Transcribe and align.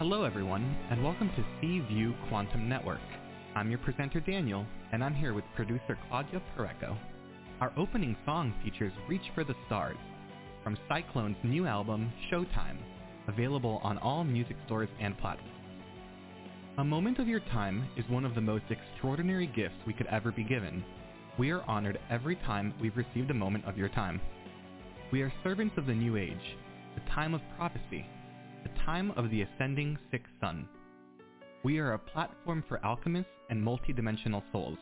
Hello, 0.00 0.24
everyone, 0.24 0.64
and 0.90 1.04
welcome 1.04 1.28
to 1.36 1.44
C-View 1.60 2.14
Quantum 2.30 2.70
Network. 2.70 3.02
I'm 3.54 3.68
your 3.68 3.80
presenter, 3.80 4.18
Daniel, 4.18 4.64
and 4.92 5.04
I'm 5.04 5.14
here 5.14 5.34
with 5.34 5.44
producer 5.54 5.98
Claudia 6.08 6.40
Pareco. 6.56 6.96
Our 7.60 7.70
opening 7.76 8.16
song 8.24 8.54
features 8.64 8.94
Reach 9.10 9.20
for 9.34 9.44
the 9.44 9.54
Stars 9.66 9.98
from 10.64 10.78
Cyclone's 10.88 11.36
new 11.44 11.66
album, 11.66 12.10
Showtime, 12.32 12.78
available 13.28 13.78
on 13.82 13.98
all 13.98 14.24
music 14.24 14.56
stores 14.64 14.88
and 15.02 15.18
platforms. 15.18 15.52
A 16.78 16.84
moment 16.84 17.18
of 17.18 17.28
your 17.28 17.40
time 17.52 17.86
is 17.98 18.08
one 18.08 18.24
of 18.24 18.34
the 18.34 18.40
most 18.40 18.64
extraordinary 18.70 19.48
gifts 19.48 19.76
we 19.86 19.92
could 19.92 20.06
ever 20.06 20.32
be 20.32 20.44
given. 20.44 20.82
We 21.38 21.50
are 21.50 21.62
honored 21.68 21.98
every 22.08 22.36
time 22.36 22.72
we've 22.80 22.96
received 22.96 23.30
a 23.30 23.34
moment 23.34 23.66
of 23.66 23.76
your 23.76 23.90
time. 23.90 24.18
We 25.12 25.20
are 25.20 25.32
servants 25.44 25.74
of 25.76 25.84
the 25.84 25.92
new 25.92 26.16
age, 26.16 26.56
the 26.94 27.02
time 27.12 27.34
of 27.34 27.42
prophecy, 27.58 28.06
the 28.62 28.84
time 28.84 29.10
of 29.12 29.30
the 29.30 29.42
ascending 29.42 29.98
sixth 30.10 30.32
sun. 30.40 30.68
We 31.62 31.78
are 31.78 31.92
a 31.92 31.98
platform 31.98 32.64
for 32.68 32.84
alchemists 32.84 33.30
and 33.50 33.62
multidimensional 33.62 34.42
souls. 34.52 34.78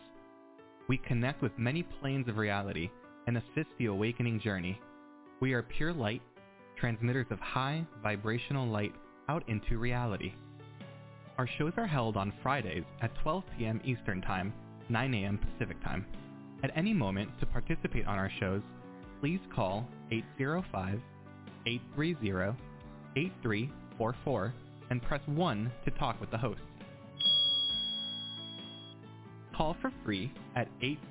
We 0.89 0.99
connect 0.99 1.43
with 1.43 1.53
many 1.59 1.83
planes 1.83 2.29
of 2.29 2.37
reality 2.37 2.91
and 3.27 3.37
assist 3.37 3.69
the 3.79 3.87
awakening 3.87 4.41
journey. 4.41 4.81
We 5.41 5.53
are 5.53 5.63
pure 5.63 5.93
light, 5.93 6.23
transmitters 6.79 7.27
of 7.31 7.39
high 7.41 7.85
vibrational 8.03 8.67
light 8.67 8.95
out 9.29 9.49
into 9.49 9.79
reality. 9.79 10.33
Our 11.37 11.49
shows 11.59 11.73
are 11.77 11.87
held 11.87 12.17
on 12.17 12.33
Fridays 12.43 12.85
at 13.03 13.15
12 13.23 13.45
p.m. 13.57 13.81
Eastern 13.85 14.23
Time, 14.23 14.53
9 14.89 15.15
a.m. 15.15 15.39
Pacific 15.39 15.83
Time. 15.85 16.07
At 16.63 16.77
any 16.77 16.93
moment 16.93 17.31
to 17.41 17.47
participate 17.47 18.07
on 18.07 18.19
our 18.19 18.31
shows, 18.41 18.63
please 19.21 19.41
call 19.55 19.87
805 20.11 21.01
830 21.67 22.68
8344 23.19 24.55
and 24.91 25.03
press 25.03 25.21
1 25.27 25.73
to 25.85 25.91
talk 25.93 26.21
with 26.21 26.31
the 26.31 26.39
host. 26.39 26.61
Call 29.57 29.77
for 29.83 29.91
free 30.05 30.33
at 30.55 30.69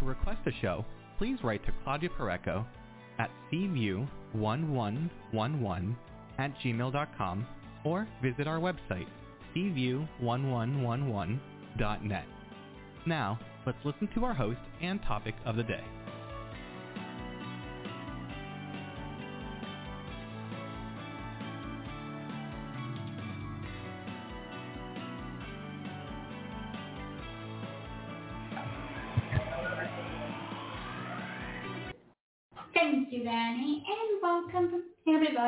To 0.00 0.04
request 0.04 0.40
a 0.44 0.52
show, 0.60 0.84
please 1.16 1.38
write 1.42 1.64
to 1.64 1.72
Claudia 1.82 2.10
Pareco 2.10 2.66
at 3.18 3.30
cview1111 3.50 5.96
at 6.36 6.54
gmail.com 6.58 7.46
or 7.84 8.08
visit 8.22 8.46
our 8.46 8.58
website, 8.58 9.06
cview1111.net. 9.54 12.24
Now, 13.06 13.38
let's 13.66 13.78
listen 13.84 14.08
to 14.14 14.24
our 14.24 14.34
host 14.34 14.60
and 14.80 15.02
topic 15.02 15.34
of 15.44 15.56
the 15.56 15.62
day. 15.62 15.84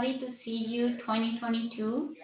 Everybody 0.00 0.26
to 0.26 0.32
C-View 0.46 0.96
2022. 1.00 2.14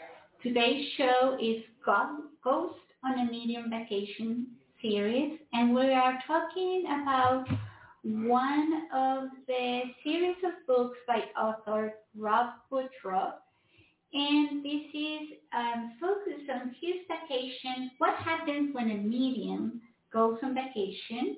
Today's 0.42 0.88
show 0.97 1.37
is 1.38 1.62
Ghost 1.84 2.75
on 3.04 3.19
a 3.19 3.31
Medium 3.31 3.69
Vacation 3.69 4.47
series, 4.81 5.38
and 5.53 5.75
we 5.75 5.92
are 5.92 6.19
talking 6.26 6.84
about 6.87 7.44
one 8.03 8.88
of 8.94 9.25
the 9.47 9.81
series 10.03 10.37
of 10.42 10.53
books 10.66 10.97
by 11.06 11.25
author 11.38 11.92
Rob 12.16 12.54
Gutro. 12.70 13.34
And 14.14 14.64
this 14.64 14.87
is 14.94 15.37
um, 15.54 15.93
focused 16.00 16.48
on 16.48 16.75
his 16.81 16.97
vacation, 17.10 17.91
what 17.98 18.14
happens 18.14 18.75
when 18.75 18.91
a 18.91 18.97
medium 18.97 19.82
goes 20.10 20.38
on 20.43 20.54
vacation. 20.54 21.37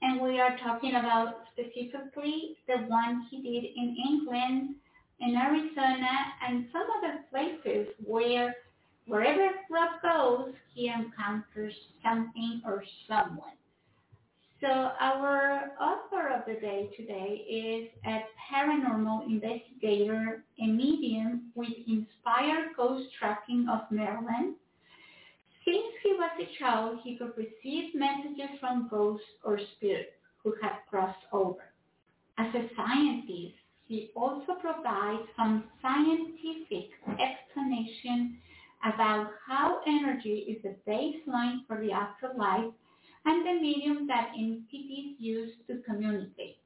And 0.00 0.20
we 0.20 0.38
are 0.38 0.56
talking 0.58 0.90
about 0.90 1.38
specifically 1.52 2.56
the 2.68 2.84
one 2.86 3.26
he 3.30 3.42
did 3.42 3.64
in 3.64 3.96
England 4.08 4.76
in 5.22 5.36
Arizona 5.36 6.10
and 6.46 6.66
some 6.72 6.86
other 6.98 7.20
places 7.30 7.94
where 8.04 8.54
wherever 9.06 9.50
Rob 9.70 10.02
goes, 10.02 10.54
he 10.74 10.88
encounters 10.88 11.74
something 12.02 12.62
or 12.66 12.84
someone. 13.08 13.56
So 14.60 14.68
our 14.68 15.72
author 15.80 16.28
of 16.28 16.42
the 16.46 16.60
day 16.60 16.88
today 16.96 17.44
is 17.50 17.88
a 18.06 18.20
paranormal 18.52 19.26
investigator 19.26 20.44
and 20.58 20.76
medium 20.76 21.50
with 21.56 21.70
Inspired 21.88 22.68
Ghost 22.76 23.08
Tracking 23.18 23.66
of 23.68 23.80
Maryland. 23.90 24.54
Since 25.64 25.94
he 26.02 26.12
was 26.12 26.30
a 26.40 26.58
child, 26.62 27.00
he 27.02 27.16
could 27.16 27.32
receive 27.36 27.94
messages 27.94 28.56
from 28.60 28.88
ghosts 28.88 29.26
or 29.44 29.58
spirits 29.76 30.10
who 30.42 30.54
had 30.62 30.78
crossed 30.88 31.24
over. 31.32 31.72
As 32.38 32.54
a 32.54 32.68
scientist, 32.76 33.54
he 33.92 34.10
also 34.16 34.54
provides 34.58 35.28
some 35.36 35.64
scientific 35.82 36.88
explanation 37.20 38.38
about 38.82 39.32
how 39.46 39.80
energy 39.86 40.46
is 40.48 40.62
the 40.62 40.74
baseline 40.90 41.58
for 41.66 41.78
the 41.78 41.92
afterlife 41.92 42.72
and 43.26 43.46
the 43.46 43.60
medium 43.60 44.06
that 44.06 44.30
entities 44.34 45.16
use 45.18 45.50
to 45.66 45.82
communicate. 45.84 46.56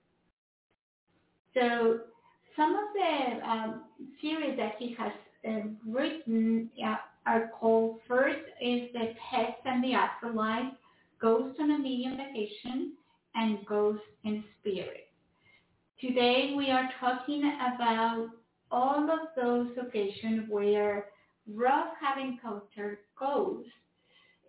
So 1.52 1.98
some 2.54 2.76
of 2.76 2.84
the 2.94 3.48
um, 3.48 3.82
series 4.22 4.56
that 4.56 4.76
he 4.78 4.94
has 4.96 5.12
uh, 5.48 5.68
written 5.84 6.70
uh, 6.86 6.94
are 7.26 7.50
called 7.58 7.98
first 8.06 8.44
is 8.62 8.92
the 8.92 9.14
Pets 9.30 9.58
and 9.64 9.82
the 9.82 9.94
Afterlife, 9.94 10.74
Ghost 11.20 11.58
on 11.58 11.72
a 11.72 11.78
Medium 11.78 12.18
Vacation, 12.18 12.92
and 13.34 13.66
Ghost 13.66 14.02
in 14.22 14.44
Spirit. 14.60 15.05
Today 16.00 16.52
we 16.54 16.70
are 16.70 16.90
talking 17.00 17.40
about 17.42 18.28
all 18.70 19.10
of 19.10 19.20
those 19.34 19.70
occasions 19.78 20.44
where 20.50 21.06
Rob 21.48 21.88
have 22.00 22.18
encountered 22.18 22.98
ghosts 23.18 23.70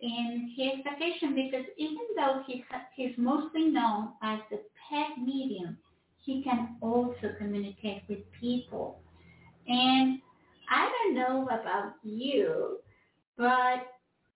in 0.01 0.53
his 0.57 0.83
vacation 0.83 1.35
because 1.35 1.65
even 1.77 2.05
though 2.17 2.43
he 2.45 2.65
ha- 2.69 2.87
he's 2.95 3.17
mostly 3.17 3.65
known 3.69 4.09
as 4.21 4.39
the 4.51 4.59
pet 4.89 5.17
medium, 5.23 5.77
he 6.25 6.43
can 6.43 6.75
also 6.81 7.33
communicate 7.37 8.03
with 8.09 8.19
people. 8.39 8.99
And 9.67 10.19
I 10.69 10.89
don't 10.89 11.15
know 11.15 11.45
about 11.45 11.93
you, 12.03 12.79
but 13.37 13.87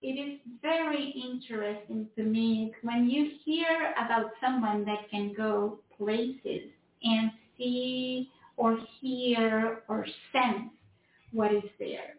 it 0.02 0.14
is 0.14 0.40
very 0.62 1.10
interesting 1.10 2.08
to 2.16 2.22
me 2.22 2.72
when 2.82 3.10
you 3.10 3.30
hear 3.44 3.94
about 3.98 4.32
someone 4.40 4.84
that 4.86 5.10
can 5.10 5.34
go 5.34 5.78
places 5.98 6.70
and 7.04 7.30
see 7.58 8.30
or 8.56 8.78
hear 9.00 9.82
or 9.88 10.06
sense 10.32 10.70
what 11.32 11.52
is 11.52 11.62
there. 11.78 12.14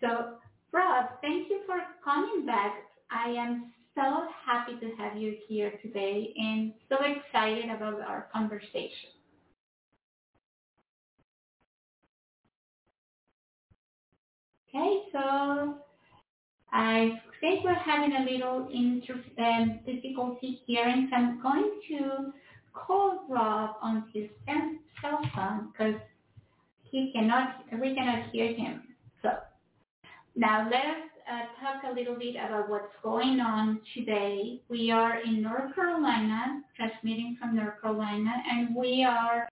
So 0.00 0.36
Rob, 0.72 1.06
thank 1.22 1.48
you 1.48 1.60
for 1.66 1.78
coming 2.04 2.46
back. 2.46 2.74
I 3.10 3.30
am 3.30 3.72
so 3.94 4.28
happy 4.44 4.78
to 4.80 4.94
have 4.96 5.16
you 5.16 5.36
here 5.48 5.72
today 5.82 6.32
and 6.36 6.72
so 6.88 6.96
excited 7.04 7.70
about 7.70 8.00
our 8.00 8.28
conversation. 8.32 9.10
Okay, 14.68 15.02
so 15.12 15.78
I 16.72 17.20
think 17.40 17.64
we're 17.64 17.74
having 17.74 18.14
a 18.14 18.30
little 18.30 18.68
inter- 18.72 19.24
um, 19.38 19.80
difficulty 19.84 20.60
hearing, 20.66 21.08
so 21.10 21.16
I'm 21.16 21.42
going 21.42 21.80
to 21.88 22.32
call 22.72 23.24
Rob 23.28 23.76
on 23.82 24.04
his 24.12 24.28
cell 25.00 25.20
phone 25.34 25.68
because 25.72 26.00
he 26.90 27.12
cannot, 27.12 27.64
we 27.80 27.94
cannot 27.94 28.30
hear 28.30 28.52
him. 28.54 28.82
So 29.22 29.30
now 30.36 30.68
let 30.70 30.84
us 30.84 31.10
uh, 31.30 31.62
talk 31.62 31.82
a 31.90 31.94
little 31.94 32.16
bit 32.16 32.34
about 32.36 32.68
what's 32.68 32.92
going 33.02 33.40
on 33.40 33.80
today. 33.94 34.60
We 34.68 34.90
are 34.90 35.20
in 35.20 35.42
North 35.42 35.74
Carolina, 35.74 36.62
transmitting 36.76 37.36
from 37.40 37.56
North 37.56 37.80
Carolina, 37.80 38.32
and 38.50 38.74
we 38.74 39.04
are 39.04 39.48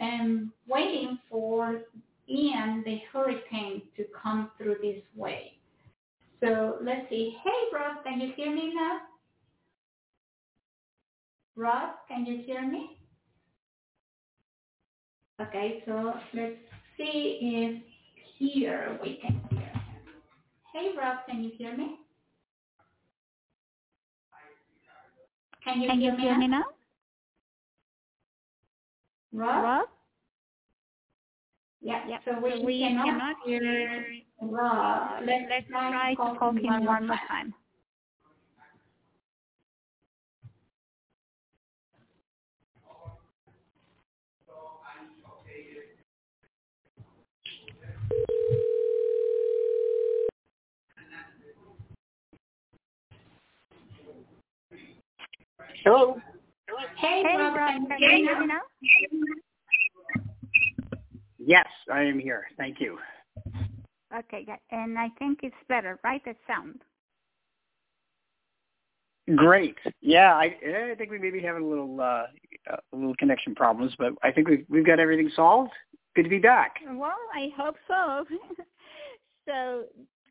um, 0.00 0.52
waiting 0.66 1.18
for 1.30 1.82
Ian, 2.28 2.82
the 2.84 3.00
hurricane, 3.12 3.82
to 3.96 4.04
come 4.22 4.50
through 4.56 4.76
this 4.82 5.02
way. 5.16 5.52
So 6.40 6.76
let's 6.82 7.08
see. 7.10 7.36
Hey, 7.42 7.76
Rob, 7.76 8.04
can 8.04 8.20
you 8.20 8.32
hear 8.36 8.54
me 8.54 8.72
now? 8.74 9.00
Rob, 11.58 11.90
can 12.06 12.24
you 12.24 12.40
hear 12.46 12.62
me? 12.62 12.98
Okay, 15.40 15.82
so 15.86 16.14
let's 16.32 16.54
see 16.96 17.38
if 17.42 17.82
here 18.38 18.96
we 19.02 19.18
can 19.20 19.40
hear 19.50 19.60
him. 19.66 19.80
Hey, 20.72 20.90
Rob, 20.96 21.18
can 21.28 21.42
you 21.42 21.50
hear 21.58 21.76
me? 21.76 21.96
Can 25.64 25.80
you, 25.82 25.88
Can 25.88 26.00
hear, 26.00 26.12
you 26.12 26.16
me, 26.16 26.22
hear 26.22 26.32
now? 26.32 26.38
me 26.38 26.48
now? 26.48 26.64
Rob? 29.32 29.64
Rob? 29.64 29.88
Yeah, 31.80 32.06
Yep. 32.08 32.20
so 32.24 32.40
we, 32.40 32.50
So 32.50 32.64
we 32.64 32.80
cannot, 32.80 33.06
cannot 33.06 33.36
hear 33.44 34.04
Rob. 34.40 35.22
Let's, 35.26 35.44
Let's 35.50 35.66
try, 35.68 35.90
try 35.90 36.10
to 36.14 36.38
call 36.38 36.52
him 36.52 36.84
one 36.84 37.06
more 37.06 37.18
time. 37.28 37.52
Hello. 55.84 56.20
Hey, 56.96 57.22
Hey, 57.24 57.36
Rob, 57.36 57.56
Rob, 57.56 57.68
can 57.70 57.86
can 57.88 57.98
you 58.00 58.08
you 58.08 58.16
hear 58.16 58.24
hear 58.26 58.40
me 58.40 58.46
me 58.46 58.46
now? 58.46 58.60
now? 58.60 59.36
Yes, 61.38 61.66
I 61.92 62.02
am 62.02 62.18
here. 62.18 62.46
Thank 62.56 62.80
you. 62.80 62.98
Okay, 64.16 64.44
yeah, 64.46 64.56
and 64.70 64.98
I 64.98 65.08
think 65.18 65.40
it's 65.42 65.54
better, 65.68 65.98
right? 66.02 66.22
The 66.24 66.34
sound. 66.46 66.80
Great. 69.36 69.76
Yeah, 70.00 70.34
I, 70.34 70.56
I 70.90 70.94
think 70.96 71.10
we 71.10 71.18
may 71.18 71.30
be 71.30 71.40
having 71.40 71.62
a 71.62 71.66
little 71.66 72.00
uh, 72.00 72.24
a 72.70 72.96
little 72.96 73.14
connection 73.16 73.54
problems, 73.54 73.94
but 73.98 74.12
I 74.22 74.32
think 74.32 74.48
we've 74.48 74.66
we've 74.68 74.86
got 74.86 74.98
everything 75.00 75.30
solved. 75.36 75.72
Good 76.16 76.24
to 76.24 76.28
be 76.30 76.38
back. 76.38 76.76
Well, 76.90 77.16
I 77.34 77.50
hope 77.56 77.76
so. 77.86 78.24
so, 79.46 79.84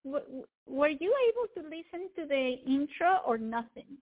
w- 0.03 0.25
w- 0.25 0.45
were 0.67 0.89
you 0.89 1.15
able 1.29 1.47
to 1.61 1.61
listen 1.69 2.09
to 2.17 2.25
the 2.27 2.55
intro 2.65 3.19
or 3.25 3.37
nothing? 3.37 3.97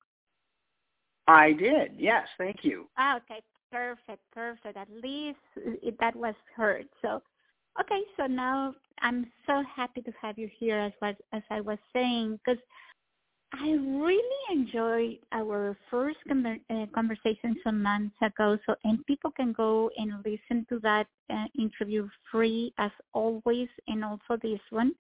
I 1.28 1.54
did. 1.54 1.94
Yes, 1.98 2.28
thank 2.38 2.64
you. 2.64 2.88
Ah, 2.98 3.18
okay, 3.18 3.42
perfect, 3.72 4.22
perfect. 4.32 4.78
At 4.78 4.88
least 5.04 5.40
it, 5.56 5.96
that 6.00 6.16
was 6.16 6.36
heard. 6.56 6.88
So, 7.02 7.22
okay, 7.80 8.02
so 8.18 8.28
now 8.28 8.76
I'm 9.02 9.32
so 9.48 9.64
happy 9.76 10.02
to 10.02 10.12
have 10.22 10.38
you 10.38 10.50
here, 10.60 10.80
as 10.80 10.94
was, 11.02 11.16
as 11.34 11.42
I 11.50 11.62
was 11.62 11.80
saying, 11.94 12.40
because 12.46 12.62
I 13.54 13.72
really 13.72 14.22
enjoyed 14.52 15.20
our 15.32 15.78
first 15.90 16.18
uh, 16.30 16.86
conversation 16.94 17.56
some 17.64 17.82
months 17.82 18.16
ago. 18.22 18.58
So, 18.66 18.76
and 18.84 19.06
people 19.06 19.32
can 19.32 19.54
go 19.54 19.90
and 19.98 20.14
listen 20.26 20.66
to 20.70 20.80
that 20.80 21.08
uh, 21.30 21.46
interview 21.58 22.08
free 22.32 22.74
as 22.78 22.92
always, 23.14 23.70
and 23.88 24.04
also 24.04 24.38
this 24.42 24.60
one 24.70 24.94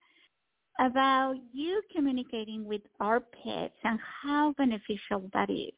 about 0.79 1.35
you 1.53 1.81
communicating 1.95 2.65
with 2.65 2.81
our 2.99 3.19
pets 3.19 3.75
and 3.83 3.99
how 4.23 4.53
beneficial 4.57 5.29
that 5.33 5.49
is. 5.49 5.71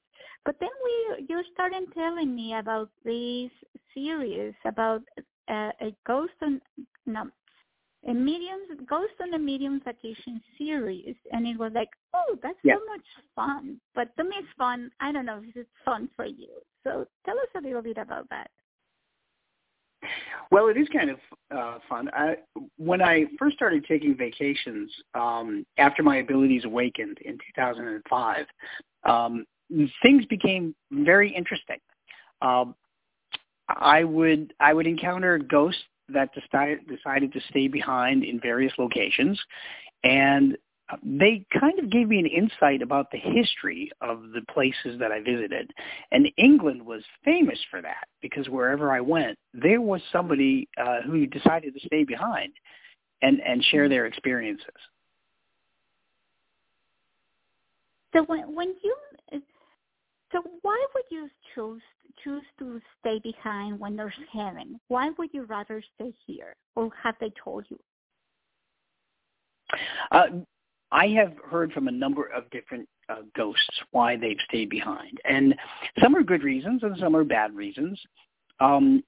But 0.45 0.55
then 0.59 0.69
we, 0.83 1.25
you 1.29 1.41
started 1.53 1.83
telling 1.93 2.35
me 2.35 2.55
about 2.55 2.89
this 3.03 3.51
series 3.93 4.53
about 4.65 5.01
uh, 5.49 5.71
a 5.81 5.95
ghost 6.05 6.33
on, 6.41 6.61
no, 7.05 7.25
a 8.07 8.13
medium, 8.13 8.59
ghost 8.87 9.13
on 9.21 9.33
a 9.33 9.39
medium 9.39 9.81
vacation 9.83 10.41
series, 10.57 11.15
and 11.31 11.45
it 11.47 11.57
was 11.57 11.71
like, 11.73 11.89
oh, 12.13 12.37
that's 12.41 12.57
Yeah. 12.63 12.75
so 12.75 12.85
much 12.85 13.05
fun. 13.35 13.81
But 13.95 14.15
to 14.17 14.23
me, 14.23 14.35
it's 14.37 14.47
fun. 14.57 14.91
I 14.99 15.11
don't 15.11 15.25
know 15.25 15.41
if 15.43 15.55
it's 15.55 15.69
fun 15.83 16.09
for 16.15 16.25
you. 16.25 16.49
So 16.83 17.05
tell 17.25 17.37
us 17.37 17.49
a 17.55 17.61
little 17.61 17.81
bit 17.81 17.97
about 17.97 18.29
that. 18.29 18.49
Well, 20.51 20.69
it 20.69 20.77
is 20.77 20.87
kind 20.89 21.09
of 21.09 21.19
uh, 21.51 21.79
fun. 21.89 22.09
I, 22.13 22.37
when 22.77 23.01
I 23.01 23.25
first 23.37 23.55
started 23.55 23.85
taking 23.85 24.15
vacations 24.15 24.89
um, 25.13 25.65
after 25.77 26.03
my 26.03 26.17
abilities 26.17 26.63
awakened 26.63 27.17
in 27.25 27.37
2005, 27.55 28.45
um, 29.03 29.45
things 30.01 30.25
became 30.25 30.75
very 30.91 31.33
interesting. 31.33 31.77
Um, 32.41 32.75
I 33.69 34.03
would 34.03 34.53
I 34.59 34.73
would 34.73 34.87
encounter 34.87 35.37
ghosts 35.37 35.81
that 36.09 36.29
decided 36.33 36.87
decided 36.87 37.33
to 37.33 37.41
stay 37.49 37.67
behind 37.67 38.23
in 38.23 38.39
various 38.39 38.73
locations, 38.77 39.39
and 40.03 40.57
they 41.03 41.45
kind 41.59 41.79
of 41.79 41.89
gave 41.89 42.07
me 42.07 42.19
an 42.19 42.27
insight 42.27 42.81
about 42.81 43.11
the 43.11 43.17
history 43.17 43.91
of 43.99 44.21
the 44.33 44.41
places 44.53 44.97
that 44.99 45.11
I 45.11 45.19
visited. 45.19 45.71
And 46.11 46.29
England 46.37 46.85
was 46.85 47.03
famous 47.25 47.59
for 47.69 47.81
that 47.81 48.07
because 48.21 48.47
wherever 48.47 48.91
I 48.93 49.01
went, 49.01 49.37
there 49.53 49.81
was 49.81 50.01
somebody 50.13 50.69
uh, 50.77 51.01
who 51.05 51.25
decided 51.25 51.73
to 51.73 51.79
stay 51.85 52.05
behind 52.05 52.53
and 53.21 53.41
and 53.41 53.63
share 53.65 53.89
their 53.89 54.05
experiences. 54.05 54.65
So 58.13 58.23
when 58.23 58.55
when 58.55 58.73
you 58.81 58.95
so 60.31 60.41
why 60.61 60.85
would 60.93 61.05
you 61.09 61.29
choose 61.55 61.81
choose 62.23 62.43
to 62.59 62.81
stay 62.99 63.19
behind 63.19 63.79
when 63.79 63.95
there's 63.95 64.13
heaven? 64.33 64.79
Why 64.87 65.11
would 65.17 65.29
you 65.33 65.43
rather 65.43 65.83
stay 65.95 66.13
here, 66.25 66.55
or 66.75 66.89
have 67.01 67.15
they 67.19 67.31
told 67.43 67.65
you? 67.69 67.79
Uh, 70.11 70.27
I 70.91 71.07
have 71.09 71.33
heard 71.49 71.71
from 71.73 71.87
a 71.87 71.91
number 71.91 72.27
of 72.27 72.49
different 72.49 72.87
uh, 73.09 73.21
ghosts 73.35 73.81
why 73.91 74.15
they've 74.15 74.39
stayed 74.47 74.69
behind, 74.69 75.19
and 75.25 75.53
some 76.01 76.15
are 76.15 76.23
good 76.23 76.43
reasons 76.43 76.83
and 76.83 76.97
some 76.99 77.15
are 77.15 77.23
bad 77.23 77.55
reasons. 77.55 77.99
Um, 78.59 79.03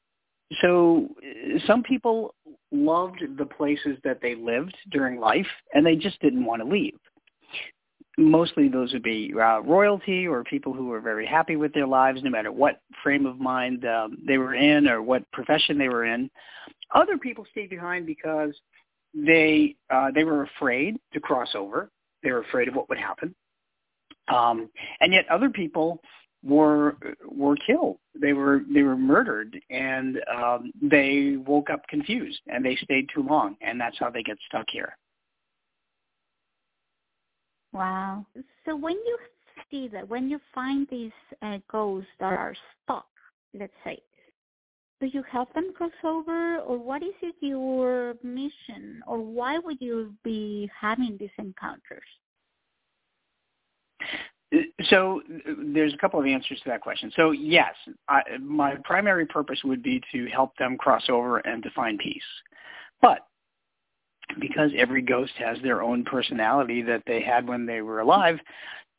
so 0.61 1.09
uh, 1.23 1.59
some 1.67 1.83
people 1.83 2.33
loved 2.71 3.21
the 3.37 3.45
places 3.45 3.97
that 4.03 4.19
they 4.21 4.35
lived 4.35 4.75
during 4.91 5.19
life, 5.19 5.47
and 5.73 5.85
they 5.85 5.95
just 5.95 6.19
didn't 6.21 6.45
want 6.45 6.61
to 6.61 6.67
leave. 6.67 6.97
Mostly 8.19 8.67
those 8.67 8.91
would 8.91 9.03
be 9.03 9.33
uh, 9.33 9.61
royalty 9.61 10.27
or 10.27 10.43
people 10.43 10.73
who 10.73 10.87
were 10.87 10.99
very 10.99 11.25
happy 11.25 11.55
with 11.55 11.73
their 11.73 11.87
lives, 11.87 12.21
no 12.21 12.29
matter 12.29 12.51
what 12.51 12.81
frame 13.01 13.25
of 13.25 13.39
mind 13.39 13.85
um, 13.85 14.17
they 14.27 14.37
were 14.37 14.55
in 14.55 14.89
or 14.89 15.01
what 15.01 15.29
profession 15.31 15.77
they 15.77 15.87
were 15.87 16.03
in. 16.03 16.29
Other 16.93 17.17
people 17.17 17.45
stayed 17.51 17.69
behind 17.69 18.05
because 18.05 18.53
they 19.13 19.75
uh, 19.89 20.11
they 20.13 20.25
were 20.25 20.43
afraid 20.43 20.97
to 21.13 21.21
cross 21.21 21.49
over. 21.55 21.89
They 22.21 22.31
were 22.31 22.41
afraid 22.41 22.67
of 22.67 22.75
what 22.75 22.89
would 22.89 22.97
happen, 22.97 23.33
um, 24.27 24.69
and 24.99 25.13
yet 25.13 25.25
other 25.29 25.49
people 25.49 26.01
were 26.43 26.97
were 27.25 27.55
killed. 27.55 27.99
They 28.19 28.33
were 28.33 28.63
they 28.73 28.83
were 28.83 28.97
murdered, 28.97 29.57
and 29.69 30.19
um, 30.35 30.71
they 30.81 31.37
woke 31.37 31.69
up 31.69 31.87
confused, 31.87 32.41
and 32.47 32.65
they 32.65 32.75
stayed 32.83 33.07
too 33.13 33.23
long, 33.23 33.55
and 33.61 33.79
that's 33.79 33.97
how 33.97 34.09
they 34.09 34.23
get 34.23 34.37
stuck 34.47 34.65
here. 34.69 34.97
Wow. 37.71 38.25
So 38.65 38.75
when 38.75 38.95
you 38.95 39.17
see 39.69 39.87
that, 39.89 40.07
when 40.07 40.29
you 40.29 40.39
find 40.53 40.87
these 40.89 41.11
uh, 41.41 41.59
ghosts 41.71 42.09
that 42.19 42.33
are 42.33 42.55
stuck, 42.83 43.07
let's 43.53 43.73
say, 43.83 43.99
do 44.99 45.07
you 45.07 45.23
help 45.31 45.53
them 45.53 45.71
cross 45.73 45.91
over, 46.03 46.57
or 46.59 46.77
what 46.77 47.01
is 47.03 47.13
it 47.21 47.35
your 47.39 48.15
mission, 48.21 49.01
or 49.07 49.19
why 49.19 49.57
would 49.57 49.77
you 49.79 50.13
be 50.23 50.69
having 50.77 51.15
these 51.17 51.29
encounters? 51.37 52.03
So 54.89 55.21
there's 55.73 55.93
a 55.93 55.97
couple 55.97 56.19
of 56.19 56.25
answers 56.25 56.59
to 56.63 56.69
that 56.69 56.81
question. 56.81 57.11
So 57.15 57.31
yes, 57.31 57.73
I, 58.09 58.21
my 58.41 58.75
primary 58.83 59.25
purpose 59.25 59.59
would 59.63 59.83
be 59.83 60.01
to 60.11 60.25
help 60.27 60.57
them 60.57 60.75
cross 60.75 61.03
over 61.07 61.37
and 61.37 61.61
to 61.63 61.69
find 61.71 61.99
peace. 61.99 62.21
But 63.01 63.19
because 64.39 64.71
every 64.77 65.01
ghost 65.01 65.33
has 65.37 65.57
their 65.63 65.81
own 65.81 66.03
personality 66.03 66.81
that 66.83 67.03
they 67.07 67.21
had 67.21 67.47
when 67.47 67.65
they 67.65 67.81
were 67.81 67.99
alive, 67.99 68.37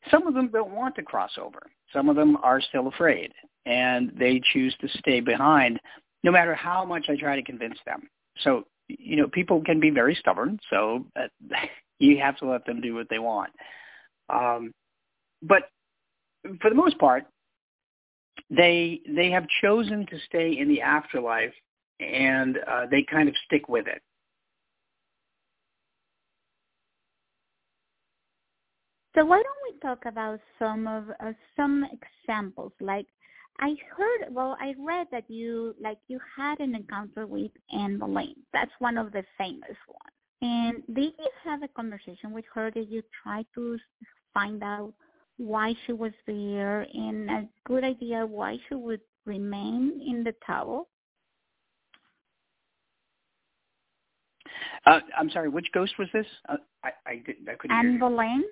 some 0.09 0.27
of 0.27 0.33
them 0.33 0.49
don't 0.49 0.71
want 0.71 0.95
to 0.95 1.03
cross 1.03 1.31
over. 1.39 1.61
Some 1.93 2.09
of 2.09 2.15
them 2.15 2.37
are 2.37 2.61
still 2.61 2.87
afraid, 2.87 3.31
and 3.65 4.11
they 4.17 4.41
choose 4.53 4.75
to 4.81 4.87
stay 4.99 5.19
behind 5.19 5.79
no 6.23 6.31
matter 6.31 6.53
how 6.55 6.85
much 6.85 7.07
I 7.09 7.15
try 7.15 7.35
to 7.35 7.43
convince 7.43 7.77
them. 7.85 8.07
So, 8.39 8.65
you 8.87 9.15
know, 9.15 9.27
people 9.27 9.61
can 9.63 9.79
be 9.79 9.89
very 9.89 10.15
stubborn, 10.15 10.59
so 10.69 11.05
uh, 11.15 11.27
you 11.99 12.19
have 12.19 12.37
to 12.37 12.47
let 12.47 12.65
them 12.65 12.81
do 12.81 12.95
what 12.95 13.07
they 13.09 13.19
want. 13.19 13.51
Um, 14.29 14.71
but 15.41 15.63
for 16.61 16.69
the 16.69 16.75
most 16.75 16.97
part, 16.99 17.25
they 18.49 19.01
they 19.07 19.29
have 19.31 19.45
chosen 19.61 20.05
to 20.07 20.19
stay 20.25 20.57
in 20.57 20.67
the 20.67 20.81
afterlife, 20.81 21.53
and 21.99 22.57
uh, 22.67 22.85
they 22.89 23.03
kind 23.03 23.29
of 23.29 23.35
stick 23.45 23.69
with 23.69 23.87
it. 23.87 24.01
So 29.15 29.25
why 29.25 29.43
don't 29.43 29.73
we 29.73 29.79
talk 29.79 30.05
about 30.05 30.39
some 30.57 30.87
of 30.87 31.05
uh, 31.19 31.33
some 31.55 31.85
examples? 31.91 32.71
Like 32.79 33.07
I 33.59 33.75
heard, 33.95 34.33
well, 34.33 34.57
I 34.59 34.73
read 34.79 35.07
that 35.11 35.29
you 35.29 35.75
like 35.81 35.97
you 36.07 36.19
had 36.35 36.59
an 36.59 36.75
encounter 36.75 37.27
with 37.27 37.51
Anne 37.73 37.99
Boleyn. 37.99 38.35
That's 38.53 38.71
one 38.79 38.97
of 38.97 39.11
the 39.11 39.23
famous 39.37 39.77
ones. 39.87 40.15
And 40.41 40.83
did 40.95 41.13
you 41.19 41.29
have 41.43 41.61
a 41.61 41.67
conversation 41.67 42.31
with 42.31 42.45
her? 42.53 42.71
Did 42.71 42.89
you 42.89 43.03
try 43.21 43.45
to 43.53 43.77
find 44.33 44.63
out 44.63 44.93
why 45.37 45.75
she 45.85 45.93
was 45.93 46.13
there 46.25 46.87
and 46.93 47.29
a 47.29 47.47
good 47.65 47.83
idea 47.83 48.25
why 48.25 48.57
she 48.67 48.75
would 48.75 49.01
remain 49.25 50.01
in 50.07 50.23
the 50.23 50.33
tower? 50.45 50.83
Uh, 54.85 54.99
I'm 55.17 55.29
sorry, 55.29 55.49
which 55.49 55.67
ghost 55.73 55.93
was 55.99 56.07
this? 56.11 56.25
Uh, 56.49 56.57
I, 56.83 56.89
I, 57.05 57.11
I 57.11 57.55
couldn't 57.55 57.77
Anne 57.77 57.91
hear 57.91 57.99
Boleyn? 57.99 58.43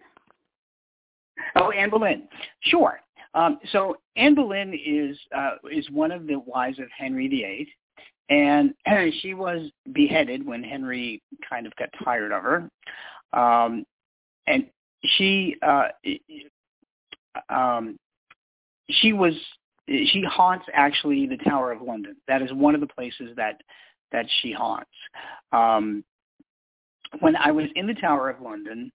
Oh, 1.55 1.71
Anne 1.71 1.89
Boleyn. 1.89 2.27
Sure. 2.61 2.99
Um, 3.33 3.59
so 3.71 3.97
Anne 4.15 4.35
Boleyn 4.35 4.73
is 4.73 5.17
uh, 5.35 5.55
is 5.71 5.89
one 5.91 6.11
of 6.11 6.27
the 6.27 6.39
wives 6.39 6.79
of 6.79 6.87
Henry 6.97 7.27
VIII, 7.27 7.71
and 8.29 8.73
she 9.21 9.33
was 9.33 9.69
beheaded 9.93 10.45
when 10.45 10.63
Henry 10.63 11.21
kind 11.47 11.67
of 11.67 11.75
got 11.75 11.89
tired 12.03 12.31
of 12.31 12.43
her, 12.43 12.69
um, 13.33 13.85
and 14.47 14.65
she 15.03 15.55
uh, 15.61 15.89
um, 17.49 17.97
she 18.89 19.13
was 19.13 19.33
she 19.87 20.23
haunts 20.27 20.65
actually 20.73 21.27
the 21.27 21.37
Tower 21.37 21.71
of 21.71 21.81
London. 21.81 22.15
That 22.27 22.41
is 22.41 22.51
one 22.53 22.75
of 22.75 22.81
the 22.81 22.87
places 22.87 23.35
that 23.35 23.61
that 24.11 24.25
she 24.41 24.51
haunts. 24.51 24.89
Um, 25.51 26.03
when 27.19 27.35
I 27.35 27.51
was 27.51 27.65
in 27.75 27.87
the 27.87 27.93
Tower 27.93 28.29
of 28.29 28.41
London, 28.41 28.91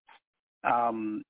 um, 0.64 1.22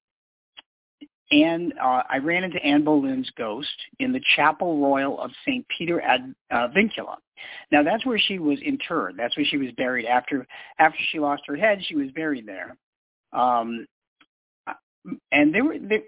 and 1.35 1.75
uh, 1.83 2.03
I 2.09 2.19
ran 2.19 2.45
into 2.45 2.63
Anne 2.65 2.85
Boleyn's 2.85 3.31
ghost 3.37 3.75
in 3.99 4.13
the 4.13 4.21
Chapel 4.37 4.81
Royal 4.81 5.21
of 5.21 5.33
St. 5.45 5.67
Peter 5.77 6.01
ad 6.01 6.33
uh, 6.53 6.69
Vincula. 6.69 7.17
Now 7.73 7.83
that's 7.83 8.07
where 8.07 8.19
she 8.19 8.39
was 8.39 8.61
interred. 8.65 9.17
That's 9.19 9.37
where 9.37 9.45
she 9.45 9.57
was 9.57 9.73
buried 9.77 10.07
after 10.07 10.47
after 10.79 10.99
she 11.11 11.19
lost 11.19 11.43
her 11.47 11.57
head. 11.57 11.81
She 11.85 11.97
was 11.97 12.11
buried 12.13 12.47
there. 12.47 12.77
Um, 13.33 13.87
and 15.33 15.53
there 15.53 15.65
were 15.65 15.77
there, 15.81 16.03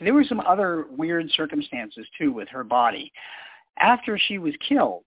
there 0.00 0.12
were 0.12 0.24
some 0.24 0.40
other 0.40 0.86
weird 0.90 1.30
circumstances 1.30 2.06
too 2.18 2.30
with 2.30 2.48
her 2.50 2.62
body. 2.62 3.10
After 3.78 4.18
she 4.18 4.36
was 4.36 4.52
killed, 4.68 5.04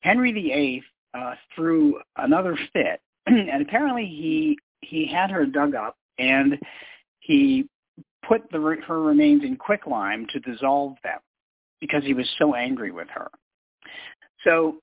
Henry 0.00 0.32
VIII 0.32 0.84
uh, 1.14 1.34
threw 1.54 1.98
another 2.16 2.58
fit, 2.74 3.00
and 3.26 3.62
apparently 3.62 4.04
he 4.04 4.58
he 4.82 5.06
had 5.06 5.30
her 5.30 5.46
dug 5.46 5.74
up 5.74 5.96
and 6.18 6.58
he 7.20 7.66
put 8.26 8.42
the, 8.50 8.76
her 8.86 9.02
remains 9.02 9.42
in 9.44 9.56
quicklime 9.56 10.26
to 10.30 10.40
dissolve 10.40 10.94
them 11.02 11.18
because 11.80 12.04
he 12.04 12.14
was 12.14 12.28
so 12.38 12.54
angry 12.54 12.90
with 12.90 13.08
her. 13.10 13.30
So 14.44 14.76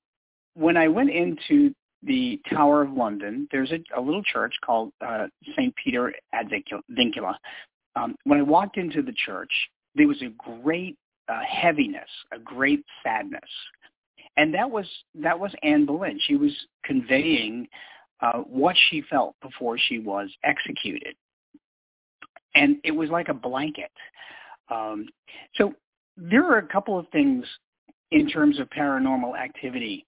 when 0.54 0.76
I 0.76 0.88
went 0.88 1.10
into 1.10 1.74
the 2.02 2.40
Tower 2.48 2.82
of 2.82 2.92
London, 2.92 3.48
there's 3.50 3.72
a, 3.72 3.78
a 3.96 4.00
little 4.00 4.22
church 4.22 4.54
called 4.64 4.92
uh, 5.04 5.26
St. 5.56 5.74
Peter 5.82 6.12
ad 6.32 6.46
Vincula. 6.90 7.34
Um, 7.96 8.14
when 8.24 8.38
I 8.38 8.42
walked 8.42 8.76
into 8.76 9.02
the 9.02 9.12
church, 9.12 9.50
there 9.94 10.06
was 10.08 10.22
a 10.22 10.32
great 10.60 10.96
uh, 11.28 11.40
heaviness, 11.46 12.08
a 12.32 12.38
great 12.38 12.84
sadness. 13.02 13.40
And 14.36 14.54
that 14.54 14.70
was 14.70 14.86
that 15.16 15.38
was 15.38 15.52
Anne 15.62 15.86
Boleyn. 15.86 16.18
She 16.26 16.36
was 16.36 16.52
conveying 16.84 17.68
uh, 18.20 18.38
what 18.38 18.76
she 18.88 19.02
felt 19.10 19.34
before 19.42 19.76
she 19.76 19.98
was 19.98 20.30
executed 20.44 21.16
and 22.54 22.76
it 22.84 22.92
was 22.92 23.10
like 23.10 23.28
a 23.28 23.34
blanket. 23.34 23.90
Um, 24.70 25.08
so 25.54 25.74
there 26.16 26.44
are 26.44 26.58
a 26.58 26.66
couple 26.66 26.98
of 26.98 27.06
things 27.08 27.44
in 28.10 28.28
terms 28.28 28.58
of 28.58 28.68
paranormal 28.70 29.38
activity, 29.38 30.06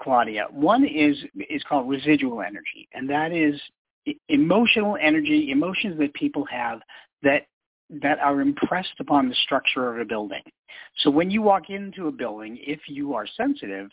Claudia. 0.00 0.46
One 0.50 0.84
is 0.84 1.16
is 1.50 1.62
called 1.68 1.88
residual 1.88 2.42
energy, 2.42 2.88
and 2.92 3.08
that 3.10 3.32
is 3.32 3.60
emotional 4.28 4.96
energy, 5.00 5.50
emotions 5.50 5.98
that 5.98 6.14
people 6.14 6.44
have 6.50 6.80
that 7.22 7.46
that 7.90 8.18
are 8.18 8.40
impressed 8.40 8.94
upon 8.98 9.28
the 9.28 9.34
structure 9.44 9.92
of 9.92 10.00
a 10.00 10.04
building. 10.04 10.42
So 10.98 11.10
when 11.10 11.30
you 11.30 11.42
walk 11.42 11.70
into 11.70 12.08
a 12.08 12.12
building, 12.12 12.58
if 12.60 12.80
you 12.88 13.14
are 13.14 13.26
sensitive, 13.36 13.90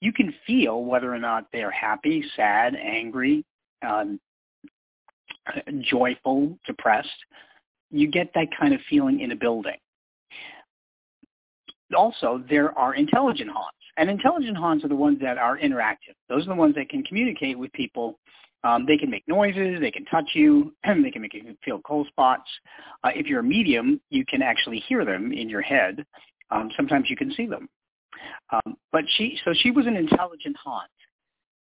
you 0.00 0.12
can 0.12 0.32
feel 0.46 0.84
whether 0.84 1.12
or 1.12 1.18
not 1.18 1.46
they 1.52 1.62
are 1.62 1.70
happy, 1.70 2.24
sad, 2.36 2.76
angry, 2.76 3.44
um, 3.86 4.20
joyful, 5.80 6.58
depressed. 6.66 7.08
You 7.90 8.10
get 8.10 8.32
that 8.34 8.48
kind 8.58 8.74
of 8.74 8.80
feeling 8.88 9.20
in 9.20 9.32
a 9.32 9.36
building. 9.36 9.76
Also, 11.96 12.42
there 12.48 12.76
are 12.78 12.94
intelligent 12.94 13.50
haunts. 13.50 13.76
And 13.96 14.10
intelligent 14.10 14.56
haunts 14.56 14.84
are 14.84 14.88
the 14.88 14.96
ones 14.96 15.18
that 15.20 15.38
are 15.38 15.58
interactive. 15.58 16.14
Those 16.28 16.42
are 16.46 16.50
the 16.50 16.54
ones 16.54 16.74
that 16.74 16.88
can 16.88 17.02
communicate 17.04 17.58
with 17.58 17.72
people. 17.72 18.18
Um, 18.64 18.86
they 18.86 18.96
can 18.96 19.10
make 19.10 19.28
noises, 19.28 19.78
they 19.80 19.90
can 19.90 20.06
touch 20.06 20.30
you, 20.34 20.74
they 20.84 21.10
can 21.10 21.22
make 21.22 21.34
you 21.34 21.56
feel 21.64 21.80
cold 21.80 22.08
spots. 22.08 22.48
Uh, 23.04 23.10
if 23.14 23.26
you're 23.26 23.40
a 23.40 23.44
medium, 23.44 24.00
you 24.10 24.24
can 24.24 24.42
actually 24.42 24.82
hear 24.88 25.04
them 25.04 25.32
in 25.32 25.48
your 25.48 25.60
head. 25.60 26.04
Um, 26.50 26.70
sometimes 26.76 27.10
you 27.10 27.16
can 27.16 27.32
see 27.34 27.46
them. 27.46 27.68
Um, 28.50 28.76
but 28.90 29.04
she, 29.16 29.38
so 29.44 29.52
she 29.54 29.70
was 29.70 29.86
an 29.86 29.96
intelligent 29.96 30.56
haunt. 30.62 30.90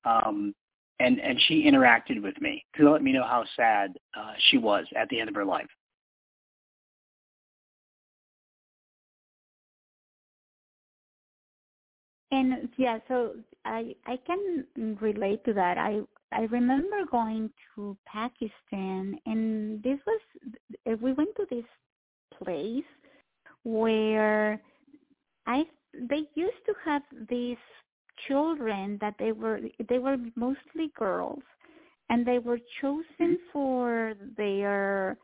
Um, 0.05 0.55
and 1.01 1.21
and 1.21 1.41
she 1.49 1.65
interacted 1.65 2.23
with 2.23 2.41
me 2.41 2.65
to 2.77 2.91
let 2.91 3.03
me 3.03 3.13
know 3.13 3.25
how 3.25 3.45
sad 3.57 3.97
uh, 4.17 4.33
she 4.51 4.59
was 4.59 4.87
at 4.97 5.09
the 5.09 5.21
end 5.21 5.29
of 5.29 5.35
her 5.35 5.45
life. 5.45 5.67
And 12.31 12.69
yeah, 12.77 12.99
so 13.09 13.35
I 13.65 13.95
I 14.07 14.19
can 14.27 14.97
relate 15.01 15.45
to 15.45 15.53
that. 15.55 15.79
I 15.79 16.01
I 16.33 16.43
remember 16.51 17.05
going 17.11 17.51
to 17.75 17.97
Pakistan, 18.07 19.19
and 19.27 19.83
this 19.83 19.99
was 20.07 20.21
we 21.01 21.13
went 21.13 21.35
to 21.37 21.47
this 21.51 21.65
place 22.43 22.85
where 23.63 24.61
I 25.47 25.65
they 25.93 26.23
used 26.35 26.65
to 26.67 26.75
have 26.85 27.03
these 27.29 27.57
children 28.29 28.99
that 29.01 29.15
they 29.19 29.33
were 29.33 29.61
they 29.89 29.99
were 29.99 30.17
mostly 30.37 30.91
girls 30.99 31.43
and 32.11 32.27
they 32.27 32.39
were 32.39 32.59
chosen 32.81 33.05
mm-hmm. 33.21 33.53
for 33.53 34.15
their 34.37 35.17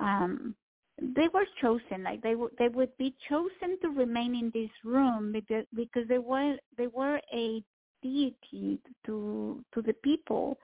um 0.00 0.54
they 1.00 1.28
were 1.32 1.46
chosen 1.60 2.02
like 2.04 2.22
they 2.22 2.34
would 2.34 2.52
they 2.58 2.68
would 2.68 2.96
be 2.98 3.14
chosen 3.28 3.78
to 3.82 3.88
remain 3.88 4.34
in 4.34 4.50
this 4.54 4.70
room 4.84 5.32
because 5.32 5.64
because 5.74 6.06
they 6.08 6.18
were 6.18 6.56
they 6.78 6.86
were 6.86 7.20
a 7.32 7.62
deity 8.02 8.78
to 9.04 9.64
to 9.72 9.82
the 9.82 9.94
people 10.04 10.56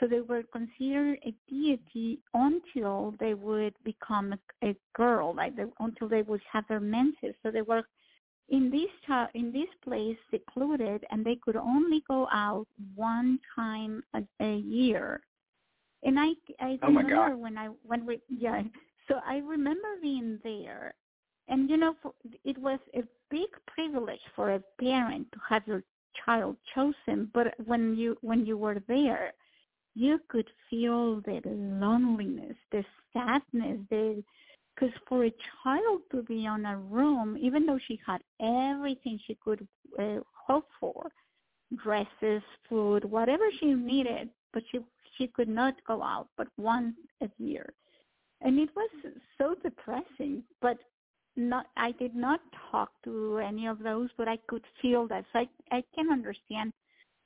so 0.00 0.08
they 0.08 0.20
were 0.20 0.42
considered 0.52 1.18
a 1.24 1.34
deity 1.48 2.18
until 2.34 3.14
they 3.20 3.34
would 3.34 3.74
become 3.84 4.32
a, 4.32 4.68
a 4.68 4.74
girl 4.96 5.34
like 5.34 5.54
they, 5.54 5.64
until 5.80 6.08
they 6.08 6.22
would 6.22 6.40
have 6.50 6.64
their 6.68 6.80
menses 6.80 7.34
so 7.42 7.50
they 7.50 7.62
were 7.62 7.82
in 8.48 8.70
this 8.70 8.90
in 9.34 9.52
this 9.52 9.68
place 9.82 10.16
secluded 10.30 11.04
and 11.10 11.24
they 11.24 11.36
could 11.36 11.56
only 11.56 12.02
go 12.06 12.28
out 12.32 12.66
one 12.94 13.38
time 13.54 14.02
a, 14.14 14.22
a 14.40 14.56
year. 14.58 15.20
And 16.02 16.18
i 16.18 16.30
i 16.60 16.78
oh 16.82 16.86
remember 16.88 17.36
when 17.36 17.56
i 17.56 17.68
when 17.86 18.04
we 18.06 18.20
yeah 18.28 18.62
so 19.08 19.20
i 19.26 19.38
remember 19.38 19.88
being 20.02 20.38
there. 20.44 20.94
And 21.48 21.68
you 21.68 21.76
know 21.76 21.94
it 22.44 22.58
was 22.58 22.78
a 22.94 23.02
big 23.30 23.48
privilege 23.66 24.20
for 24.34 24.54
a 24.54 24.62
parent 24.80 25.30
to 25.32 25.38
have 25.48 25.62
your 25.66 25.82
child 26.24 26.56
chosen 26.74 27.30
but 27.34 27.54
when 27.66 27.96
you 27.96 28.16
when 28.20 28.46
you 28.46 28.56
were 28.56 28.80
there 28.86 29.32
you 29.94 30.20
could 30.28 30.48
feel 30.70 31.20
the 31.22 31.40
loneliness 31.44 32.56
the 32.70 32.84
sadness 33.12 33.80
the 33.90 34.22
because 34.74 34.94
for 35.08 35.24
a 35.24 35.34
child 35.62 36.00
to 36.10 36.22
be 36.22 36.46
on 36.46 36.64
a 36.66 36.76
room, 36.76 37.36
even 37.40 37.66
though 37.66 37.78
she 37.86 38.00
had 38.06 38.20
everything 38.40 39.18
she 39.26 39.36
could 39.42 39.66
uh, 39.98 40.16
hope 40.32 40.68
for, 40.80 41.10
dresses, 41.82 42.42
food, 42.68 43.04
whatever 43.04 43.44
she 43.60 43.74
needed, 43.74 44.28
but 44.52 44.62
she 44.70 44.80
she 45.16 45.28
could 45.28 45.48
not 45.48 45.74
go 45.86 46.02
out 46.02 46.26
but 46.36 46.48
once 46.56 46.96
a 47.22 47.28
year, 47.38 47.72
and 48.40 48.58
it 48.58 48.68
was 48.74 48.90
so 49.38 49.54
depressing. 49.62 50.42
But 50.60 50.78
not 51.36 51.66
I 51.76 51.92
did 51.92 52.14
not 52.14 52.40
talk 52.70 52.90
to 53.04 53.38
any 53.38 53.66
of 53.66 53.78
those, 53.78 54.10
but 54.16 54.28
I 54.28 54.38
could 54.48 54.64
feel 54.82 55.06
that. 55.08 55.24
So 55.32 55.40
I 55.40 55.48
I 55.70 55.84
can 55.94 56.10
understand 56.10 56.72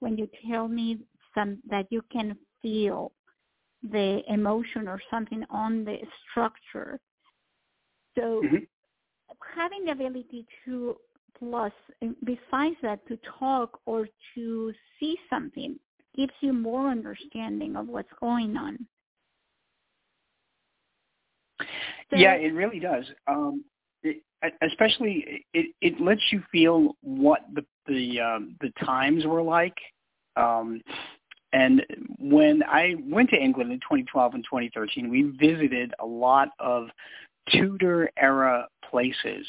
when 0.00 0.16
you 0.18 0.28
tell 0.50 0.68
me 0.68 0.98
some 1.34 1.58
that 1.70 1.86
you 1.90 2.02
can 2.12 2.36
feel 2.62 3.12
the 3.82 4.22
emotion 4.28 4.88
or 4.88 5.00
something 5.10 5.44
on 5.50 5.84
the 5.84 5.98
structure 6.30 6.98
so 8.18 8.42
mm-hmm. 8.44 8.56
having 9.54 9.84
the 9.84 9.92
ability 9.92 10.46
to 10.64 10.96
plus 11.38 11.72
besides 12.24 12.76
that 12.82 13.06
to 13.06 13.18
talk 13.38 13.80
or 13.86 14.08
to 14.34 14.72
see 14.98 15.16
something 15.30 15.78
gives 16.16 16.32
you 16.40 16.52
more 16.52 16.90
understanding 16.90 17.76
of 17.76 17.86
what's 17.86 18.08
going 18.20 18.56
on. 18.56 18.78
there? 22.10 22.20
Yeah, 22.20 22.34
it 22.34 22.52
really 22.54 22.80
does. 22.80 23.04
Um, 23.26 23.64
it, 24.02 24.22
especially, 24.62 25.44
it 25.52 25.74
it 25.80 26.00
lets 26.00 26.20
you 26.30 26.42
feel 26.50 26.96
what 27.02 27.40
the 27.54 27.64
the 27.86 28.20
um, 28.20 28.56
the 28.60 28.72
times 28.84 29.26
were 29.26 29.42
like. 29.42 29.76
Um, 30.36 30.80
and 31.52 31.84
when 32.18 32.62
I 32.62 32.94
went 33.00 33.30
to 33.30 33.36
England 33.36 33.72
in 33.72 33.78
2012 33.78 34.34
and 34.34 34.44
2013, 34.44 35.08
we 35.08 35.22
visited 35.40 35.94
a 35.98 36.06
lot 36.06 36.48
of 36.60 36.88
Tudor 37.52 38.10
era 38.18 38.66
places 38.90 39.46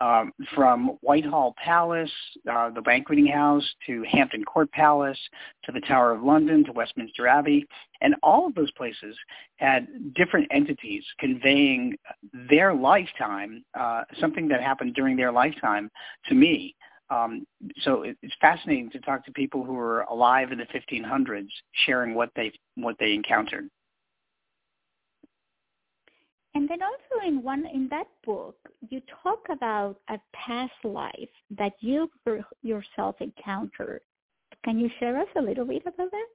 um, 0.00 0.32
from 0.54 0.98
Whitehall 1.00 1.54
Palace, 1.62 2.10
uh, 2.50 2.70
the 2.70 2.82
banqueting 2.82 3.26
house, 3.26 3.64
to 3.86 4.04
Hampton 4.08 4.44
Court 4.44 4.70
Palace, 4.70 5.18
to 5.64 5.72
the 5.72 5.80
Tower 5.80 6.12
of 6.12 6.22
London, 6.22 6.64
to 6.64 6.72
Westminster 6.72 7.26
Abbey. 7.26 7.66
And 8.00 8.14
all 8.22 8.46
of 8.46 8.54
those 8.54 8.70
places 8.72 9.16
had 9.56 10.14
different 10.14 10.46
entities 10.52 11.04
conveying 11.18 11.96
their 12.48 12.74
lifetime, 12.74 13.64
uh, 13.78 14.04
something 14.20 14.46
that 14.48 14.62
happened 14.62 14.94
during 14.94 15.16
their 15.16 15.32
lifetime 15.32 15.90
to 16.28 16.34
me. 16.34 16.76
Um, 17.10 17.46
so 17.80 18.04
it's 18.04 18.34
fascinating 18.40 18.90
to 18.90 19.00
talk 19.00 19.24
to 19.24 19.32
people 19.32 19.64
who 19.64 19.72
were 19.72 20.02
alive 20.02 20.52
in 20.52 20.58
the 20.58 20.66
1500s, 20.66 21.48
sharing 21.86 22.14
what 22.14 22.30
they 22.36 22.52
what 22.74 22.96
they 23.00 23.14
encountered. 23.14 23.68
And 26.54 26.68
then 26.68 26.78
also 26.82 27.26
in 27.26 27.42
one 27.42 27.66
in 27.66 27.88
that 27.90 28.06
book, 28.24 28.56
you 28.88 29.00
talk 29.22 29.44
about 29.50 30.00
a 30.08 30.18
past 30.32 30.72
life 30.82 31.28
that 31.56 31.74
you 31.80 32.10
yourself 32.62 33.16
encountered. 33.20 34.00
Can 34.64 34.78
you 34.78 34.90
share 34.98 35.18
us 35.18 35.28
a 35.36 35.42
little 35.42 35.64
bit 35.64 35.82
about 35.82 36.10
that? 36.10 36.26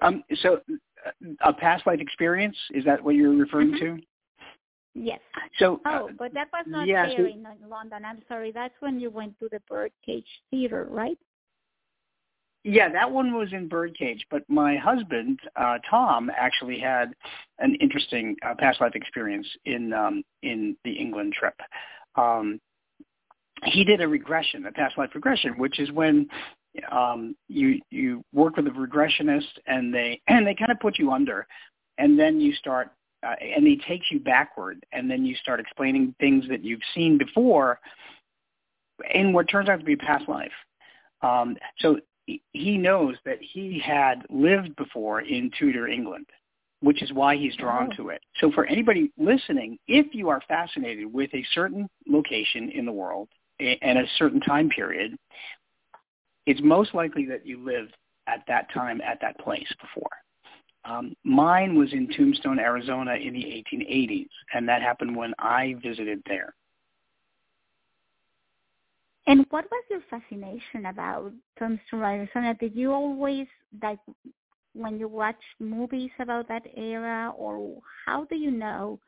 Um, 0.00 0.24
so, 0.42 0.60
uh, 1.06 1.10
a 1.44 1.52
past 1.52 1.86
life 1.86 2.00
experience 2.00 2.56
is 2.72 2.84
that 2.84 3.02
what 3.02 3.14
you're 3.14 3.36
referring 3.36 3.72
mm-hmm. 3.72 3.96
to? 3.96 4.02
Yes. 4.94 5.20
So. 5.58 5.80
Oh, 5.86 6.08
uh, 6.08 6.12
but 6.18 6.34
that 6.34 6.48
was 6.52 6.64
not 6.66 6.86
yeah, 6.86 7.06
there 7.06 7.16
so, 7.18 7.24
in 7.24 7.46
London. 7.68 8.04
I'm 8.04 8.22
sorry. 8.28 8.52
That's 8.52 8.74
when 8.80 9.00
you 9.00 9.10
went 9.10 9.38
to 9.38 9.48
the 9.50 9.60
Birdcage 9.68 10.26
Theater, 10.50 10.86
right? 10.90 11.18
Yeah, 12.64 12.88
that 12.90 13.10
one 13.10 13.34
was 13.34 13.52
in 13.52 13.66
Birdcage, 13.66 14.24
but 14.30 14.42
my 14.48 14.76
husband 14.76 15.40
uh, 15.56 15.78
Tom 15.88 16.30
actually 16.36 16.78
had 16.78 17.12
an 17.58 17.74
interesting 17.80 18.36
uh, 18.46 18.54
past 18.56 18.80
life 18.80 18.92
experience 18.94 19.48
in 19.64 19.92
um, 19.92 20.22
in 20.42 20.76
the 20.84 20.92
England 20.92 21.34
trip. 21.38 21.54
Um, 22.14 22.60
he 23.64 23.84
did 23.84 24.00
a 24.00 24.06
regression, 24.06 24.66
a 24.66 24.72
past 24.72 24.96
life 24.96 25.10
regression, 25.14 25.58
which 25.58 25.80
is 25.80 25.90
when 25.90 26.28
um, 26.90 27.34
you 27.48 27.80
you 27.90 28.24
work 28.32 28.56
with 28.56 28.68
a 28.68 28.70
regressionist 28.70 29.58
and 29.66 29.92
they 29.92 30.20
and 30.28 30.46
they 30.46 30.54
kind 30.54 30.70
of 30.70 30.78
put 30.78 30.98
you 31.00 31.10
under, 31.10 31.48
and 31.98 32.16
then 32.16 32.40
you 32.40 32.54
start 32.54 32.92
uh, 33.26 33.34
and 33.40 33.66
he 33.66 33.76
takes 33.88 34.06
you 34.12 34.20
backward, 34.20 34.84
and 34.92 35.10
then 35.10 35.24
you 35.24 35.34
start 35.34 35.58
explaining 35.58 36.14
things 36.20 36.44
that 36.48 36.64
you've 36.64 36.80
seen 36.94 37.18
before 37.18 37.80
in 39.14 39.32
what 39.32 39.48
turns 39.48 39.68
out 39.68 39.80
to 39.80 39.84
be 39.84 39.96
past 39.96 40.28
life. 40.28 40.52
Um, 41.22 41.56
so 41.78 41.98
he 42.26 42.78
knows 42.78 43.16
that 43.24 43.38
he 43.40 43.82
had 43.84 44.24
lived 44.30 44.76
before 44.76 45.20
in 45.22 45.50
Tudor 45.58 45.88
England, 45.88 46.26
which 46.80 47.02
is 47.02 47.12
why 47.12 47.36
he's 47.36 47.56
drawn 47.56 47.90
oh. 47.92 47.96
to 47.96 48.08
it. 48.10 48.22
So 48.38 48.50
for 48.52 48.64
anybody 48.66 49.10
listening, 49.18 49.78
if 49.88 50.14
you 50.14 50.28
are 50.28 50.40
fascinated 50.48 51.12
with 51.12 51.32
a 51.34 51.44
certain 51.52 51.88
location 52.06 52.70
in 52.70 52.86
the 52.86 52.92
world 52.92 53.28
and 53.58 53.98
a 53.98 54.06
certain 54.16 54.40
time 54.40 54.68
period, 54.68 55.16
it's 56.46 56.60
most 56.62 56.94
likely 56.94 57.26
that 57.26 57.46
you 57.46 57.64
lived 57.64 57.96
at 58.26 58.42
that 58.48 58.72
time 58.72 59.00
at 59.00 59.20
that 59.20 59.38
place 59.38 59.72
before. 59.80 60.10
Um, 60.84 61.14
mine 61.24 61.76
was 61.76 61.92
in 61.92 62.08
Tombstone, 62.08 62.58
Arizona 62.58 63.14
in 63.14 63.34
the 63.34 63.44
1880s, 63.44 64.28
and 64.52 64.68
that 64.68 64.82
happened 64.82 65.14
when 65.14 65.32
I 65.38 65.76
visited 65.82 66.20
there. 66.26 66.54
And 69.26 69.46
what 69.50 69.66
was 69.70 69.84
your 69.88 70.00
fascination 70.10 70.86
about 70.86 71.32
Tombstone, 71.58 72.02
Arizona? 72.02 72.54
Did 72.54 72.74
you 72.74 72.92
always 72.92 73.46
like 73.80 74.00
when 74.74 74.98
you 74.98 75.06
watch 75.06 75.40
movies 75.60 76.10
about 76.18 76.48
that 76.48 76.62
era, 76.76 77.32
or 77.36 77.78
how 78.04 78.24
do 78.24 78.36
you 78.36 78.50
know? 78.50 78.98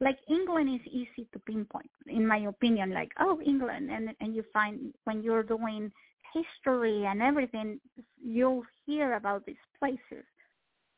Like 0.00 0.18
England 0.30 0.80
is 0.80 0.92
easy 0.92 1.28
to 1.32 1.38
pinpoint, 1.40 1.90
in 2.06 2.26
my 2.26 2.38
opinion. 2.38 2.92
Like 2.92 3.12
oh, 3.20 3.38
England, 3.44 3.90
and 3.90 4.14
and 4.20 4.34
you 4.34 4.44
find 4.52 4.94
when 5.04 5.22
you're 5.22 5.42
doing 5.42 5.92
history 6.32 7.04
and 7.04 7.20
everything, 7.20 7.80
you'll 8.22 8.64
hear 8.86 9.14
about 9.14 9.44
these 9.44 9.56
places. 9.78 10.24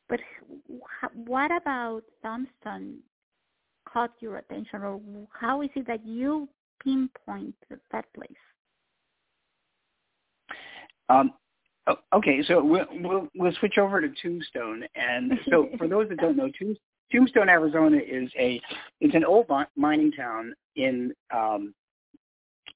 But 0.07 0.21
what 1.15 1.51
about 1.51 2.03
Tombstone 2.23 2.99
caught 3.91 4.13
your 4.21 4.37
attention, 4.37 4.83
or 4.83 5.01
how 5.37 5.61
is 5.63 5.69
it 5.75 5.85
that 5.87 6.05
you 6.05 6.47
pinpoint 6.81 7.55
that 7.91 8.05
place? 8.13 8.31
Um, 11.09 11.33
okay, 12.13 12.43
so 12.47 12.63
we'll, 12.63 12.85
we'll, 12.91 13.27
we'll 13.35 13.53
switch 13.59 13.77
over 13.77 14.01
to 14.01 14.09
Tombstone, 14.21 14.83
and 14.95 15.33
so 15.49 15.69
for 15.77 15.87
those 15.87 16.09
that 16.09 16.19
don't 16.19 16.37
know, 16.37 16.49
Tombstone, 17.11 17.49
Arizona 17.49 17.97
is 17.97 18.29
a 18.39 18.59
it's 19.01 19.15
an 19.15 19.25
old 19.25 19.47
mining 19.75 20.11
town 20.11 20.53
in 20.75 21.13
um, 21.33 21.73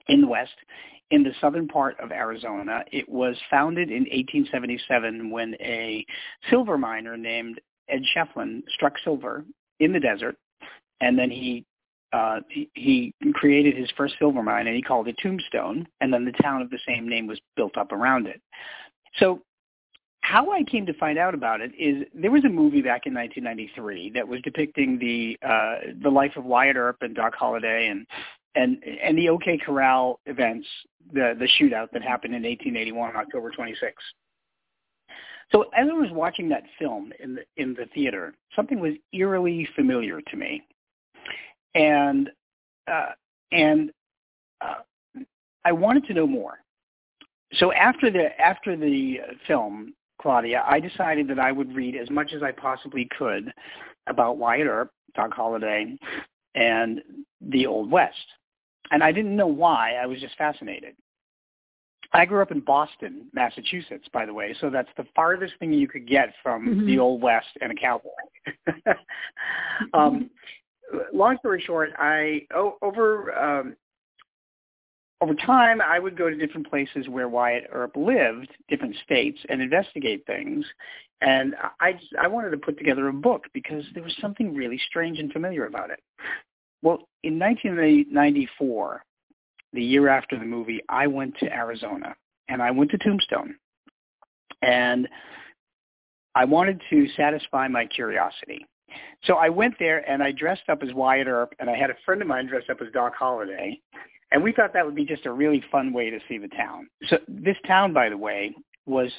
in 0.08 0.22
the 0.22 0.28
west, 0.28 0.54
in 1.12 1.24
the 1.24 1.32
southern 1.42 1.68
part 1.68 2.00
of 2.00 2.12
Arizona. 2.12 2.84
It 2.92 3.08
was 3.10 3.36
founded 3.50 3.90
in 3.90 4.04
1877 4.04 5.30
when 5.32 5.56
a 5.60 6.06
silver 6.50 6.78
miner 6.78 7.18
named 7.18 7.60
Ed 7.90 8.02
Schieffelin 8.16 8.62
struck 8.74 8.94
silver 9.04 9.46
in 9.80 9.94
the 9.94 10.00
desert, 10.00 10.36
and 11.02 11.18
then 11.18 11.32
he 11.32 11.66
uh, 12.13 12.39
he, 12.50 12.70
he 12.74 13.13
created 13.34 13.76
his 13.76 13.89
first 13.98 14.15
silver 14.20 14.41
mine 14.41 14.67
and 14.67 14.76
he 14.76 14.82
called 14.82 15.08
it 15.08 15.15
Tombstone, 15.22 15.88
and 16.02 16.13
then 16.13 16.26
the 16.26 16.32
town 16.43 16.62
of 16.62 16.70
the 16.70 16.80
same 16.88 17.08
name 17.08 17.28
was 17.28 17.39
built 17.56 17.78
up 17.78 17.91
around 17.91 18.28
it. 18.28 18.41
So 19.17 19.41
how 20.22 20.52
I 20.52 20.63
came 20.63 20.86
to 20.86 20.93
find 20.93 21.17
out 21.17 21.34
about 21.34 21.62
it 21.62 21.72
is 21.80 22.06
there 22.13 22.32
was 22.32 22.43
a 22.43 22.50
movie 22.50 22.82
back 22.82 23.06
in 23.06 23.13
1993 23.13 24.12
that 24.12 24.28
was 24.28 24.41
depicting 24.41 25.00
the 25.00 25.38
uh, 25.41 25.93
the 26.04 26.10
life 26.10 26.34
of 26.36 26.43
Wyatt 26.43 26.76
Earp 26.76 26.98
and 27.02 27.15
Doc 27.15 27.34
Holliday 27.34 27.88
and 27.88 28.06
and 28.56 28.84
and 28.84 29.17
the 29.17 29.30
OK 29.30 29.58
Corral 29.58 30.20
events, 30.26 30.67
the 31.13 31.34
the 31.39 31.48
shootout 31.60 31.88
that 31.93 32.02
happened 32.02 32.36
in 32.36 32.43
1881 32.43 33.15
October 33.15 33.52
26th. 33.58 33.93
So 35.52 35.62
as 35.78 35.88
I 35.89 35.93
was 35.93 36.10
watching 36.12 36.50
that 36.50 36.63
film 36.78 37.13
in 37.22 37.36
the 37.36 37.43
in 37.56 37.74
the 37.74 37.86
theater, 37.93 38.34
something 38.56 38.80
was 38.80 38.93
eerily 39.13 39.67
familiar 39.76 40.20
to 40.22 40.36
me 40.36 40.62
and 41.75 42.30
uh, 42.91 43.12
and 43.51 43.91
uh, 44.62 44.75
I 45.65 45.71
wanted 45.71 46.06
to 46.06 46.13
know 46.13 46.27
more. 46.27 46.60
So 47.53 47.71
after 47.71 48.12
the 48.12 48.39
after 48.39 48.75
the 48.75 49.19
film, 49.47 49.93
Claudia, 50.21 50.63
I 50.67 50.80
decided 50.80 51.27
that 51.30 51.39
I 51.39 51.51
would 51.51 51.73
read 51.75 51.95
as 51.95 52.10
much 52.10 52.34
as 52.34 52.43
I 52.43 52.51
possibly 52.51 53.08
could 53.17 53.53
about 54.08 54.38
Wyatt 54.38 54.67
Earp, 54.67 54.91
Doc 55.15 55.32
Holliday, 55.34 55.97
and 56.56 57.01
the 57.41 57.65
Old 57.67 57.91
West. 57.91 58.15
And 58.91 59.03
I 59.03 59.12
didn't 59.12 59.36
know 59.36 59.47
why. 59.47 59.95
I 60.01 60.06
was 60.06 60.19
just 60.19 60.38
fascinated. 60.38 60.95
I 62.13 62.25
grew 62.25 62.41
up 62.41 62.51
in 62.51 62.62
Boston, 62.62 63.27
Massachusetts, 63.34 64.08
by 64.13 64.25
the 64.25 64.34
way, 64.34 64.56
so 64.62 64.69
that's 64.69 64.89
the 64.95 65.06
farthest 65.15 65.53
thing 65.60 65.73
you 65.73 65.88
could 65.88 66.08
get 66.08 66.34
from 66.41 66.65
mm-hmm. 66.65 66.86
the 66.86 66.99
Old 66.99 67.21
West 67.21 67.49
and 67.62 67.71
a 67.71 67.75
cowboy. 67.75 68.10
um, 69.93 70.30
long 71.13 71.38
story 71.39 71.63
short, 71.65 71.91
I 71.97 72.47
over 72.82 73.34
um, 73.38 73.76
over 75.21 75.34
time 75.34 75.82
I 75.82 76.00
would 76.00 76.17
go 76.17 76.30
to 76.30 76.36
different 76.36 76.69
places 76.69 77.08
where 77.10 77.28
Wyatt 77.28 77.69
Earp 77.71 77.95
lived, 77.95 78.50
different 78.69 78.95
states, 79.04 79.39
and 79.50 79.62
investigate 79.62 80.26
things. 80.26 80.65
And 81.21 81.56
I 81.80 82.00
I 82.21 82.28
wanted 82.28 82.52
to 82.52 82.58
put 82.58 82.78
together 82.78 83.08
a 83.08 83.13
book 83.13 83.45
because 83.54 83.84
there 83.93 84.04
was 84.04 84.15
something 84.21 84.54
really 84.54 84.80
strange 84.89 85.19
and 85.19 85.32
familiar 85.32 85.65
about 85.65 85.89
it. 85.89 86.00
Well, 86.84 87.08
in 87.23 87.39
1994, 87.39 89.04
the 89.73 89.84
year 89.84 90.08
after 90.08 90.38
the 90.38 90.45
movie, 90.45 90.82
I 90.88 91.08
went 91.08 91.36
to 91.39 91.52
Arizona 91.52 92.15
and 92.47 92.62
I 92.62 92.71
went 92.71 92.91
to 92.91 92.97
Tombstone, 93.00 93.56
and 94.62 95.08
I 96.36 96.45
wanted 96.45 96.82
to 96.91 97.08
satisfy 97.17 97.67
my 97.67 97.86
curiosity. 97.88 98.65
So 99.23 99.36
I 99.36 99.49
went 99.49 99.75
there 99.79 100.10
and 100.10 100.21
I 100.21 100.31
dressed 100.31 100.69
up 100.69 100.83
as 100.83 100.93
Wyatt 100.93 101.27
Earp, 101.27 101.53
and 101.60 101.69
I 101.69 101.75
had 101.75 101.89
a 101.89 101.95
friend 102.05 102.21
of 102.21 102.27
mine 102.27 102.47
dressed 102.47 102.69
up 102.69 102.81
as 102.81 102.91
Doc 102.93 103.13
Holliday, 103.17 103.79
and 104.31 104.43
we 104.43 104.51
thought 104.51 104.73
that 104.73 104.86
would 104.86 104.95
be 104.95 105.05
just 105.05 105.25
a 105.25 105.31
really 105.31 105.63
fun 105.71 105.93
way 105.93 106.10
to 106.10 106.19
see 106.27 106.38
the 106.38 106.49
town. 106.49 106.88
So 107.07 107.17
this 107.27 107.57
town, 107.65 107.93
by 107.93 108.10
the 108.10 108.17
way, 108.17 108.53
was 108.86 109.12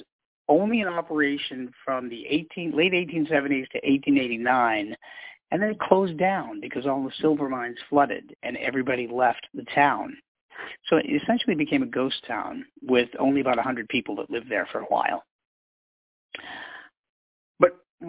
only 0.48 0.80
in 0.80 0.88
operation 0.88 1.70
from 1.84 2.08
the 2.08 2.26
18, 2.26 2.76
late 2.76 2.92
1870s 2.92 3.68
to 3.70 3.78
1889, 3.84 4.96
and 5.50 5.62
then 5.62 5.70
it 5.70 5.80
closed 5.80 6.18
down 6.18 6.60
because 6.60 6.86
all 6.86 7.02
the 7.02 7.12
silver 7.20 7.48
mines 7.48 7.78
flooded 7.88 8.34
and 8.42 8.56
everybody 8.58 9.06
left 9.06 9.46
the 9.54 9.64
town. 9.74 10.16
So 10.88 10.96
it 10.96 11.06
essentially 11.06 11.54
became 11.54 11.82
a 11.82 11.86
ghost 11.86 12.22
town 12.26 12.64
with 12.82 13.08
only 13.18 13.40
about 13.40 13.56
100 13.56 13.88
people 13.88 14.16
that 14.16 14.30
lived 14.30 14.50
there 14.50 14.66
for 14.70 14.80
a 14.80 14.86
while. 14.86 15.24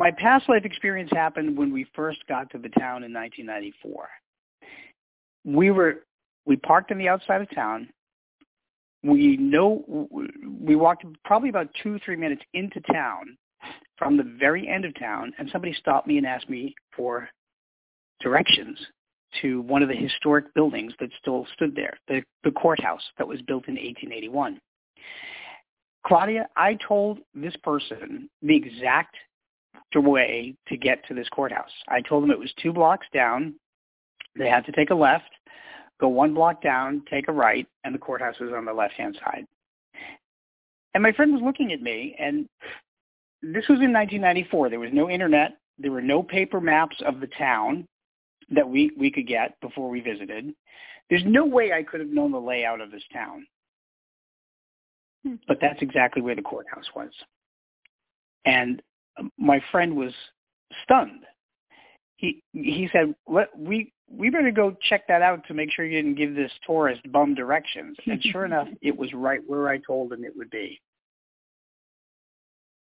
My 0.10 0.16
past 0.16 0.50
life 0.50 0.66
experience 0.66 1.12
happened 1.14 1.56
when 1.56 1.72
we 1.72 1.86
first 1.94 2.18
got 2.28 2.50
to 2.50 2.58
the 2.58 2.70
town 2.70 3.04
in 3.04 3.14
1994. 3.14 4.10
We 5.46 5.70
were 5.70 5.98
we 6.48 6.56
parked 6.56 6.92
on 6.92 6.98
the 6.98 7.08
outside 7.08 7.42
of 7.42 7.50
town. 7.54 7.90
We 9.04 9.38
know 9.38 10.08
we 10.60 10.76
walked 10.76 11.06
probably 11.26 11.50
about 11.50 11.68
two 11.84 12.00
three 12.04 12.16
minutes 12.16 12.42
into 12.56 12.82
town 12.92 13.38
from 14.00 14.18
the 14.18 14.24
very 14.40 14.68
end 14.68 14.84
of 14.84 15.00
town, 15.00 15.32
and 15.38 15.48
somebody 15.52 15.74
stopped 15.74 16.08
me 16.08 16.18
and 16.18 16.26
asked 16.26 16.50
me 16.50 16.74
for 16.98 17.30
directions 18.20 18.80
to 19.44 19.62
one 19.62 19.84
of 19.84 19.90
the 19.90 19.96
historic 19.96 20.52
buildings 20.56 20.92
that 21.00 21.12
still 21.22 21.46
stood 21.54 21.76
there, 21.76 22.00
the, 22.08 22.24
the 22.44 22.52
courthouse 22.52 23.04
that 23.20 23.28
was 23.28 23.44
built 23.44 23.68
in 23.68 23.76
1881. 23.76 24.60
Claudia, 26.04 26.48
I 26.58 26.80
told 26.88 27.20
this 27.36 27.56
person 27.58 28.28
the 28.42 28.56
exact 28.56 29.16
way 29.96 30.56
to 30.68 30.78
get 30.78 31.06
to 31.08 31.14
this 31.14 31.30
courthouse. 31.30 31.72
I 31.88 32.02
told 32.02 32.24
them 32.24 32.32
it 32.32 32.40
was 32.40 32.54
two 32.62 32.74
blocks 32.74 33.08
down. 33.14 33.56
They 34.38 34.50
had 34.50 34.66
to 34.66 34.72
take 34.72 34.92
a 34.92 34.96
left, 34.96 35.30
go 36.00 36.08
one 36.08 36.34
block 36.34 36.62
down, 36.62 37.04
take 37.10 37.28
a 37.28 37.32
right, 37.32 37.68
and 37.84 37.94
the 37.94 38.00
courthouse 38.00 38.40
was 38.40 38.52
on 38.56 38.66
the 38.66 38.74
left-hand 38.74 39.18
side. 39.24 39.46
And 40.94 41.04
my 41.04 41.12
friend 41.12 41.34
was 41.34 41.42
looking 41.44 41.72
at 41.72 41.82
me, 41.82 42.16
and 42.20 42.48
this 43.42 43.68
was 43.68 43.80
in 43.80 43.94
1994. 43.94 44.70
There 44.70 44.80
was 44.80 44.90
no 44.94 45.10
internet. 45.10 45.58
There 45.78 45.92
were 45.92 46.02
no 46.02 46.24
paper 46.24 46.60
maps 46.60 46.98
of 47.06 47.20
the 47.20 47.30
town 47.38 47.88
that 48.50 48.68
we, 48.68 48.92
we 48.98 49.12
could 49.12 49.28
get 49.28 49.60
before 49.62 49.90
we 49.90 50.02
visited. 50.02 50.54
There's 51.10 51.24
no 51.26 51.46
way 51.46 51.72
I 51.72 51.84
could 51.84 52.00
have 52.00 52.10
known 52.10 52.32
the 52.32 52.40
layout 52.40 52.82
of 52.82 52.92
this 52.92 53.04
town. 53.14 53.46
Hmm. 55.26 55.36
But 55.48 55.60
that's 55.62 55.82
exactly 55.82 56.22
where 56.22 56.36
the 56.36 56.42
courthouse 56.42 56.90
was. 56.96 57.12
And 58.46 58.82
Um, 59.18 59.32
my 59.38 59.62
friend 59.72 59.96
was 59.96 60.14
stunned. 60.84 61.24
He 62.18 62.44
he 62.54 62.90
said, 62.92 63.16
"Let 63.28 63.58
we 63.58 63.94
we 64.10 64.30
better 64.30 64.52
go 64.52 64.76
check 64.90 65.08
that 65.08 65.22
out 65.22 65.46
to 65.48 65.54
make 65.54 65.72
sure 65.72 65.86
you 65.86 66.02
didn't 66.02 66.18
give 66.18 66.36
this 66.36 66.52
tourist 66.66 67.02
bum 67.12 67.34
directions." 67.34 67.98
And 68.06 68.22
sure 68.24 68.46
enough, 68.52 68.68
it 68.82 68.96
was 68.96 69.14
right 69.14 69.42
where 69.48 69.70
I 69.70 69.78
told 69.78 70.12
him 70.14 70.24
it 70.24 70.36
would 70.36 70.50
be. 70.50 70.80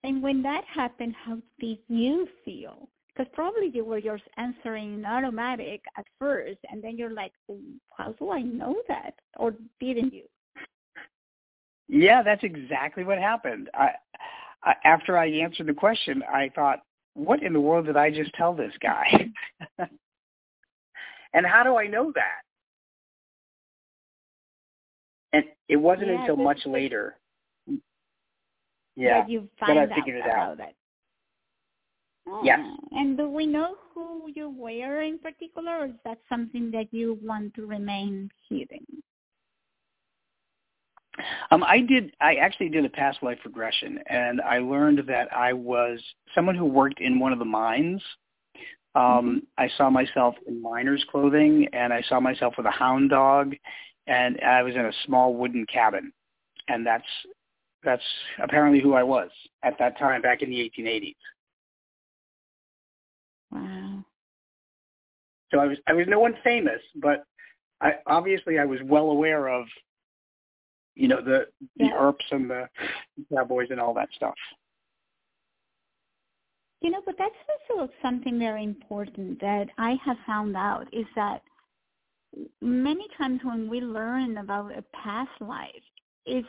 And 0.03 0.23
when 0.23 0.43
that 0.43 0.65
happened, 0.65 1.15
how 1.15 1.39
did 1.59 1.79
you 1.89 2.27
feel? 2.45 2.89
Because 3.09 3.31
probably 3.35 3.71
you 3.75 3.85
were 3.85 4.01
just 4.01 4.23
answering 4.39 5.05
automatic 5.05 5.83
at 5.99 6.07
first, 6.19 6.59
and 6.71 6.83
then 6.83 6.97
you're 6.97 7.13
like, 7.13 7.33
"How 7.97 8.13
do 8.13 8.31
I 8.31 8.41
know 8.41 8.77
that?" 8.89 9.15
Or 9.37 9.55
didn't 9.81 10.15
you? 10.15 10.25
Yeah, 11.91 12.23
that's 12.23 12.45
exactly 12.45 13.03
what 13.03 13.19
happened. 13.19 13.69
I, 13.75 13.91
I 14.50 14.50
after 14.85 15.17
I 15.17 15.27
answered 15.29 15.67
the 15.67 15.75
question, 15.75 16.23
I 16.31 16.51
thought, 16.55 16.81
"What 17.15 17.43
in 17.43 17.53
the 17.53 17.61
world 17.61 17.87
did 17.87 17.97
I 17.97 18.11
just 18.11 18.33
tell 18.35 18.55
this 18.55 18.73
guy?" 18.81 19.31
and 21.33 21.47
how 21.47 21.63
do 21.63 21.77
I 21.77 21.87
know 21.87 22.13
that? 22.15 22.43
And 25.33 25.45
it 25.69 25.77
wasn't 25.77 26.09
yeah, 26.09 26.21
until 26.21 26.37
much 26.37 26.67
later. 26.67 27.17
Yeah, 28.97 29.21
that 29.21 29.31
you 29.31 29.49
find 29.59 29.79
that 29.79 29.93
I 29.93 29.95
figured 29.95 30.23
out 30.23 30.27
it 30.27 30.33
out. 30.33 30.61
It. 30.61 30.77
Oh, 32.27 32.43
yes. 32.45 32.61
And 32.93 33.17
do 33.17 33.29
we 33.29 33.47
know 33.47 33.77
who 33.95 34.31
you 34.35 34.51
were 34.51 35.03
in 35.03 35.19
particular, 35.19 35.79
or 35.79 35.87
is 35.87 35.93
that 36.05 36.19
something 36.29 36.71
that 36.73 36.93
you 36.93 37.19
want 37.23 37.55
to 37.55 37.67
remain 37.67 38.31
hidden? 38.49 38.85
Um, 41.51 41.63
I 41.65 41.81
did. 41.81 42.15
I 42.21 42.37
actually 42.37 42.69
did 42.69 42.85
a 42.85 42.89
past 42.89 43.23
life 43.23 43.39
regression, 43.45 43.99
and 44.09 44.41
I 44.41 44.59
learned 44.59 45.03
that 45.09 45.35
I 45.35 45.53
was 45.53 46.01
someone 46.35 46.55
who 46.55 46.65
worked 46.65 47.01
in 47.01 47.19
one 47.19 47.33
of 47.33 47.39
the 47.39 47.45
mines. 47.45 48.03
Um, 48.95 49.03
mm-hmm. 49.03 49.39
I 49.59 49.69
saw 49.77 49.91
myself 49.91 50.35
in 50.47 50.61
miner's 50.61 51.05
clothing, 51.11 51.69
and 51.73 51.93
I 51.93 52.03
saw 52.09 52.21
myself 52.21 52.55
with 52.57 52.67
a 52.67 52.71
hound 52.71 53.11
dog, 53.11 53.55
and 54.07 54.39
I 54.41 54.63
was 54.63 54.75
in 54.75 54.87
a 54.87 54.93
small 55.07 55.35
wooden 55.35 55.67
cabin, 55.67 56.13
and 56.69 56.87
that's 56.87 57.05
that's 57.85 58.03
apparently 58.43 58.81
who 58.81 58.95
I 58.95 59.03
was 59.03 59.31
at 59.63 59.79
that 59.79 59.99
time 59.99 60.23
back 60.23 60.43
in 60.43 60.51
the 60.51 60.71
1880s. 60.79 61.15
Wow. 63.53 64.05
So 65.51 65.59
I 65.59 65.67
was 65.67 65.79
I 65.87 65.93
was 65.93 66.07
no 66.09 66.21
one 66.21 66.35
famous, 66.45 66.81
but 66.97 67.25
I 67.81 67.95
obviously 68.07 68.59
I 68.59 68.65
was 68.65 68.79
well 68.85 69.11
aware 69.11 69.49
of 69.49 69.67
you 70.95 71.09
know 71.09 71.21
the 71.23 71.47
the 71.77 71.87
yeah. 71.87 71.99
Earps 71.99 72.25
and 72.31 72.51
the 72.51 72.69
Cowboys 73.35 73.69
and 73.71 73.81
all 73.81 73.95
that 73.95 74.09
stuff. 74.15 74.35
You 76.81 76.91
know, 76.91 77.03
but 77.05 77.17
that's 77.19 77.35
also 77.69 77.93
something 78.01 78.39
very 78.39 78.65
important 78.65 79.39
that 79.41 79.67
I 79.77 79.97
have 80.05 80.17
found 80.27 80.57
out 80.57 80.87
is 80.93 81.05
that 81.15 81.43
many 82.63 83.07
times 83.19 83.41
when 83.45 83.69
we 83.69 83.81
learn 83.81 84.39
about 84.39 84.77
a 84.77 84.83
past 84.95 85.31
life, 85.41 85.85
it's 86.25 86.49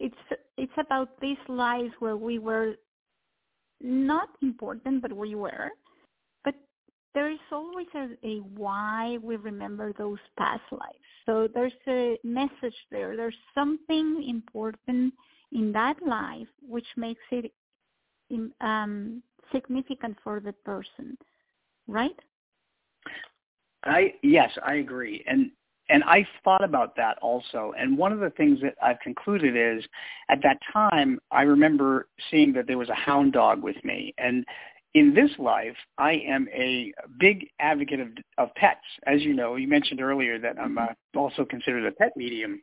it's 0.00 0.16
it's 0.56 0.72
about 0.78 1.20
these 1.20 1.38
lives 1.48 1.92
where 2.00 2.16
we 2.16 2.38
were 2.38 2.74
not 3.80 4.28
important, 4.42 5.02
but 5.02 5.12
we 5.12 5.34
were, 5.34 5.70
there 7.14 7.30
is 7.30 7.38
always 7.50 7.86
a, 7.94 8.08
a 8.26 8.36
why 8.38 9.18
we 9.22 9.36
remember 9.36 9.92
those 9.96 10.18
past 10.38 10.62
lives. 10.70 10.98
So 11.26 11.48
there's 11.52 11.72
a 11.86 12.18
message 12.22 12.76
there. 12.90 13.16
There's 13.16 13.34
something 13.54 14.24
important 14.28 15.14
in 15.52 15.72
that 15.72 15.96
life 16.06 16.48
which 16.66 16.86
makes 16.96 17.22
it 17.30 17.52
um, 18.60 19.22
significant 19.52 20.16
for 20.22 20.40
the 20.40 20.52
person, 20.52 21.16
right? 21.86 22.18
I 23.84 24.14
yes, 24.22 24.50
I 24.64 24.74
agree, 24.74 25.24
and 25.26 25.50
and 25.88 26.04
I 26.04 26.26
thought 26.44 26.64
about 26.64 26.96
that 26.96 27.16
also. 27.22 27.72
And 27.78 27.96
one 27.96 28.12
of 28.12 28.20
the 28.20 28.30
things 28.30 28.58
that 28.62 28.74
I've 28.82 29.00
concluded 29.00 29.56
is, 29.56 29.84
at 30.28 30.42
that 30.42 30.58
time, 30.72 31.18
I 31.30 31.42
remember 31.42 32.08
seeing 32.30 32.52
that 32.54 32.66
there 32.66 32.76
was 32.76 32.88
a 32.90 32.94
hound 32.94 33.32
dog 33.32 33.62
with 33.62 33.82
me, 33.84 34.14
and 34.18 34.44
in 34.98 35.14
this 35.14 35.30
life, 35.38 35.76
I 35.96 36.12
am 36.26 36.48
a 36.52 36.92
big 37.20 37.48
advocate 37.60 38.00
of, 38.00 38.08
of 38.36 38.54
pets. 38.56 38.80
As 39.06 39.22
you 39.22 39.32
know, 39.32 39.54
you 39.54 39.68
mentioned 39.68 40.00
earlier 40.00 40.38
that 40.40 40.58
I'm 40.58 40.76
uh, 40.76 40.86
also 41.16 41.44
considered 41.44 41.86
a 41.86 41.92
pet 41.92 42.16
medium. 42.16 42.60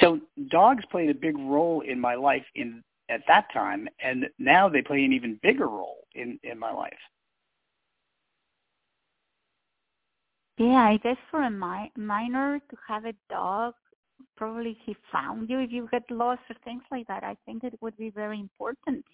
So 0.00 0.20
dogs 0.50 0.84
played 0.90 1.10
a 1.10 1.14
big 1.14 1.38
role 1.38 1.82
in 1.82 2.00
my 2.00 2.14
life 2.14 2.44
in 2.54 2.82
at 3.08 3.22
that 3.28 3.46
time, 3.52 3.88
and 4.02 4.26
now 4.38 4.68
they 4.68 4.82
play 4.82 5.04
an 5.04 5.12
even 5.12 5.38
bigger 5.42 5.68
role 5.68 6.04
in 6.14 6.38
in 6.42 6.58
my 6.58 6.72
life. 6.72 7.02
Yeah, 10.58 10.82
I 10.92 10.98
guess 10.98 11.16
for 11.30 11.42
a 11.44 11.50
mi- 11.50 11.92
miner 11.96 12.60
to 12.70 12.76
have 12.88 13.04
a 13.06 13.14
dog, 13.30 13.74
probably 14.36 14.76
he 14.84 14.96
found 15.12 15.48
you 15.48 15.60
if 15.60 15.70
you 15.70 15.88
get 15.90 16.10
lost 16.10 16.42
or 16.50 16.56
things 16.64 16.82
like 16.90 17.06
that. 17.06 17.22
I 17.22 17.36
think 17.46 17.62
it 17.62 17.74
would 17.80 17.96
be 17.96 18.10
very 18.10 18.40
important 18.40 19.04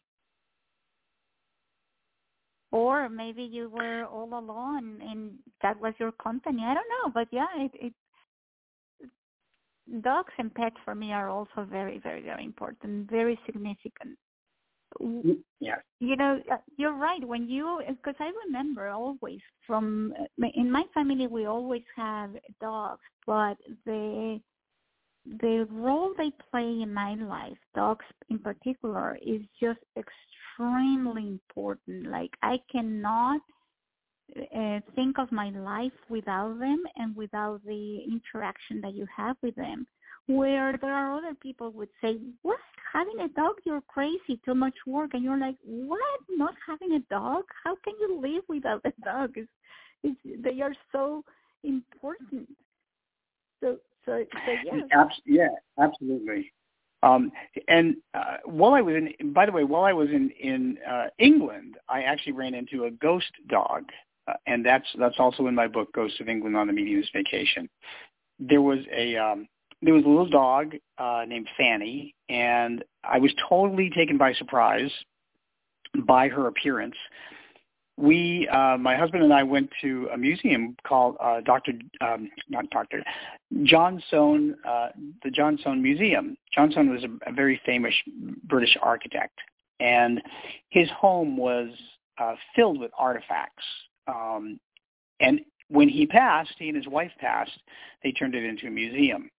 or 2.74 3.08
maybe 3.08 3.44
you 3.44 3.70
were 3.70 4.04
all 4.04 4.36
alone 4.36 4.98
and 5.00 5.38
that 5.62 5.80
was 5.80 5.94
your 6.00 6.10
company. 6.10 6.62
I 6.64 6.74
don't 6.74 6.92
know, 6.94 7.12
but 7.14 7.28
yeah, 7.30 7.46
it, 7.56 7.70
it 7.74 7.94
dogs 10.02 10.32
and 10.38 10.52
pets 10.52 10.74
for 10.84 10.96
me 10.96 11.12
are 11.12 11.30
also 11.30 11.64
very, 11.70 12.00
very, 12.00 12.20
very 12.22 12.44
important, 12.44 13.08
very 13.08 13.38
significant. 13.46 14.18
Yeah. 15.60 15.76
You 16.00 16.16
know, 16.16 16.40
uh, 16.50 16.56
you're 16.76 16.96
right. 16.96 17.22
When 17.24 17.48
you, 17.48 17.80
because 17.88 18.16
I 18.18 18.32
remember 18.46 18.88
always 18.88 19.40
from 19.66 20.12
in 20.54 20.70
my 20.70 20.82
family, 20.94 21.28
we 21.28 21.46
always 21.46 21.82
have 21.96 22.30
dogs, 22.60 23.02
but 23.24 23.56
the 23.86 24.40
the 25.40 25.66
role 25.70 26.12
they 26.18 26.30
play 26.50 26.82
in 26.82 26.92
my 26.92 27.14
life, 27.14 27.56
dogs 27.74 28.04
in 28.30 28.38
particular, 28.38 29.16
is 29.24 29.40
just 29.60 29.80
extremely 30.54 31.26
important. 31.28 32.10
Like 32.10 32.30
I 32.42 32.58
cannot 32.70 33.40
uh, 34.36 34.80
think 34.94 35.18
of 35.18 35.30
my 35.32 35.50
life 35.50 35.92
without 36.08 36.58
them 36.58 36.82
and 36.96 37.14
without 37.14 37.60
the 37.64 38.00
interaction 38.04 38.80
that 38.80 38.94
you 38.94 39.06
have 39.14 39.36
with 39.42 39.54
them. 39.56 39.86
Where 40.26 40.78
there 40.80 40.94
are 40.94 41.18
other 41.18 41.34
people 41.34 41.70
would 41.72 41.90
say, 42.00 42.18
"What? 42.42 42.58
Having 42.92 43.20
a 43.20 43.28
dog? 43.28 43.56
You're 43.64 43.82
crazy. 43.82 44.40
Too 44.44 44.54
much 44.54 44.74
work." 44.86 45.10
And 45.12 45.22
you're 45.22 45.38
like, 45.38 45.56
"What? 45.62 46.20
Not 46.30 46.54
having 46.66 46.92
a 46.92 47.00
dog? 47.14 47.44
How 47.62 47.76
can 47.84 47.94
you 48.00 48.18
live 48.20 48.42
without 48.48 48.80
a 48.86 48.92
dog?" 49.04 49.36
It's, 49.36 49.50
it's, 50.02 50.42
they 50.42 50.62
are 50.62 50.74
so 50.92 51.24
important. 51.62 52.48
So, 53.60 53.76
so, 54.06 54.24
so 54.46 54.52
yeah. 54.64 55.04
yeah, 55.26 55.48
absolutely. 55.78 56.50
Um, 57.04 57.32
and 57.68 57.96
uh, 58.14 58.38
while 58.46 58.72
I 58.72 58.80
was 58.80 58.94
in, 58.96 59.32
by 59.32 59.44
the 59.44 59.52
way, 59.52 59.64
while 59.64 59.84
I 59.84 59.92
was 59.92 60.08
in 60.08 60.30
in 60.40 60.78
uh, 60.90 61.06
England, 61.18 61.76
I 61.88 62.02
actually 62.02 62.32
ran 62.32 62.54
into 62.54 62.84
a 62.84 62.90
ghost 62.90 63.30
dog, 63.48 63.84
uh, 64.26 64.32
and 64.46 64.64
that's 64.64 64.86
that's 64.98 65.16
also 65.18 65.46
in 65.46 65.54
my 65.54 65.68
book, 65.68 65.92
Ghosts 65.92 66.18
of 66.20 66.28
England 66.28 66.56
on 66.56 66.66
the 66.66 66.72
Medium's 66.72 67.10
Vacation. 67.12 67.68
There 68.38 68.62
was 68.62 68.78
a 68.90 69.16
um, 69.16 69.46
there 69.82 69.92
was 69.92 70.04
a 70.04 70.08
little 70.08 70.30
dog 70.30 70.76
uh, 70.96 71.24
named 71.28 71.48
Fanny, 71.58 72.14
and 72.30 72.82
I 73.04 73.18
was 73.18 73.32
totally 73.50 73.90
taken 73.90 74.16
by 74.16 74.32
surprise 74.32 74.90
by 76.06 76.28
her 76.28 76.46
appearance. 76.46 76.96
We, 77.96 78.48
uh, 78.48 78.76
my 78.76 78.96
husband 78.96 79.22
and 79.22 79.32
I 79.32 79.44
went 79.44 79.70
to 79.82 80.08
a 80.12 80.18
museum 80.18 80.76
called 80.86 81.16
uh, 81.20 81.40
Dr. 81.42 81.72
Um, 82.00 82.28
not 82.48 82.68
Dr. 82.70 83.04
John 83.62 84.02
Soane, 84.10 84.56
uh, 84.68 84.88
the 85.22 85.30
John 85.30 85.58
Soane 85.62 85.80
Museum. 85.80 86.36
John 86.52 86.72
Soane 86.72 86.90
was 86.90 87.04
a, 87.04 87.30
a 87.30 87.32
very 87.32 87.60
famous 87.64 87.94
British 88.44 88.76
architect, 88.82 89.38
and 89.78 90.20
his 90.70 90.88
home 90.90 91.36
was 91.36 91.68
uh, 92.18 92.34
filled 92.56 92.80
with 92.80 92.90
artifacts. 92.98 93.64
Um, 94.08 94.58
and 95.20 95.40
when 95.68 95.88
he 95.88 96.06
passed, 96.06 96.52
he 96.58 96.68
and 96.68 96.76
his 96.76 96.88
wife 96.88 97.12
passed, 97.18 97.58
they 98.02 98.12
turned 98.12 98.34
it 98.34 98.44
into 98.44 98.66
a 98.66 98.70
museum. 98.70 99.30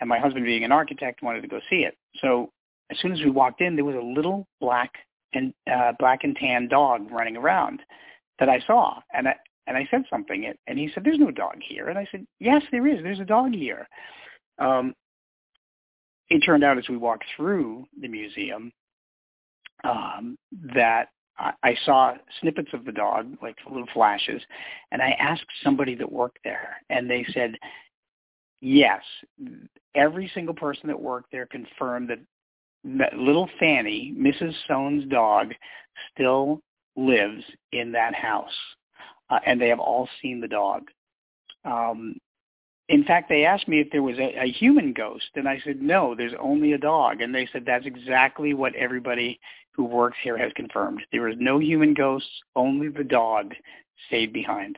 And 0.00 0.08
my 0.08 0.18
husband, 0.18 0.44
being 0.44 0.64
an 0.64 0.72
architect, 0.72 1.22
wanted 1.22 1.42
to 1.42 1.48
go 1.48 1.60
see 1.70 1.84
it. 1.84 1.96
So 2.20 2.50
as 2.90 2.98
soon 3.00 3.12
as 3.12 3.20
we 3.20 3.30
walked 3.30 3.60
in, 3.60 3.74
there 3.74 3.84
was 3.84 3.96
a 3.96 4.04
little 4.04 4.46
black 4.60 4.92
and 5.34 5.52
uh, 5.72 5.92
black 5.98 6.24
and 6.24 6.36
tan 6.36 6.68
dog 6.68 7.10
running 7.10 7.36
around 7.36 7.80
that 8.38 8.48
I 8.48 8.60
saw, 8.66 9.00
and 9.12 9.28
I 9.28 9.34
and 9.66 9.76
I 9.76 9.86
said 9.90 10.02
something, 10.10 10.52
and 10.66 10.78
he 10.78 10.90
said, 10.92 11.04
"There's 11.04 11.18
no 11.18 11.30
dog 11.30 11.56
here," 11.60 11.88
and 11.88 11.98
I 11.98 12.06
said, 12.10 12.26
"Yes, 12.40 12.62
there 12.70 12.86
is. 12.86 13.02
There's 13.02 13.20
a 13.20 13.24
dog 13.24 13.54
here." 13.54 13.88
Um, 14.58 14.94
it 16.28 16.40
turned 16.40 16.64
out 16.64 16.78
as 16.78 16.88
we 16.88 16.96
walked 16.96 17.24
through 17.36 17.86
the 18.00 18.08
museum 18.08 18.72
um, 19.84 20.38
that 20.74 21.08
I, 21.38 21.52
I 21.62 21.76
saw 21.84 22.14
snippets 22.40 22.70
of 22.72 22.84
the 22.84 22.92
dog, 22.92 23.36
like 23.42 23.56
little 23.68 23.88
flashes, 23.92 24.42
and 24.90 25.02
I 25.02 25.10
asked 25.18 25.46
somebody 25.62 25.94
that 25.96 26.10
worked 26.10 26.38
there, 26.44 26.76
and 26.90 27.08
they 27.08 27.24
said, 27.32 27.56
yes, 28.60 29.02
every 29.94 30.30
single 30.34 30.54
person 30.54 30.88
that 30.88 31.00
worked 31.00 31.30
there 31.32 31.46
confirmed 31.46 32.08
that, 32.08 32.18
that 32.18 32.28
little 32.84 33.48
Fanny, 33.58 34.14
Mrs. 34.16 34.54
Soane's 34.66 35.08
dog, 35.08 35.52
still 36.12 36.60
lives 36.96 37.44
in 37.72 37.92
that 37.92 38.14
house, 38.14 38.52
uh, 39.30 39.38
and 39.46 39.60
they 39.60 39.68
have 39.68 39.80
all 39.80 40.08
seen 40.20 40.40
the 40.40 40.48
dog. 40.48 40.82
Um, 41.64 42.16
in 42.88 43.04
fact, 43.04 43.28
they 43.28 43.44
asked 43.44 43.68
me 43.68 43.80
if 43.80 43.88
there 43.90 44.02
was 44.02 44.18
a, 44.18 44.42
a 44.42 44.50
human 44.50 44.92
ghost, 44.92 45.30
and 45.34 45.48
I 45.48 45.60
said 45.64 45.80
no. 45.80 46.14
There's 46.14 46.34
only 46.40 46.72
a 46.72 46.78
dog, 46.78 47.20
and 47.20 47.34
they 47.34 47.48
said 47.52 47.64
that's 47.64 47.86
exactly 47.86 48.52
what 48.54 48.74
everybody 48.74 49.38
who 49.72 49.84
works 49.84 50.18
here 50.22 50.36
has 50.36 50.52
confirmed. 50.54 51.00
There 51.12 51.28
is 51.28 51.36
no 51.38 51.58
human 51.58 51.94
ghosts, 51.94 52.28
only 52.56 52.88
the 52.88 53.04
dog 53.04 53.54
stayed 54.08 54.32
behind. 54.32 54.76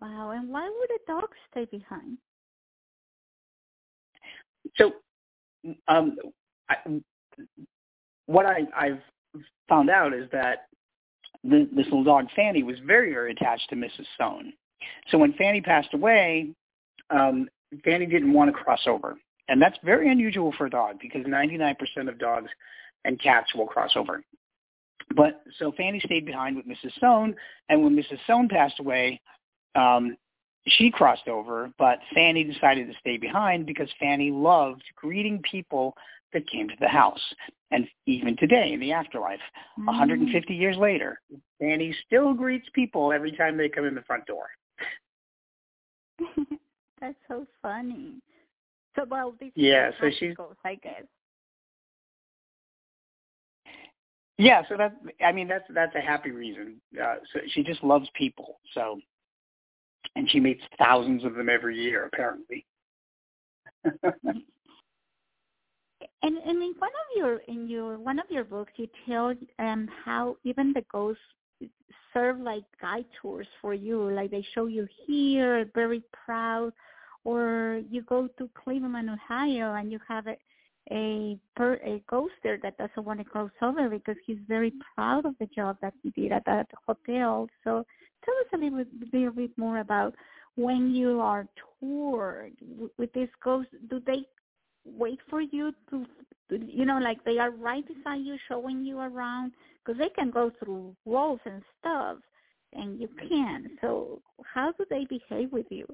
Wow, 0.00 0.30
and 0.30 0.48
why 0.48 0.68
would 0.68 0.90
a 0.90 1.06
dog 1.06 1.28
stay 1.50 1.64
behind? 1.64 2.18
So, 4.76 4.92
um, 5.88 6.16
I, 6.68 6.76
what 8.26 8.46
I, 8.46 8.60
I've 8.76 9.00
found 9.68 9.90
out 9.90 10.12
is 10.12 10.28
that 10.32 10.68
the, 11.44 11.68
this 11.74 11.86
little 11.86 12.04
dog 12.04 12.26
Fanny 12.34 12.62
was 12.62 12.76
very, 12.86 13.12
very 13.12 13.32
attached 13.32 13.68
to 13.70 13.76
Mrs. 13.76 14.06
Soane. 14.18 14.52
So 15.10 15.18
when 15.18 15.32
Fanny 15.34 15.60
passed 15.60 15.94
away, 15.94 16.50
um, 17.10 17.48
Fanny 17.84 18.06
didn't 18.06 18.32
want 18.32 18.48
to 18.48 18.52
cross 18.52 18.80
over. 18.86 19.16
And 19.48 19.62
that's 19.62 19.76
very 19.84 20.10
unusual 20.10 20.52
for 20.58 20.66
a 20.66 20.70
dog 20.70 20.96
because 21.00 21.24
99% 21.24 21.76
of 22.08 22.18
dogs 22.18 22.50
and 23.04 23.20
cats 23.20 23.54
will 23.54 23.66
cross 23.66 23.92
over. 23.94 24.22
But 25.14 25.42
so 25.58 25.72
Fanny 25.76 26.00
stayed 26.04 26.26
behind 26.26 26.56
with 26.56 26.66
Mrs. 26.66 26.92
Soane, 27.00 27.36
and 27.68 27.82
when 27.82 27.94
Mrs. 27.94 28.18
Soane 28.26 28.48
passed 28.48 28.80
away, 28.80 29.20
um, 29.76 30.16
she 30.68 30.90
crossed 30.90 31.28
over, 31.28 31.70
but 31.78 31.98
Fanny 32.14 32.44
decided 32.44 32.88
to 32.88 32.98
stay 32.98 33.16
behind 33.16 33.66
because 33.66 33.88
Fanny 34.00 34.30
loved 34.30 34.82
greeting 34.96 35.40
people 35.42 35.94
that 36.32 36.48
came 36.50 36.68
to 36.68 36.74
the 36.80 36.88
house. 36.88 37.20
And 37.70 37.86
even 38.06 38.36
today, 38.36 38.72
in 38.72 38.80
the 38.80 38.92
afterlife, 38.92 39.40
mm. 39.78 39.86
150 39.86 40.54
years 40.54 40.76
later, 40.76 41.20
Fanny 41.60 41.94
still 42.06 42.34
greets 42.34 42.68
people 42.74 43.12
every 43.12 43.32
time 43.32 43.56
they 43.56 43.68
come 43.68 43.84
in 43.84 43.94
the 43.94 44.02
front 44.02 44.26
door. 44.26 44.46
That's 47.00 47.16
so 47.28 47.46
funny. 47.62 48.14
So, 48.96 49.04
well, 49.08 49.34
this 49.38 49.50
yeah, 49.54 49.90
so 50.00 50.10
she's, 50.18 50.34
I 50.64 50.76
guess. 50.76 51.02
Yeah, 54.38 54.62
so 54.68 54.76
that 54.76 54.96
I 55.24 55.32
mean 55.32 55.48
that's 55.48 55.64
that's 55.74 55.94
a 55.94 56.00
happy 56.00 56.30
reason. 56.30 56.76
Uh, 57.02 57.16
so 57.32 57.40
she 57.48 57.62
just 57.62 57.82
loves 57.82 58.08
people. 58.14 58.58
So, 58.74 59.00
and 60.14 60.30
she 60.30 60.40
meets 60.40 60.62
thousands 60.78 61.24
of 61.24 61.34
them 61.34 61.48
every 61.48 61.76
year, 61.76 62.04
apparently. 62.12 62.64
and 63.84 64.02
and 66.22 66.62
in 66.62 66.74
one 66.78 66.90
of 66.90 67.16
your 67.16 67.38
in 67.48 67.68
your 67.68 67.98
one 67.98 68.18
of 68.18 68.26
your 68.30 68.44
books, 68.44 68.72
you 68.76 68.88
tell 69.06 69.34
um 69.58 69.88
how 70.04 70.36
even 70.44 70.72
the 70.72 70.84
ghosts 70.92 71.20
serve 72.12 72.40
like 72.40 72.64
guide 72.80 73.06
tours 73.20 73.46
for 73.60 73.74
you. 73.74 74.10
Like 74.10 74.30
they 74.30 74.44
show 74.54 74.66
you 74.66 74.86
here, 75.06 75.68
very 75.74 76.02
proud, 76.24 76.72
or 77.24 77.82
you 77.90 78.02
go 78.02 78.28
to 78.38 78.50
Cleveland, 78.54 79.10
Ohio, 79.10 79.74
and 79.74 79.92
you 79.92 79.98
have 80.08 80.26
a 80.26 80.36
a 80.90 81.38
per, 81.56 81.74
a 81.84 82.02
ghost 82.08 82.34
there 82.42 82.58
that 82.62 82.78
doesn't 82.78 83.04
want 83.04 83.18
to 83.18 83.24
cross 83.24 83.50
over 83.62 83.88
because 83.88 84.16
he's 84.24 84.38
very 84.46 84.72
proud 84.94 85.26
of 85.26 85.34
the 85.40 85.46
job 85.46 85.76
that 85.82 85.94
he 86.02 86.10
did 86.10 86.32
at 86.32 86.44
that 86.46 86.68
hotel. 86.86 87.48
So 87.64 87.84
tell 88.24 88.34
us 88.34 88.46
a 88.54 88.58
little, 88.58 88.84
little 89.12 89.32
bit 89.32 89.50
more 89.56 89.78
about 89.78 90.14
when 90.54 90.94
you 90.94 91.20
are 91.20 91.46
toured 91.80 92.52
with 92.98 93.12
this 93.12 93.28
ghost. 93.42 93.68
Do 93.90 94.00
they 94.06 94.24
wait 94.84 95.18
for 95.28 95.40
you 95.40 95.72
to, 95.90 96.06
you 96.50 96.84
know, 96.84 96.98
like 96.98 97.22
they 97.24 97.38
are 97.38 97.50
right 97.50 97.84
beside 97.86 98.24
you, 98.24 98.36
showing 98.48 98.84
you 98.84 99.00
around? 99.00 99.52
Because 99.84 99.98
they 99.98 100.08
can 100.08 100.30
go 100.30 100.50
through 100.58 100.94
walls 101.04 101.40
and 101.44 101.62
stuff, 101.80 102.18
and 102.72 103.00
you 103.00 103.08
can't. 103.28 103.66
So 103.80 104.20
how 104.44 104.72
do 104.72 104.84
they 104.88 105.04
behave 105.04 105.52
with 105.52 105.66
you? 105.70 105.86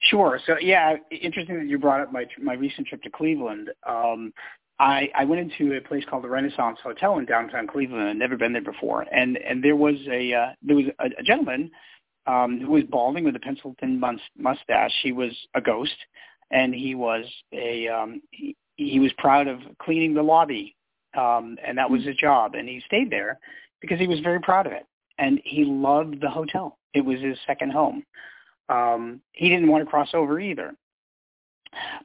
Sure. 0.00 0.40
So 0.46 0.56
yeah, 0.60 0.96
interesting 1.10 1.58
that 1.58 1.66
you 1.66 1.78
brought 1.78 2.00
up 2.00 2.12
my 2.12 2.26
my 2.40 2.54
recent 2.54 2.88
trip 2.88 3.02
to 3.02 3.10
Cleveland. 3.10 3.70
Um, 3.88 4.32
I, 4.78 5.08
I 5.14 5.24
went 5.24 5.40
into 5.40 5.76
a 5.76 5.80
place 5.80 6.04
called 6.08 6.24
the 6.24 6.28
Renaissance 6.28 6.78
Hotel 6.82 7.18
in 7.18 7.24
downtown 7.24 7.68
Cleveland. 7.68 8.08
I'd 8.08 8.16
never 8.16 8.36
been 8.36 8.52
there 8.52 8.62
before, 8.62 9.06
and 9.12 9.36
and 9.36 9.62
there 9.62 9.76
was 9.76 9.94
a 10.10 10.32
uh, 10.32 10.46
there 10.62 10.76
was 10.76 10.86
a, 10.98 11.20
a 11.20 11.22
gentleman 11.22 11.70
um, 12.26 12.60
who 12.60 12.72
was 12.72 12.82
balding 12.84 13.24
with 13.24 13.36
a 13.36 13.40
pencil 13.40 13.76
thin 13.78 14.02
mustache. 14.36 14.92
He 15.02 15.12
was 15.12 15.30
a 15.54 15.60
ghost, 15.60 15.94
and 16.50 16.74
he 16.74 16.96
was 16.96 17.24
a 17.52 17.86
um, 17.86 18.22
he, 18.32 18.56
he 18.76 18.98
was 18.98 19.12
proud 19.18 19.46
of 19.46 19.60
cleaning 19.80 20.14
the 20.14 20.22
lobby, 20.22 20.74
um, 21.16 21.56
and 21.64 21.78
that 21.78 21.88
was 21.88 22.04
his 22.04 22.16
job. 22.16 22.56
And 22.56 22.68
he 22.68 22.82
stayed 22.86 23.10
there 23.10 23.38
because 23.80 24.00
he 24.00 24.08
was 24.08 24.18
very 24.18 24.40
proud 24.40 24.66
of 24.66 24.72
it, 24.72 24.86
and 25.18 25.40
he 25.44 25.64
loved 25.64 26.20
the 26.20 26.30
hotel. 26.30 26.78
It 26.92 27.04
was 27.04 27.20
his 27.20 27.38
second 27.46 27.70
home 27.70 28.04
um, 28.72 29.20
he 29.32 29.48
didn't 29.48 29.68
want 29.68 29.84
to 29.84 29.90
cross 29.90 30.10
over 30.14 30.40
either. 30.40 30.74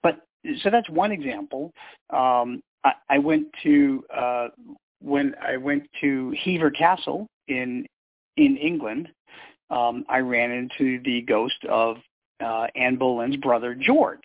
But 0.03 0.21
so 0.61 0.69
that's 0.69 0.89
one 0.89 1.11
example. 1.11 1.71
Um, 2.09 2.61
I, 2.83 2.93
I 3.09 3.19
went 3.19 3.47
to 3.63 4.03
uh, 4.13 4.47
when 5.01 5.35
I 5.41 5.57
went 5.57 5.89
to 6.01 6.33
Hever 6.43 6.71
Castle 6.71 7.27
in 7.47 7.85
in 8.35 8.57
England. 8.57 9.09
Um, 9.69 10.05
I 10.07 10.19
ran 10.19 10.51
into 10.51 11.01
the 11.03 11.21
ghost 11.21 11.63
of 11.69 11.97
uh, 12.39 12.67
Anne 12.75 12.95
Boleyn's 12.97 13.35
brother 13.37 13.75
George. 13.75 14.19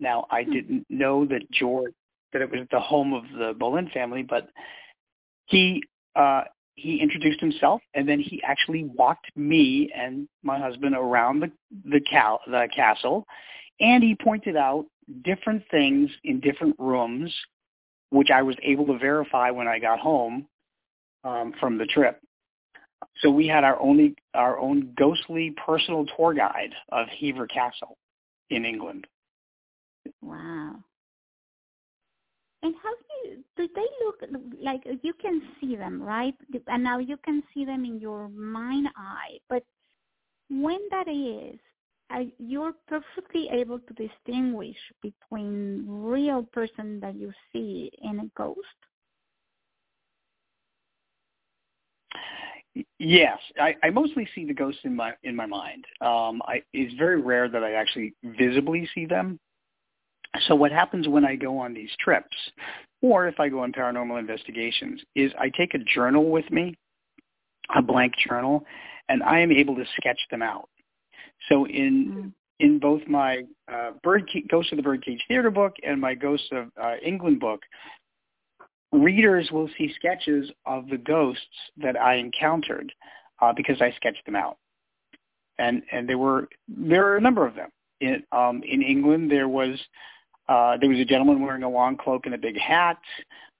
Now 0.00 0.26
I 0.30 0.42
hmm. 0.42 0.52
didn't 0.52 0.86
know 0.88 1.24
that 1.26 1.50
George 1.50 1.92
that 2.32 2.42
it 2.42 2.50
was 2.50 2.66
the 2.70 2.80
home 2.80 3.12
of 3.12 3.24
the 3.38 3.54
Boleyn 3.58 3.90
family, 3.92 4.22
but 4.22 4.48
he 5.46 5.82
uh, 6.16 6.42
he 6.74 7.00
introduced 7.00 7.40
himself 7.40 7.80
and 7.94 8.08
then 8.08 8.18
he 8.18 8.42
actually 8.42 8.84
walked 8.84 9.26
me 9.36 9.90
and 9.94 10.28
my 10.42 10.58
husband 10.58 10.94
around 10.94 11.40
the 11.40 11.50
the, 11.90 12.00
cal- 12.00 12.40
the 12.46 12.68
castle 12.74 13.26
and 13.80 14.02
he 14.02 14.14
pointed 14.14 14.56
out 14.56 14.86
different 15.24 15.62
things 15.70 16.10
in 16.24 16.40
different 16.40 16.74
rooms 16.78 17.32
which 18.10 18.28
I 18.30 18.42
was 18.42 18.56
able 18.62 18.86
to 18.86 18.98
verify 18.98 19.50
when 19.50 19.66
I 19.66 19.78
got 19.78 19.98
home 19.98 20.46
um, 21.24 21.54
from 21.58 21.78
the 21.78 21.86
trip. 21.86 22.20
So 23.20 23.30
we 23.30 23.46
had 23.46 23.64
our 23.64 23.80
only 23.80 24.14
our 24.34 24.58
own 24.58 24.92
ghostly 24.98 25.54
personal 25.66 26.06
tour 26.16 26.34
guide 26.34 26.74
of 26.90 27.06
Hever 27.08 27.46
Castle 27.46 27.96
in 28.50 28.64
England. 28.64 29.06
Wow. 30.20 30.76
And 32.62 32.74
how 32.82 32.90
do 32.90 33.28
you, 33.28 33.44
do 33.56 33.68
they 33.74 33.86
look 34.04 34.44
like 34.62 34.82
you 35.02 35.12
can 35.14 35.42
see 35.60 35.74
them, 35.74 36.00
right? 36.00 36.34
And 36.68 36.84
now 36.84 36.98
you 36.98 37.16
can 37.24 37.42
see 37.52 37.64
them 37.64 37.84
in 37.84 37.98
your 38.00 38.28
mind 38.28 38.88
eye. 38.96 39.38
But 39.48 39.64
when 40.48 40.78
that 40.90 41.08
is, 41.08 41.58
you're 42.38 42.74
perfectly 42.86 43.48
able 43.50 43.80
to 43.80 43.94
distinguish 43.94 44.76
between 45.00 45.84
real 45.88 46.44
person 46.44 47.00
that 47.00 47.16
you 47.16 47.32
see 47.52 47.90
and 48.02 48.20
a 48.20 48.30
ghost. 48.36 48.58
Yes, 52.98 53.38
I, 53.60 53.74
I 53.82 53.90
mostly 53.90 54.26
see 54.34 54.46
the 54.46 54.54
ghosts 54.54 54.80
in 54.84 54.96
my 54.96 55.12
in 55.24 55.36
my 55.36 55.46
mind. 55.46 55.84
Um, 56.00 56.40
I, 56.46 56.62
it's 56.72 56.94
very 56.94 57.20
rare 57.20 57.48
that 57.48 57.62
I 57.62 57.72
actually 57.72 58.14
visibly 58.22 58.88
see 58.94 59.04
them. 59.04 59.38
So 60.46 60.54
what 60.54 60.72
happens 60.72 61.08
when 61.08 61.24
I 61.24 61.36
go 61.36 61.58
on 61.58 61.74
these 61.74 61.90
trips 62.00 62.36
or 63.02 63.26
if 63.26 63.38
I 63.40 63.48
go 63.48 63.60
on 63.60 63.72
paranormal 63.72 64.18
investigations, 64.18 65.02
is 65.14 65.32
I 65.38 65.50
take 65.50 65.74
a 65.74 65.78
journal 65.78 66.30
with 66.30 66.50
me, 66.50 66.78
a 67.76 67.82
blank 67.82 68.14
journal, 68.28 68.64
and 69.08 69.22
I 69.22 69.40
am 69.40 69.50
able 69.50 69.74
to 69.74 69.84
sketch 69.96 70.20
them 70.30 70.40
out. 70.40 70.68
So 71.48 71.66
in 71.66 72.06
mm. 72.06 72.32
in 72.60 72.78
both 72.78 73.02
my 73.08 73.42
uh, 73.70 73.90
Bird 74.04 74.30
Ghost 74.48 74.70
of 74.72 74.76
the 74.76 74.82
Birdcage 74.82 75.20
Theater 75.26 75.50
book 75.50 75.74
and 75.82 76.00
my 76.00 76.14
Ghosts 76.14 76.46
of 76.52 76.68
uh, 76.80 76.94
England 77.04 77.40
book, 77.40 77.60
readers 78.92 79.50
will 79.50 79.68
see 79.76 79.92
sketches 79.96 80.50
of 80.64 80.88
the 80.88 80.98
ghosts 80.98 81.42
that 81.76 82.00
I 82.00 82.14
encountered 82.14 82.92
uh, 83.40 83.52
because 83.52 83.80
I 83.80 83.92
sketched 83.96 84.24
them 84.24 84.36
out. 84.36 84.58
And 85.58 85.82
and 85.90 86.08
there 86.08 86.18
were 86.18 86.48
there 86.68 87.06
are 87.08 87.16
a 87.16 87.20
number 87.20 87.44
of 87.46 87.56
them. 87.56 87.70
In 88.00 88.22
um, 88.30 88.62
in 88.64 88.82
England, 88.82 89.28
there 89.30 89.48
was 89.48 89.76
uh, 90.52 90.76
there 90.76 90.90
was 90.90 90.98
a 90.98 91.04
gentleman 91.04 91.40
wearing 91.40 91.62
a 91.62 91.68
long 91.68 91.96
cloak 91.96 92.26
and 92.26 92.34
a 92.34 92.38
big 92.38 92.58
hat. 92.58 92.98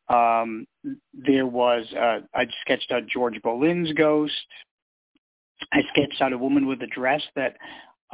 Um, 0.08 0.66
there 1.14 1.46
was 1.46 1.86
uh, 1.94 2.20
I 2.34 2.46
sketched 2.60 2.92
out 2.92 3.06
George 3.06 3.40
Boleyn's 3.42 3.92
ghost. 3.94 4.34
I 5.72 5.80
sketched 5.92 6.20
out 6.20 6.34
a 6.34 6.38
woman 6.38 6.66
with 6.66 6.82
a 6.82 6.86
dress 6.88 7.22
that 7.34 7.56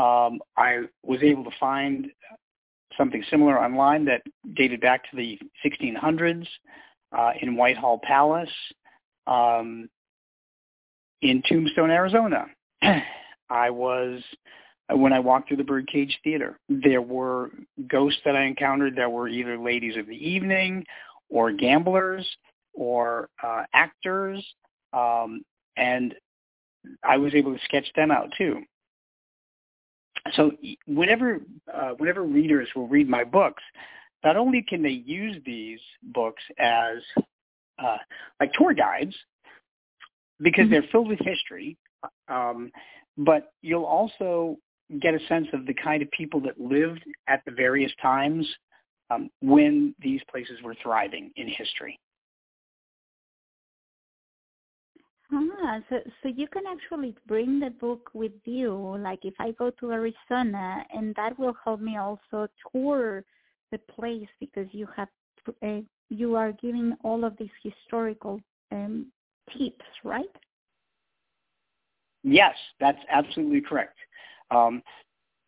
um, 0.00 0.38
I 0.56 0.82
was 1.02 1.22
able 1.22 1.42
to 1.42 1.50
find 1.58 2.06
something 2.96 3.24
similar 3.30 3.60
online 3.60 4.04
that 4.04 4.22
dated 4.54 4.80
back 4.80 5.10
to 5.10 5.16
the 5.16 5.38
1600s 5.64 6.46
uh, 7.16 7.32
in 7.40 7.56
Whitehall 7.56 8.00
Palace, 8.04 8.48
um, 9.26 9.88
in 11.22 11.42
Tombstone, 11.48 11.90
Arizona. 11.90 12.46
I 13.50 13.70
was 13.70 14.22
when 14.90 15.12
I 15.12 15.18
walked 15.18 15.48
through 15.48 15.58
the 15.58 15.64
Birdcage 15.64 16.18
Theater. 16.24 16.58
There 16.68 17.02
were 17.02 17.50
ghosts 17.88 18.20
that 18.24 18.36
I 18.36 18.44
encountered 18.44 18.96
that 18.96 19.10
were 19.10 19.28
either 19.28 19.58
ladies 19.58 19.96
of 19.96 20.06
the 20.06 20.16
evening, 20.16 20.84
or 21.28 21.52
gamblers, 21.52 22.26
or 22.72 23.28
uh, 23.42 23.64
actors, 23.74 24.44
um, 24.92 25.42
and 25.76 26.14
I 27.04 27.16
was 27.18 27.34
able 27.34 27.54
to 27.54 27.64
sketch 27.64 27.86
them 27.96 28.10
out 28.10 28.32
too. 28.38 28.62
So 30.34 30.52
whenever 30.86 31.40
uh, 31.72 31.90
whenever 31.98 32.22
readers 32.22 32.68
will 32.74 32.88
read 32.88 33.08
my 33.08 33.24
books, 33.24 33.62
not 34.24 34.36
only 34.36 34.62
can 34.62 34.82
they 34.82 34.90
use 34.90 35.36
these 35.44 35.80
books 36.02 36.42
as 36.58 36.98
uh, 37.78 37.96
like 38.40 38.52
tour 38.52 38.74
guides 38.74 39.14
because 40.40 40.64
mm-hmm. 40.64 40.72
they're 40.72 40.84
filled 40.90 41.08
with 41.08 41.18
history, 41.20 41.76
um, 42.28 42.70
but 43.16 43.52
you'll 43.62 43.84
also 43.84 44.56
get 45.00 45.14
a 45.14 45.20
sense 45.28 45.46
of 45.52 45.66
the 45.66 45.74
kind 45.74 46.02
of 46.02 46.10
people 46.10 46.40
that 46.40 46.60
lived 46.60 47.04
at 47.28 47.42
the 47.44 47.52
various 47.52 47.92
times 48.00 48.46
um, 49.10 49.30
when 49.40 49.94
these 50.00 50.20
places 50.30 50.58
were 50.62 50.74
thriving 50.82 51.30
in 51.36 51.48
history. 51.48 51.98
Ah, 55.30 55.78
so 55.90 55.98
so 56.22 56.28
you 56.28 56.48
can 56.48 56.62
actually 56.66 57.14
bring 57.26 57.60
the 57.60 57.70
book 57.70 58.10
with 58.14 58.32
you. 58.44 58.96
Like 58.98 59.24
if 59.24 59.34
I 59.38 59.50
go 59.52 59.70
to 59.78 59.92
Arizona, 59.92 60.84
and 60.90 61.14
that 61.16 61.38
will 61.38 61.54
help 61.64 61.80
me 61.80 61.98
also 61.98 62.48
tour 62.72 63.24
the 63.70 63.78
place 63.78 64.28
because 64.40 64.66
you 64.72 64.88
have 64.96 65.08
uh, 65.62 65.80
you 66.08 66.34
are 66.34 66.52
giving 66.52 66.96
all 67.04 67.24
of 67.24 67.36
these 67.36 67.50
historical 67.62 68.40
um, 68.72 69.12
tips, 69.52 69.84
right? 70.02 70.34
Yes, 72.24 72.54
that's 72.80 72.98
absolutely 73.10 73.60
correct. 73.60 73.98
Um, 74.50 74.82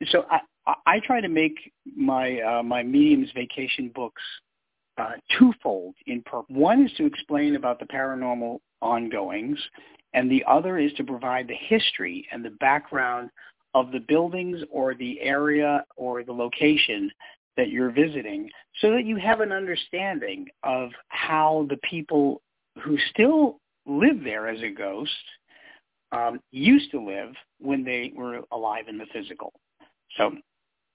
so 0.09 0.25
I, 0.31 0.41
I 0.87 1.01
try 1.01 1.21
to 1.21 1.29
make 1.29 1.73
my 1.97 2.41
uh, 2.41 2.63
my 2.63 2.83
medium's 2.83 3.31
vacation 3.35 3.91
books 3.95 4.23
uh, 4.99 5.13
twofold 5.39 5.95
in 6.07 6.23
purpose. 6.23 6.55
One 6.55 6.85
is 6.85 6.93
to 6.97 7.07
explain 7.07 7.57
about 7.57 7.79
the 7.79 7.87
paranormal 7.87 8.59
ongoings, 8.83 9.59
and 10.15 10.31
the 10.31 10.45
other 10.49 10.79
is 10.79 10.93
to 10.95 11.05
provide 11.05 11.49
the 11.49 11.55
history 11.55 12.27
and 12.33 12.45
the 12.45 12.51
background 12.51 13.31
of 13.75 13.93
the 13.93 14.01
buildings 14.01 14.61
or 14.71 14.95
the 14.95 15.21
area 15.21 15.85
or 15.97 16.25
the 16.25 16.33
location 16.33 17.11
that 17.57 17.69
you're 17.69 17.91
visiting 17.91 18.49
so 18.81 18.91
that 18.91 19.05
you 19.05 19.17
have 19.17 19.41
an 19.41 19.53
understanding 19.53 20.47
of 20.63 20.91
how 21.09 21.67
the 21.69 21.77
people 21.89 22.41
who 22.83 22.97
still 23.11 23.61
live 23.87 24.23
there 24.25 24.49
as 24.49 24.61
a 24.63 24.71
ghost 24.71 25.11
um, 26.13 26.41
used 26.51 26.91
to 26.91 27.01
live 27.01 27.33
when 27.61 27.85
they 27.85 28.13
were 28.17 28.41
alive 28.53 28.87
in 28.89 28.99
the 28.99 29.07
physical. 29.13 29.53
So, 30.17 30.33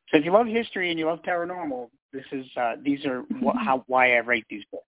so 0.09 0.17
if 0.17 0.25
you 0.25 0.31
love 0.31 0.47
history 0.47 0.89
and 0.89 0.99
you 0.99 1.05
love 1.05 1.19
paranormal, 1.27 1.89
this 2.11 2.25
is 2.31 2.45
uh, 2.57 2.73
these 2.83 3.05
are 3.05 3.21
wh- 3.43 3.57
how 3.57 3.83
why 3.87 4.15
I 4.15 4.19
write 4.19 4.45
these 4.49 4.63
books. 4.71 4.85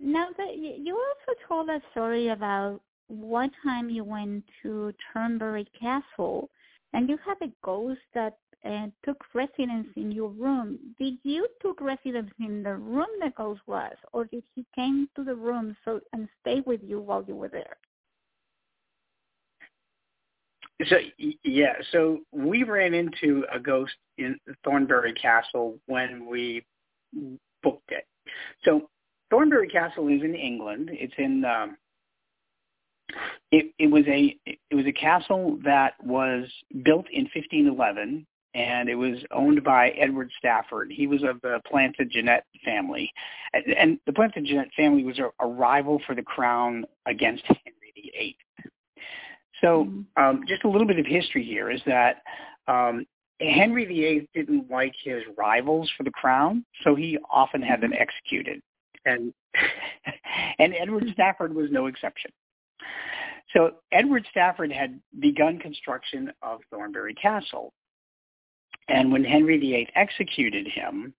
Now, 0.00 0.28
that 0.36 0.56
you 0.56 0.94
also 0.94 1.38
told 1.48 1.68
a 1.68 1.80
story 1.92 2.28
about 2.28 2.80
one 3.08 3.50
time 3.62 3.88
you 3.88 4.04
went 4.04 4.44
to 4.62 4.92
Thornbury 5.12 5.66
Castle, 5.78 6.50
and 6.92 7.08
you 7.08 7.18
had 7.24 7.36
a 7.42 7.52
ghost 7.62 8.00
that 8.14 8.36
uh, 8.64 8.86
took 9.04 9.24
residence 9.34 9.88
in 9.96 10.12
your 10.12 10.30
room. 10.30 10.78
Did 10.98 11.14
you 11.24 11.48
took 11.60 11.80
residence 11.80 12.30
in 12.38 12.62
the 12.62 12.76
room 12.76 13.08
the 13.20 13.32
ghost 13.36 13.60
was, 13.66 13.94
or 14.12 14.24
did 14.26 14.44
he 14.54 14.64
came 14.74 15.08
to 15.16 15.24
the 15.24 15.34
room 15.34 15.76
so 15.84 16.00
and 16.12 16.28
stay 16.40 16.60
with 16.60 16.80
you 16.82 17.00
while 17.00 17.24
you 17.26 17.34
were 17.34 17.48
there? 17.48 17.76
So 20.86 20.96
yeah, 21.44 21.74
so 21.92 22.20
we 22.32 22.64
ran 22.64 22.94
into 22.94 23.44
a 23.52 23.58
ghost 23.58 23.94
in 24.18 24.38
Thornbury 24.64 25.12
Castle 25.14 25.78
when 25.86 26.26
we 26.26 26.64
booked 27.62 27.92
it. 27.92 28.06
So 28.64 28.88
Thornbury 29.30 29.68
Castle 29.68 30.08
is 30.08 30.22
in 30.22 30.34
England. 30.34 30.90
It's 30.92 31.14
in 31.18 31.44
um, 31.44 31.76
it, 33.50 33.72
it 33.78 33.90
was 33.90 34.04
a 34.06 34.36
it 34.44 34.74
was 34.74 34.86
a 34.86 34.92
castle 34.92 35.58
that 35.64 35.94
was 36.04 36.46
built 36.82 37.06
in 37.10 37.24
1511 37.24 38.26
and 38.54 38.88
it 38.88 38.94
was 38.94 39.18
owned 39.30 39.64
by 39.64 39.90
Edward 39.90 40.30
Stafford. 40.38 40.92
He 40.92 41.06
was 41.06 41.22
of 41.22 41.40
the 41.40 41.60
Plantagenet 41.70 42.42
family, 42.64 43.10
and, 43.52 43.64
and 43.72 43.98
the 44.06 44.12
Plantagenet 44.12 44.68
family 44.76 45.04
was 45.04 45.18
a, 45.18 45.30
a 45.40 45.46
rival 45.46 46.00
for 46.06 46.14
the 46.14 46.22
crown 46.22 46.84
against 47.06 47.44
Henry 47.46 47.92
VIII. 47.94 48.36
So, 49.62 49.84
mm-hmm. 49.84 50.22
um, 50.22 50.42
just 50.46 50.64
a 50.64 50.68
little 50.68 50.86
bit 50.86 50.98
of 50.98 51.06
history 51.06 51.44
here 51.44 51.70
is 51.70 51.80
that 51.86 52.22
um, 52.68 53.06
Henry 53.40 53.86
VIII 53.86 54.28
didn't 54.34 54.70
like 54.70 54.94
his 55.02 55.22
rivals 55.36 55.90
for 55.96 56.02
the 56.02 56.10
crown, 56.10 56.64
so 56.84 56.94
he 56.94 57.18
often 57.30 57.62
had 57.62 57.80
them 57.80 57.92
mm-hmm. 57.92 58.02
executed, 58.02 58.60
and 59.06 59.32
and 60.58 60.74
Edward. 60.78 61.04
Stafford 61.14 61.54
was 61.54 61.70
no 61.70 61.86
exception. 61.86 62.30
So 63.54 63.72
Edward 63.92 64.26
Stafford 64.30 64.72
had 64.72 64.98
begun 65.20 65.58
construction 65.58 66.32
of 66.42 66.60
Thornbury 66.70 67.14
Castle, 67.14 67.72
and 68.88 69.12
when 69.12 69.24
Henry 69.24 69.58
VIII 69.58 69.88
executed 69.94 70.66
him, 70.66 71.14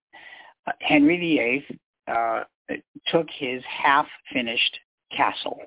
uh, 0.68 0.72
Henry 0.82 1.18
VIII 1.18 1.80
uh, 2.08 2.44
took 3.08 3.28
his 3.30 3.64
half-finished 3.66 4.80
castle. 5.16 5.60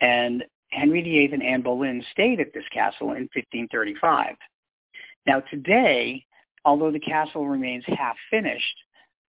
And 0.00 0.44
Henry 0.70 1.02
VIII 1.02 1.32
and 1.32 1.42
Anne 1.42 1.62
Boleyn 1.62 2.04
stayed 2.12 2.40
at 2.40 2.52
this 2.54 2.64
castle 2.72 3.08
in 3.10 3.28
1535. 3.34 4.34
Now 5.26 5.40
today, 5.50 6.24
although 6.64 6.90
the 6.90 7.00
castle 7.00 7.48
remains 7.48 7.84
half-finished, 7.86 8.76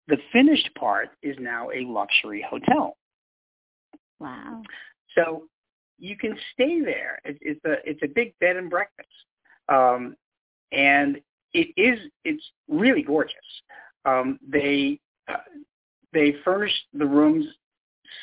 the 0.08 0.18
finished 0.32 0.70
part 0.78 1.10
is 1.22 1.36
now 1.40 1.70
a 1.72 1.86
luxury 1.86 2.46
hotel. 2.48 2.98
Wow. 4.20 4.62
So 5.16 5.44
you 6.00 6.18
can 6.18 6.38
stay 6.54 6.82
there. 6.82 7.20
it's 7.24 7.64
a 7.66 7.76
it's 7.90 8.02
a 8.04 8.08
big 8.08 8.34
bed 8.40 8.58
and 8.58 8.70
breakfast. 8.70 9.10
Um, 9.70 10.16
and 10.72 11.22
it 11.54 11.68
is 11.78 12.00
it's 12.26 12.44
really 12.68 13.04
gorgeous. 13.04 13.36
Um, 14.06 14.40
they 14.48 15.00
uh, 15.28 15.38
they 16.12 16.36
furnish 16.44 16.74
the 16.94 17.06
rooms 17.06 17.46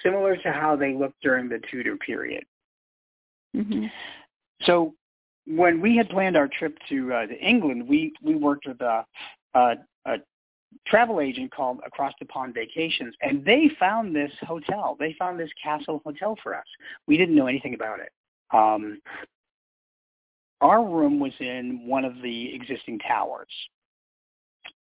similar 0.02 0.36
to 0.36 0.52
how 0.52 0.76
they 0.76 0.94
looked 0.94 1.20
during 1.22 1.48
the 1.48 1.60
Tudor 1.70 1.96
period. 1.96 2.44
Mm-hmm. 3.56 3.86
So 4.62 4.94
when 5.46 5.80
we 5.80 5.96
had 5.96 6.08
planned 6.08 6.36
our 6.36 6.48
trip 6.48 6.78
to, 6.88 7.12
uh, 7.12 7.26
to 7.26 7.38
England, 7.38 7.88
we 7.88 8.12
we 8.22 8.34
worked 8.34 8.66
with 8.66 8.80
a, 8.80 9.04
a, 9.54 9.74
a 10.06 10.16
travel 10.86 11.20
agent 11.20 11.52
called 11.52 11.80
Across 11.86 12.14
the 12.20 12.26
Pond 12.26 12.54
Vacations, 12.54 13.14
and 13.22 13.44
they 13.44 13.70
found 13.78 14.14
this 14.14 14.32
hotel. 14.42 14.96
They 14.98 15.14
found 15.18 15.38
this 15.38 15.50
castle 15.62 16.00
hotel 16.04 16.36
for 16.42 16.54
us. 16.54 16.64
We 17.06 17.16
didn't 17.16 17.36
know 17.36 17.46
anything 17.46 17.74
about 17.74 18.00
it. 18.00 18.12
Um, 18.52 19.00
our 20.60 20.84
room 20.84 21.20
was 21.20 21.32
in 21.40 21.86
one 21.86 22.04
of 22.04 22.20
the 22.22 22.54
existing 22.54 22.98
towers. 23.00 23.48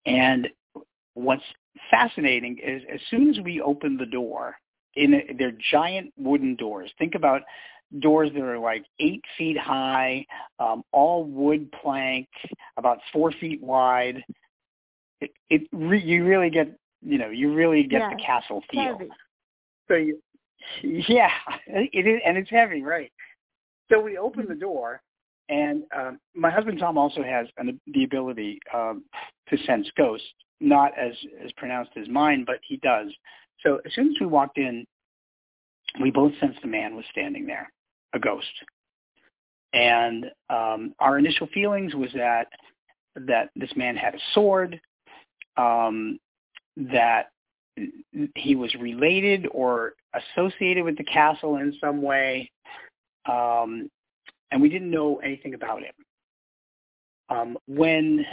And 0.06 0.48
what's 1.14 1.42
fascinating 1.90 2.58
is 2.58 2.82
as 2.92 3.00
soon 3.10 3.30
as 3.30 3.40
we 3.40 3.60
opened 3.60 3.98
the 3.98 4.06
door, 4.06 4.56
in 4.94 5.14
a, 5.14 5.34
they're 5.38 5.56
giant 5.70 6.12
wooden 6.16 6.56
doors. 6.56 6.90
Think 6.98 7.14
about 7.14 7.42
doors 8.00 8.30
that 8.34 8.42
are 8.42 8.58
like 8.58 8.84
eight 8.98 9.22
feet 9.36 9.58
high, 9.58 10.26
um, 10.58 10.82
all 10.92 11.24
wood 11.24 11.70
plank, 11.72 12.28
about 12.76 12.98
four 13.12 13.32
feet 13.32 13.62
wide. 13.62 14.22
It, 15.20 15.30
it 15.48 15.62
re- 15.72 16.02
you 16.02 16.24
really 16.24 16.50
get 16.50 16.76
you 17.02 17.18
know, 17.18 17.30
you 17.30 17.52
really 17.52 17.82
get 17.82 18.00
yeah. 18.00 18.10
the 18.10 18.22
castle 18.22 18.62
feel. 18.70 18.98
Heavy. 18.98 19.10
So 19.88 19.94
you, 19.94 20.18
yeah, 20.82 21.30
it 21.66 22.06
is, 22.06 22.20
and 22.24 22.36
it's 22.36 22.50
heavy, 22.50 22.82
right? 22.82 23.10
So 23.90 24.00
we 24.00 24.18
open 24.18 24.46
the 24.48 24.54
door, 24.54 25.02
and 25.48 25.82
um, 25.96 26.20
my 26.34 26.50
husband 26.50 26.78
Tom 26.78 26.98
also 26.98 27.22
has 27.22 27.46
an, 27.56 27.80
the 27.92 28.04
ability 28.04 28.60
um, 28.74 29.04
to 29.48 29.56
sense 29.64 29.88
ghosts, 29.96 30.26
not 30.60 30.92
as 30.98 31.12
as 31.44 31.50
pronounced 31.52 31.92
as 31.96 32.08
mine, 32.08 32.44
but 32.46 32.56
he 32.66 32.76
does. 32.78 33.08
So 33.64 33.80
as 33.84 33.92
soon 33.94 34.08
as 34.08 34.14
we 34.20 34.26
walked 34.26 34.58
in, 34.58 34.86
we 36.00 36.10
both 36.10 36.32
sensed 36.40 36.60
a 36.62 36.68
man 36.68 36.94
was 36.94 37.04
standing 37.10 37.46
there, 37.46 37.72
a 38.14 38.18
ghost. 38.18 38.46
And 39.72 40.26
um, 40.50 40.94
our 40.98 41.18
initial 41.18 41.46
feelings 41.48 41.94
was 41.94 42.10
that 42.14 42.48
that 43.16 43.50
this 43.56 43.70
man 43.76 43.96
had 43.96 44.14
a 44.14 44.18
sword, 44.34 44.80
um, 45.56 46.18
that 46.76 47.30
he 48.34 48.54
was 48.54 48.74
related 48.74 49.46
or 49.52 49.94
associated 50.14 50.84
with 50.84 50.96
the 50.96 51.04
castle 51.04 51.56
in 51.56 51.74
some 51.80 52.02
way, 52.02 52.50
um, 53.26 53.90
and 54.50 54.60
we 54.60 54.68
didn't 54.68 54.90
know 54.90 55.16
anything 55.18 55.54
about 55.54 55.82
him. 55.82 55.94
Um, 57.28 57.58
when 57.66 58.24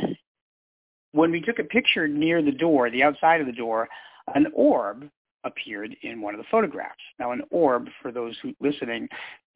when 1.12 1.32
we 1.32 1.42
took 1.42 1.60
a 1.60 1.64
picture 1.64 2.08
near 2.08 2.42
the 2.42 2.52
door, 2.52 2.90
the 2.90 3.04
outside 3.04 3.42
of 3.42 3.48
the 3.48 3.54
door, 3.54 3.88
an 4.36 4.48
orb 4.54 5.10
appeared 5.44 5.96
in 6.04 6.22
one 6.22 6.34
of 6.34 6.40
the 6.40 6.46
photographs. 6.52 7.02
Now, 7.20 7.32
an 7.32 7.42
orb, 7.50 7.88
for 8.02 8.12
those 8.12 8.36
listening, 8.60 9.08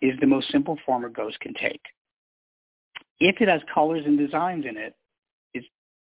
is 0.01 0.13
the 0.19 0.27
most 0.27 0.49
simple 0.51 0.77
form 0.85 1.05
a 1.05 1.09
ghost 1.09 1.39
can 1.39 1.53
take. 1.53 1.81
If 3.19 3.41
it 3.41 3.47
has 3.47 3.61
colors 3.71 4.03
and 4.05 4.17
designs 4.17 4.65
in 4.65 4.77
it, 4.77 4.95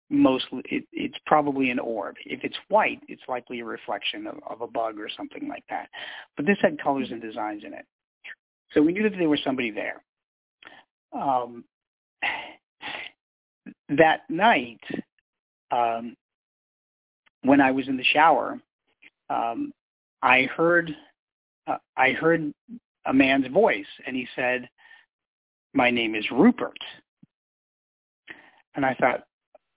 mostly 0.10 0.62
it, 0.66 0.86
it's 0.91 1.18
probably 1.26 1.70
an 1.70 1.80
orb. 1.80 2.16
If 2.26 2.43
it's 2.43 2.58
white, 2.70 3.01
it's 3.08 3.22
likely 3.28 3.60
a 3.60 3.66
reflection 3.66 4.28
of, 4.28 4.39
of 4.47 4.62
a 4.62 4.68
bug 4.68 4.99
or 4.99 5.10
something 5.16 5.47
like 5.47 5.64
that. 5.70 5.89
But 6.36 6.45
this 6.45 6.58
had 6.62 6.82
colors 6.82 7.10
and 7.12 7.22
designs 7.22 7.64
in 7.66 7.74
it, 7.74 7.86
so 8.72 8.82
we 8.82 8.93
knew 8.93 9.03
that 9.03 9.18
there 9.18 9.30
was 9.30 9.41
somebody 9.43 9.72
there. 9.72 10.03
Um, 11.14 11.64
that 13.89 14.22
night, 14.30 14.82
um, 15.72 16.16
when 17.43 17.62
I 17.62 17.72
was 17.72 17.88
in 17.88 17.97
the 17.97 18.03
shower, 18.03 18.60
um, 19.30 19.72
I 20.22 20.43
heard 20.43 20.95
uh, 21.68 21.78
I 21.95 22.12
heard 22.12 22.53
a 23.05 23.14
man's 23.14 23.47
voice, 23.47 23.86
and 24.05 24.16
he 24.16 24.28
said, 24.36 24.70
"My 25.74 25.89
name 25.91 26.16
is 26.16 26.26
Rupert." 26.32 26.78
And 28.76 28.86
I 28.86 28.93
thought, 28.93 29.26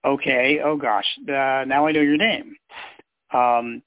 okay, 0.05 0.61
oh 0.65 0.77
gosh, 0.77 1.07
uh, 1.29 1.65
now 1.67 1.87
I 1.87 1.93
know 1.93 2.01
your 2.01 2.17
name. 2.17 2.57
Um, 3.33 3.83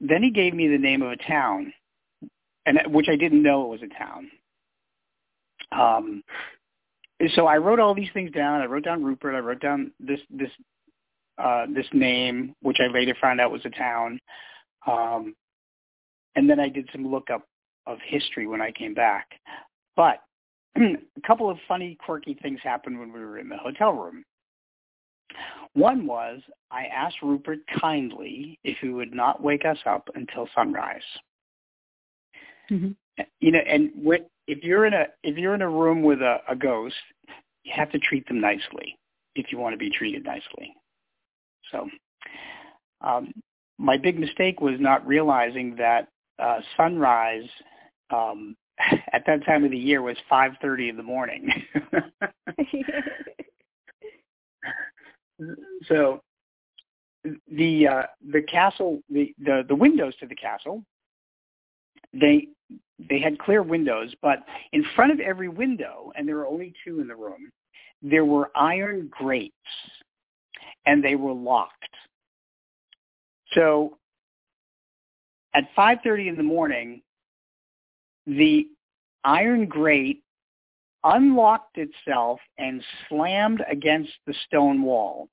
then 0.00 0.22
he 0.22 0.30
gave 0.30 0.54
me 0.54 0.68
the 0.68 0.78
name 0.78 1.02
of 1.02 1.10
a 1.10 1.16
town, 1.16 1.72
and 2.64 2.78
which 2.88 3.08
I 3.08 3.16
didn't 3.16 3.42
know 3.42 3.64
it 3.64 3.80
was 3.80 3.82
a 3.82 3.98
town. 3.98 4.30
Um, 5.72 6.22
so 7.34 7.46
I 7.46 7.56
wrote 7.56 7.80
all 7.80 7.94
these 7.94 8.10
things 8.12 8.30
down. 8.30 8.60
I 8.60 8.66
wrote 8.66 8.84
down 8.84 9.04
Rupert. 9.04 9.34
I 9.34 9.38
wrote 9.38 9.60
down 9.60 9.92
this 10.00 10.20
this 10.30 10.50
uh, 11.38 11.66
this 11.74 11.86
name, 11.92 12.54
which 12.62 12.78
I 12.80 12.92
later 12.92 13.14
found 13.20 13.40
out 13.40 13.50
was 13.50 13.64
a 13.64 13.70
town. 13.70 14.18
Um, 14.86 15.34
and 16.34 16.48
then 16.48 16.60
I 16.60 16.68
did 16.68 16.88
some 16.92 17.10
lookup 17.10 17.46
of 17.86 17.98
history 18.06 18.46
when 18.46 18.60
I 18.60 18.70
came 18.70 18.94
back. 18.94 19.28
But 19.96 20.20
a 20.76 20.96
couple 21.26 21.50
of 21.50 21.58
funny, 21.66 21.96
quirky 22.04 22.34
things 22.40 22.60
happened 22.62 22.98
when 22.98 23.12
we 23.12 23.20
were 23.20 23.38
in 23.38 23.48
the 23.48 23.56
hotel 23.56 23.92
room. 23.92 24.24
One 25.74 26.06
was 26.06 26.40
I 26.70 26.86
asked 26.86 27.22
Rupert 27.22 27.58
kindly 27.80 28.58
if 28.64 28.78
he 28.80 28.88
would 28.88 29.14
not 29.14 29.42
wake 29.42 29.64
us 29.64 29.78
up 29.86 30.08
until 30.14 30.48
sunrise. 30.54 31.02
Mm-hmm. 32.70 33.22
You 33.40 33.52
know, 33.52 33.58
and 33.58 33.90
when, 33.94 34.26
if 34.46 34.62
you're 34.64 34.86
in 34.86 34.94
a 34.94 35.06
if 35.22 35.36
you're 35.36 35.54
in 35.54 35.62
a 35.62 35.68
room 35.68 36.02
with 36.02 36.20
a, 36.20 36.38
a 36.48 36.56
ghost, 36.56 36.94
you 37.62 37.72
have 37.74 37.90
to 37.92 37.98
treat 37.98 38.26
them 38.26 38.40
nicely 38.40 38.98
if 39.34 39.52
you 39.52 39.58
want 39.58 39.74
to 39.74 39.78
be 39.78 39.90
treated 39.90 40.24
nicely. 40.24 40.74
So, 41.70 41.88
um, 43.00 43.32
my 43.78 43.96
big 43.96 44.18
mistake 44.18 44.60
was 44.60 44.76
not 44.78 45.06
realizing 45.06 45.76
that 45.76 46.08
uh, 46.38 46.60
sunrise 46.76 47.48
um, 48.10 48.56
at 49.12 49.24
that 49.26 49.44
time 49.44 49.64
of 49.64 49.70
the 49.70 49.78
year 49.78 50.02
was 50.02 50.16
5:30 50.30 50.90
in 50.90 50.96
the 50.96 51.02
morning. 51.02 51.50
so 55.88 56.20
the 57.50 57.88
uh, 57.88 58.02
the 58.32 58.42
castle 58.42 59.00
the, 59.10 59.34
the 59.38 59.62
the 59.68 59.74
windows 59.74 60.14
to 60.20 60.26
the 60.26 60.34
castle 60.34 60.82
they 62.12 62.48
they 63.08 63.20
had 63.20 63.38
clear 63.38 63.62
windows, 63.62 64.14
but 64.22 64.38
in 64.72 64.84
front 64.94 65.12
of 65.12 65.20
every 65.20 65.48
window, 65.48 66.12
and 66.16 66.26
there 66.26 66.36
were 66.36 66.46
only 66.46 66.72
two 66.84 67.00
in 67.00 67.08
the 67.08 67.14
room, 67.14 67.50
there 68.02 68.24
were 68.24 68.50
iron 68.56 69.08
grates, 69.10 69.54
and 70.86 71.04
they 71.04 71.14
were 71.14 71.34
locked. 71.34 71.72
So 73.52 73.98
at 75.54 75.64
5.30 75.76 76.28
in 76.28 76.36
the 76.36 76.42
morning, 76.42 77.02
the 78.26 78.66
iron 79.24 79.66
grate 79.66 80.22
unlocked 81.14 81.78
itself 81.78 82.40
and 82.58 82.82
slammed 83.08 83.62
against 83.70 84.12
the 84.26 84.34
stone 84.46 84.82
wall. 84.82 85.28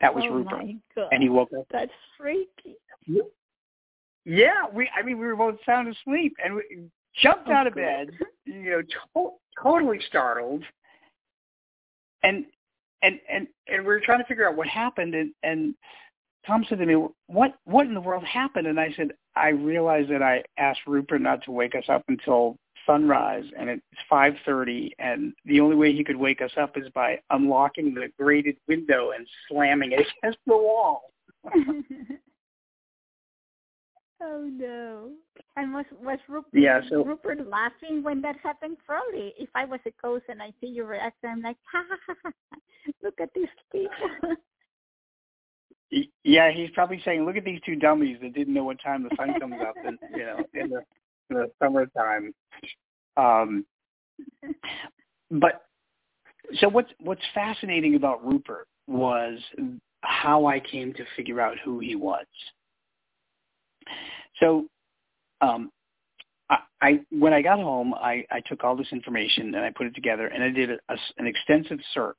That 0.00 0.14
was 0.14 0.24
oh 0.28 0.34
Rupert. 0.34 0.60
God. 0.94 1.08
And 1.10 1.22
he 1.22 1.28
woke 1.28 1.50
up. 1.58 1.66
That's 1.72 1.90
freaky. 2.16 2.76
Yeah, 4.24 4.66
we. 4.72 4.88
I 4.96 5.02
mean, 5.02 5.18
we 5.18 5.26
were 5.26 5.36
both 5.36 5.56
sound 5.64 5.88
asleep, 5.88 6.34
and 6.44 6.54
we 6.54 6.62
jumped 7.20 7.48
oh, 7.48 7.52
out 7.52 7.66
of 7.66 7.74
good. 7.74 7.80
bed, 7.80 8.10
you 8.44 8.70
know, 8.70 8.82
to- 8.82 9.32
totally 9.62 10.00
startled, 10.06 10.62
and 12.22 12.44
and 13.02 13.18
and 13.28 13.48
and 13.66 13.82
we 13.82 13.86
were 13.86 14.00
trying 14.00 14.20
to 14.20 14.26
figure 14.26 14.48
out 14.48 14.56
what 14.56 14.68
happened, 14.68 15.14
and 15.14 15.32
and 15.42 15.74
Tom 16.46 16.64
said 16.68 16.78
to 16.78 16.86
me, 16.86 16.94
"What 17.26 17.54
what 17.64 17.86
in 17.86 17.94
the 17.94 18.00
world 18.00 18.24
happened?" 18.24 18.66
And 18.66 18.78
I 18.78 18.92
said, 18.96 19.12
"I 19.34 19.48
realized 19.48 20.10
that 20.10 20.22
I 20.22 20.42
asked 20.58 20.80
Rupert 20.86 21.22
not 21.22 21.42
to 21.44 21.50
wake 21.50 21.74
us 21.74 21.84
up 21.88 22.04
until 22.08 22.56
sunrise, 22.88 23.44
and 23.58 23.68
it's 23.68 23.84
5:30, 24.10 24.94
and 24.98 25.32
the 25.44 25.60
only 25.60 25.76
way 25.76 25.92
he 25.92 26.02
could 26.02 26.16
wake 26.16 26.40
us 26.40 26.50
up 26.56 26.76
is 26.76 26.88
by 26.90 27.20
unlocking 27.30 27.94
the 27.94 28.08
grated 28.18 28.56
window 28.66 29.10
and 29.10 29.28
slamming 29.48 29.92
it 29.92 30.06
against 30.22 30.38
the 30.46 30.56
wall." 30.56 31.12
oh 34.20 34.40
no! 34.50 35.10
And 35.56 35.74
was 35.74 35.84
was 36.02 36.18
Rupert, 36.28 36.50
Yeah, 36.52 36.80
so- 36.88 37.04
Rupert 37.04 37.46
laughing 37.48 38.02
when 38.02 38.20
that 38.22 38.36
happened? 38.42 38.78
Probably. 38.86 39.34
If 39.38 39.50
I 39.54 39.64
was 39.64 39.80
a 39.86 39.92
ghost 40.02 40.24
and 40.28 40.42
I 40.42 40.52
see 40.60 40.68
your 40.68 40.86
reaction, 40.86 41.28
I'm 41.30 41.42
like, 41.42 41.58
ha 41.72 41.84
ha 41.88 41.96
ha! 42.06 42.14
ha. 42.24 42.58
Look 43.02 43.20
at 43.20 43.30
these 43.34 43.48
people. 43.70 44.36
Yeah, 46.22 46.50
he's 46.52 46.68
probably 46.74 47.00
saying, 47.02 47.24
"Look 47.24 47.36
at 47.36 47.46
these 47.46 47.62
two 47.64 47.74
dummies 47.74 48.18
that 48.20 48.34
didn't 48.34 48.52
know 48.52 48.64
what 48.64 48.78
time 48.78 49.02
the 49.02 49.16
sun 49.16 49.40
comes 49.40 49.56
up, 49.66 49.74
in, 49.86 49.96
you 50.14 50.26
know, 50.26 50.44
in 50.52 50.68
the, 50.68 50.82
in 51.30 51.36
the 51.36 51.50
summertime." 51.62 52.34
Um, 53.16 53.64
but 55.30 55.62
so 56.60 56.68
what's 56.68 56.90
what's 57.00 57.22
fascinating 57.34 57.94
about 57.94 58.24
Rupert 58.26 58.66
was 58.86 59.38
how 60.02 60.46
I 60.46 60.60
came 60.60 60.94
to 60.94 61.04
figure 61.16 61.40
out 61.40 61.56
who 61.64 61.78
he 61.80 61.94
was. 61.94 62.26
So, 64.40 64.66
um, 65.40 65.70
I, 66.48 66.58
I 66.80 67.00
when 67.10 67.32
I 67.32 67.42
got 67.42 67.58
home, 67.58 67.94
I, 67.94 68.24
I 68.30 68.40
took 68.46 68.64
all 68.64 68.76
this 68.76 68.92
information 68.92 69.54
and 69.54 69.64
I 69.64 69.70
put 69.70 69.86
it 69.86 69.94
together, 69.94 70.28
and 70.28 70.42
I 70.42 70.50
did 70.50 70.70
a, 70.70 70.78
a, 70.88 70.96
an 71.18 71.26
extensive 71.26 71.78
search 71.92 72.16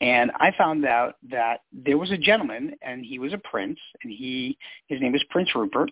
and 0.00 0.30
I 0.36 0.50
found 0.56 0.86
out 0.86 1.16
that 1.30 1.60
there 1.72 1.98
was 1.98 2.10
a 2.10 2.16
gentleman, 2.16 2.74
and 2.82 3.04
he 3.04 3.18
was 3.18 3.32
a 3.34 3.38
prince, 3.38 3.78
and 4.02 4.12
he 4.12 4.56
his 4.88 5.00
name 5.00 5.12
was 5.12 5.24
Prince 5.28 5.54
Rupert, 5.54 5.90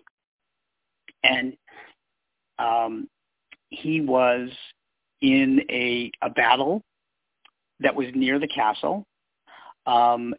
and 1.23 1.55
um, 2.59 3.07
he 3.69 4.01
was 4.01 4.49
in 5.21 5.61
a 5.69 6.11
a 6.21 6.29
battle 6.29 6.83
that 7.79 7.95
was 7.95 8.07
near 8.13 8.39
the 8.39 8.47
castle, 8.47 9.05
um, 9.85 10.35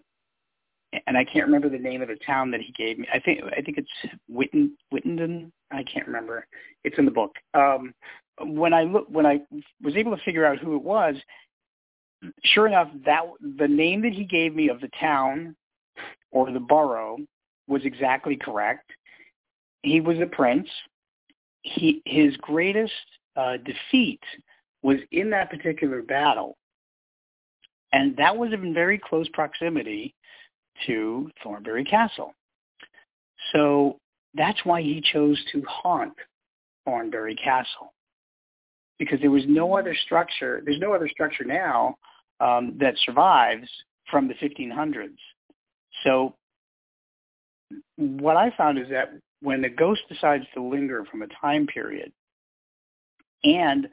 and 1.06 1.16
I 1.16 1.24
can't 1.24 1.46
remember 1.46 1.68
the 1.68 1.78
name 1.78 2.02
of 2.02 2.08
the 2.08 2.18
town 2.26 2.50
that 2.50 2.60
he 2.60 2.72
gave 2.72 2.98
me. 2.98 3.08
I 3.12 3.18
think 3.18 3.40
I 3.56 3.62
think 3.62 3.78
it's 3.78 4.14
Witten 4.30 4.70
Wittenden. 4.92 5.50
I 5.70 5.82
can't 5.84 6.06
remember. 6.06 6.46
It's 6.84 6.98
in 6.98 7.04
the 7.04 7.10
book. 7.10 7.34
Um, 7.54 7.94
when 8.42 8.72
I 8.72 8.82
look 8.82 9.06
when 9.08 9.26
I 9.26 9.40
was 9.82 9.96
able 9.96 10.16
to 10.16 10.22
figure 10.22 10.44
out 10.44 10.58
who 10.58 10.76
it 10.76 10.82
was, 10.82 11.14
sure 12.44 12.66
enough, 12.66 12.88
that 13.04 13.22
the 13.58 13.68
name 13.68 14.02
that 14.02 14.12
he 14.12 14.24
gave 14.24 14.54
me 14.54 14.68
of 14.68 14.80
the 14.80 14.90
town 14.98 15.54
or 16.30 16.50
the 16.50 16.60
borough 16.60 17.18
was 17.68 17.82
exactly 17.84 18.36
correct. 18.36 18.90
He 19.82 20.00
was 20.00 20.18
a 20.18 20.26
prince. 20.26 20.68
He 21.62 22.02
his 22.04 22.36
greatest 22.38 22.92
uh, 23.36 23.58
defeat 23.58 24.20
was 24.82 24.98
in 25.12 25.30
that 25.30 25.50
particular 25.50 26.02
battle, 26.02 26.56
and 27.92 28.16
that 28.16 28.36
was 28.36 28.52
in 28.52 28.72
very 28.72 28.98
close 28.98 29.28
proximity 29.32 30.14
to 30.86 31.30
Thornbury 31.42 31.84
Castle. 31.84 32.32
So 33.52 33.98
that's 34.34 34.64
why 34.64 34.80
he 34.82 35.02
chose 35.12 35.42
to 35.52 35.62
haunt 35.68 36.14
Thornbury 36.84 37.34
Castle 37.36 37.92
because 38.98 39.18
there 39.20 39.30
was 39.30 39.44
no 39.48 39.76
other 39.76 39.94
structure. 40.04 40.62
There's 40.64 40.78
no 40.78 40.92
other 40.92 41.08
structure 41.08 41.44
now 41.44 41.96
um, 42.38 42.76
that 42.78 42.94
survives 43.04 43.68
from 44.10 44.28
the 44.28 44.34
1500s. 44.34 45.16
So 46.04 46.34
what 47.96 48.36
I 48.36 48.52
found 48.56 48.78
is 48.78 48.88
that 48.90 49.12
when 49.40 49.62
the 49.62 49.68
ghost 49.68 50.02
decides 50.08 50.44
to 50.54 50.62
linger 50.62 51.04
from 51.10 51.22
a 51.22 51.26
time 51.40 51.66
period 51.66 52.12
and 53.44 53.88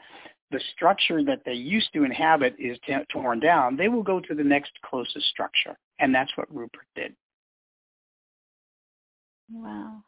the 0.51 0.59
structure 0.73 1.23
that 1.23 1.41
they 1.45 1.53
used 1.53 1.89
to 1.93 2.03
inhabit 2.03 2.55
is 2.57 2.77
t- 2.85 2.95
torn 3.11 3.39
down, 3.39 3.75
they 3.75 3.89
will 3.89 4.03
go 4.03 4.19
to 4.19 4.33
the 4.33 4.43
next 4.43 4.71
closest 4.85 5.27
structure. 5.27 5.77
And 5.99 6.13
that's 6.13 6.31
what 6.35 6.53
Rupert 6.53 6.87
did. 6.95 7.13
Wow. 9.51 10.03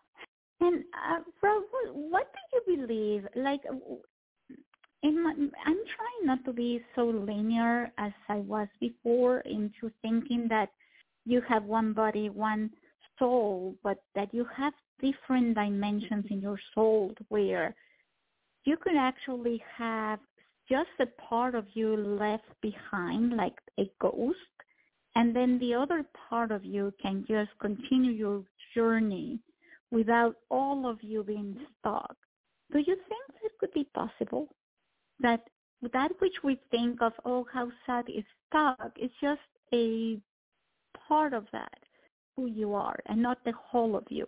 And 0.61 0.83
uh, 0.93 1.19
Rob, 1.41 1.63
what 1.93 2.27
do 2.33 2.71
you 2.71 2.77
believe? 2.77 3.27
Like, 3.35 3.61
my, 5.03 5.31
I'm 5.31 5.47
trying 5.95 6.23
not 6.23 6.43
to 6.45 6.53
be 6.53 6.81
so 6.95 7.05
linear 7.05 7.91
as 7.97 8.11
I 8.27 8.37
was 8.37 8.67
before 8.79 9.39
into 9.41 9.91
thinking 10.01 10.47
that 10.49 10.69
you 11.25 11.41
have 11.47 11.63
one 11.63 11.93
body, 11.93 12.29
one 12.29 12.71
soul, 13.17 13.75
but 13.83 14.03
that 14.15 14.33
you 14.33 14.45
have 14.55 14.73
different 15.01 15.55
dimensions 15.55 16.25
in 16.29 16.41
your 16.41 16.59
soul 16.73 17.13
where 17.29 17.75
you 18.65 18.77
could 18.77 18.95
actually 18.97 19.61
have 19.77 20.19
just 20.69 20.89
a 20.99 21.05
part 21.29 21.55
of 21.55 21.65
you 21.73 21.95
left 21.95 22.43
behind 22.61 23.35
like 23.35 23.55
a 23.79 23.89
ghost 23.99 24.37
and 25.15 25.35
then 25.35 25.57
the 25.59 25.73
other 25.73 26.05
part 26.29 26.51
of 26.51 26.63
you 26.63 26.93
can 27.01 27.25
just 27.27 27.49
continue 27.59 28.11
your 28.11 28.43
journey 28.75 29.39
without 29.91 30.35
all 30.49 30.87
of 30.87 31.01
you 31.01 31.23
being 31.23 31.57
stuck. 31.79 32.15
Do 32.71 32.79
you 32.79 32.95
think 32.95 33.41
that 33.41 33.57
could 33.59 33.73
be 33.73 33.87
possible? 33.95 34.49
that 35.19 35.41
that 35.93 36.11
which 36.19 36.35
we 36.43 36.59
think 36.71 37.01
of, 37.01 37.13
oh, 37.25 37.45
how 37.53 37.71
sad 37.85 38.05
is 38.09 38.23
stuck, 38.47 38.91
is 38.99 39.11
just 39.21 39.39
a 39.73 40.19
part 41.07 41.33
of 41.33 41.45
that, 41.53 41.77
who 42.35 42.47
you 42.47 42.73
are, 42.73 42.99
and 43.05 43.21
not 43.21 43.37
the 43.45 43.53
whole 43.53 43.95
of 43.95 44.03
you. 44.09 44.27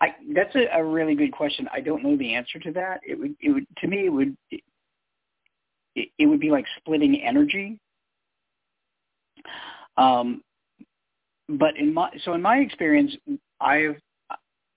I, 0.00 0.08
that's 0.34 0.54
a, 0.54 0.66
a 0.78 0.84
really 0.84 1.14
good 1.14 1.32
question. 1.32 1.68
I 1.72 1.80
don't 1.80 2.02
know 2.02 2.16
the 2.16 2.34
answer 2.34 2.58
to 2.60 2.72
that. 2.72 3.00
It 3.06 3.18
would, 3.18 3.34
it 3.40 3.50
would, 3.50 3.66
to 3.78 3.88
me, 3.88 4.06
it 4.06 4.12
would, 4.12 4.36
it, 4.50 6.10
it 6.18 6.26
would 6.26 6.40
be 6.40 6.50
like 6.50 6.64
splitting 6.78 7.20
energy. 7.20 7.80
Um, 9.96 10.42
but 11.48 11.76
in 11.76 11.92
my, 11.92 12.10
so 12.24 12.34
in 12.34 12.42
my 12.42 12.58
experience, 12.58 13.12
I've, 13.60 13.96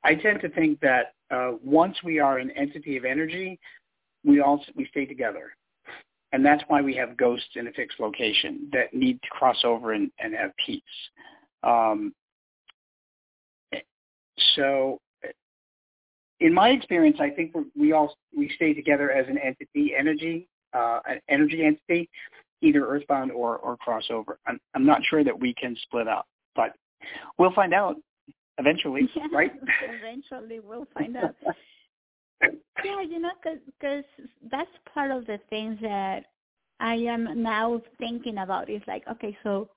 I 0.04 0.16
tend 0.16 0.42
to 0.42 0.50
think 0.50 0.80
that 0.80 1.14
uh, 1.30 1.52
once 1.64 1.98
we 2.04 2.20
are 2.20 2.40
an 2.40 2.50
entity 2.52 2.98
of 2.98 3.06
energy, 3.06 3.60
we 4.24 4.42
all 4.42 4.64
we 4.76 4.88
stay 4.88 5.06
together, 5.06 5.52
and 6.32 6.46
that's 6.46 6.64
why 6.68 6.82
we 6.82 6.96
have 6.96 7.18
ghosts 7.18 7.50
in 7.56 7.68
a 7.68 7.72
fixed 7.72 8.00
location 8.00 8.70
that 8.72 8.94
need 8.94 9.22
to 9.22 9.30
cross 9.30 9.58
over 9.64 9.94
and, 9.94 10.12
and 10.20 10.34
have 10.34 10.52
peace. 10.66 10.82
Um, 11.64 12.14
so, 14.56 15.00
in 16.42 16.54
my 16.54 16.70
experience, 16.70 17.18
I 17.20 17.30
think 17.30 17.56
we 17.78 17.94
all 17.94 18.16
we 18.36 18.52
stay 18.56 18.74
together 18.74 19.12
as 19.12 19.28
an 19.28 19.38
entity, 19.38 19.94
energy, 19.98 20.48
uh, 20.74 21.00
an 21.06 21.22
energy 21.30 21.64
entity, 21.64 22.10
either 22.62 22.86
earthbound 22.86 23.32
or 23.32 23.58
or 23.58 23.78
crossover. 23.78 24.36
I'm, 24.48 24.60
I'm 24.74 24.86
not 24.86 25.02
sure 25.10 25.24
that 25.24 25.40
we 25.40 25.54
can 25.54 25.78
split 25.84 26.08
up, 26.08 26.28
but 26.56 26.74
we'll 27.38 27.54
find 27.54 27.74
out 27.74 27.96
eventually, 28.58 29.10
yeah, 29.16 29.28
right? 29.32 29.52
eventually, 29.84 30.60
we'll 30.60 30.88
find 30.94 31.16
out. 31.16 31.36
yeah, 32.84 33.02
you 33.02 33.20
know, 33.20 33.32
because 33.44 34.04
that's 34.52 34.70
part 34.94 35.12
of 35.12 35.28
the 35.28 35.40
things 35.50 35.78
that 35.82 36.26
I 36.80 36.96
am 36.96 37.44
now 37.44 37.82
thinking 38.00 38.40
about. 38.40 38.70
Is 38.70 38.82
like, 38.88 39.04
okay, 39.12 39.38
so 39.44 39.70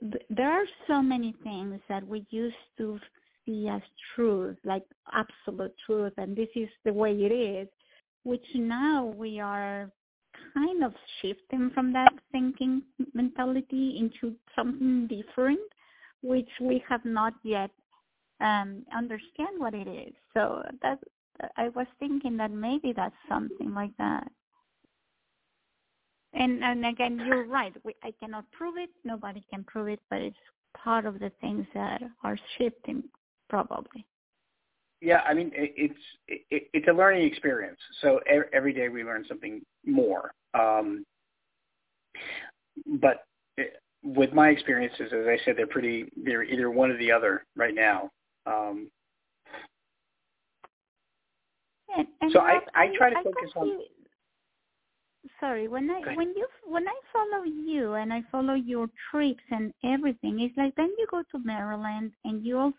th- 0.00 0.22
there 0.30 0.52
are 0.52 0.66
so 0.86 1.02
many 1.02 1.34
things 1.42 1.80
that 1.88 2.06
we 2.06 2.24
used 2.30 2.54
to 2.78 3.00
see 3.44 3.68
as 3.68 3.82
truth, 4.14 4.56
like 4.64 4.84
absolute 5.12 5.74
truth, 5.86 6.12
and 6.16 6.36
this 6.36 6.48
is 6.54 6.68
the 6.84 6.92
way 6.92 7.12
it 7.12 7.32
is, 7.32 7.68
which 8.24 8.44
now 8.54 9.06
we 9.16 9.40
are 9.40 9.90
kind 10.54 10.82
of 10.84 10.92
shifting 11.20 11.70
from 11.74 11.92
that 11.92 12.12
thinking 12.30 12.82
mentality 13.14 13.96
into 13.98 14.34
something 14.56 15.06
different, 15.06 15.60
which 16.22 16.48
we 16.60 16.82
have 16.88 17.04
not 17.04 17.34
yet 17.42 17.70
um, 18.40 18.84
understand 18.96 19.58
what 19.58 19.74
it 19.74 19.88
is. 19.88 20.12
So 20.34 20.62
that 20.82 20.98
I 21.56 21.68
was 21.70 21.86
thinking 21.98 22.36
that 22.38 22.50
maybe 22.50 22.92
that's 22.92 23.14
something 23.28 23.74
like 23.74 23.96
that. 23.98 24.30
And 26.34 26.64
and 26.64 26.86
again, 26.86 27.22
you're 27.26 27.46
right. 27.46 27.74
We, 27.84 27.94
I 28.02 28.12
cannot 28.18 28.50
prove 28.52 28.76
it. 28.78 28.90
Nobody 29.04 29.44
can 29.50 29.64
prove 29.64 29.88
it, 29.88 30.00
but 30.08 30.20
it's 30.20 30.36
part 30.82 31.04
of 31.04 31.18
the 31.18 31.30
things 31.40 31.66
that 31.74 32.02
are 32.24 32.38
shifting, 32.58 33.04
probably. 33.52 34.06
Yeah, 35.02 35.20
I 35.26 35.34
mean 35.34 35.50
it, 35.54 35.74
it's 35.76 36.02
it, 36.28 36.68
it's 36.72 36.88
a 36.88 36.92
learning 36.92 37.26
experience. 37.26 37.78
So 38.00 38.20
every 38.52 38.72
day 38.72 38.88
we 38.88 39.04
learn 39.04 39.26
something 39.28 39.60
more. 39.84 40.32
Um, 40.54 41.04
but 43.00 43.24
it, 43.58 43.74
with 44.02 44.32
my 44.32 44.48
experiences, 44.48 45.12
as 45.12 45.26
I 45.26 45.36
said, 45.44 45.56
they're 45.56 45.66
pretty. 45.66 46.06
They're 46.24 46.44
either 46.44 46.70
one 46.70 46.90
or 46.90 46.96
the 46.96 47.12
other 47.12 47.44
right 47.56 47.74
now. 47.74 48.10
Um, 48.46 48.90
and, 51.96 52.06
and 52.22 52.32
so 52.32 52.40
I, 52.40 52.60
I 52.74 52.86
try 52.96 53.10
to 53.10 53.16
I 53.16 53.22
focus 53.22 53.50
on. 53.56 53.66
You, 53.66 53.84
sorry, 55.40 55.68
when 55.68 55.90
I 55.90 56.14
when 56.14 56.28
you 56.36 56.46
when 56.66 56.86
I 56.88 56.98
follow 57.12 57.44
you 57.44 57.94
and 57.94 58.12
I 58.12 58.22
follow 58.30 58.54
your 58.54 58.88
trips 59.10 59.44
and 59.50 59.74
everything, 59.84 60.40
it's 60.40 60.56
like 60.56 60.74
then 60.76 60.90
you 60.96 61.06
go 61.10 61.22
to 61.32 61.38
Maryland 61.44 62.12
and 62.24 62.46
you 62.46 62.58
also 62.58 62.76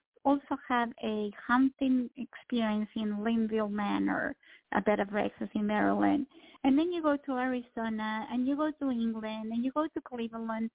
have 0.69 0.89
a 1.03 1.31
hunting 1.47 2.09
experience 2.17 2.89
in 2.95 3.23
Linville 3.23 3.69
Manor, 3.69 4.35
a 4.73 4.81
bed 4.81 4.99
of 4.99 5.09
breakfast 5.09 5.51
in 5.55 5.67
Maryland, 5.67 6.25
and 6.63 6.77
then 6.77 6.91
you 6.91 7.01
go 7.01 7.17
to 7.25 7.31
Arizona 7.33 8.25
and 8.31 8.47
you 8.47 8.55
go 8.55 8.71
to 8.79 8.91
England 8.91 9.51
and 9.51 9.63
you 9.63 9.71
go 9.71 9.85
to 9.93 10.01
Cleveland. 10.01 10.69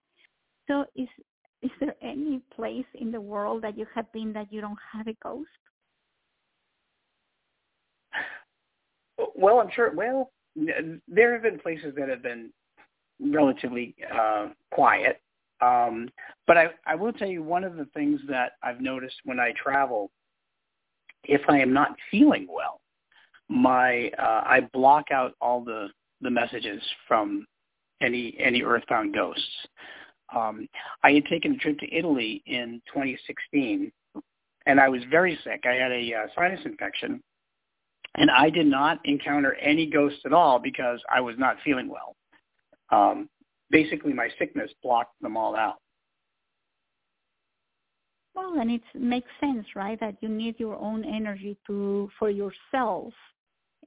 So 0.66 0.84
is 0.94 1.08
is 1.60 1.70
there 1.80 1.96
any 2.02 2.40
place 2.54 2.86
in 2.94 3.10
the 3.10 3.20
world 3.20 3.62
that 3.62 3.76
you 3.76 3.86
have 3.94 4.12
been 4.12 4.32
that 4.34 4.52
you 4.52 4.60
don't 4.60 4.78
have 4.92 5.08
a 5.08 5.14
ghost? 5.22 5.48
Well, 9.34 9.58
I'm 9.58 9.70
sure. 9.74 9.92
Well, 9.92 10.30
there 10.54 11.32
have 11.32 11.42
been 11.42 11.58
places 11.58 11.94
that 11.96 12.08
have 12.08 12.22
been 12.22 12.50
relatively 13.20 13.96
uh, 14.14 14.48
quiet. 14.72 15.20
Um, 15.60 16.08
but 16.46 16.56
I, 16.56 16.66
I 16.86 16.94
will 16.94 17.12
tell 17.12 17.28
you 17.28 17.42
one 17.42 17.64
of 17.64 17.76
the 17.76 17.86
things 17.86 18.20
that 18.28 18.52
I've 18.62 18.80
noticed 18.80 19.16
when 19.24 19.40
I 19.40 19.52
travel, 19.62 20.10
if 21.24 21.40
I 21.48 21.58
am 21.58 21.72
not 21.72 21.96
feeling 22.10 22.46
well, 22.48 22.80
my 23.48 24.10
uh, 24.18 24.42
I 24.44 24.68
block 24.72 25.06
out 25.10 25.34
all 25.40 25.64
the 25.64 25.88
the 26.20 26.30
messages 26.30 26.82
from 27.06 27.46
any 28.00 28.36
any 28.38 28.62
earthbound 28.62 29.14
ghosts. 29.14 29.66
Um, 30.34 30.68
I 31.02 31.12
had 31.12 31.24
taken 31.26 31.52
a 31.52 31.56
trip 31.56 31.78
to 31.78 31.94
Italy 31.94 32.42
in 32.46 32.82
2016, 32.92 33.90
and 34.66 34.80
I 34.80 34.88
was 34.88 35.00
very 35.10 35.38
sick. 35.42 35.64
I 35.64 35.72
had 35.74 35.90
a 35.90 36.14
uh, 36.14 36.26
sinus 36.34 36.60
infection, 36.66 37.22
and 38.16 38.30
I 38.30 38.50
did 38.50 38.66
not 38.66 38.98
encounter 39.04 39.54
any 39.54 39.86
ghosts 39.86 40.20
at 40.26 40.34
all 40.34 40.58
because 40.58 41.00
I 41.10 41.20
was 41.20 41.36
not 41.38 41.56
feeling 41.64 41.88
well. 41.88 42.14
Um, 42.90 43.28
basically, 43.70 44.12
my 44.12 44.28
sickness 44.38 44.70
blocked 44.82 45.20
them 45.20 45.36
all 45.36 45.56
out. 45.56 45.76
Well, 48.34 48.60
and 48.60 48.70
it 48.70 48.82
makes 48.94 49.28
sense, 49.40 49.66
right? 49.74 49.98
That 49.98 50.16
you 50.20 50.28
need 50.28 50.60
your 50.60 50.76
own 50.76 51.04
energy 51.04 51.56
to 51.66 52.08
for 52.18 52.30
yourself, 52.30 53.12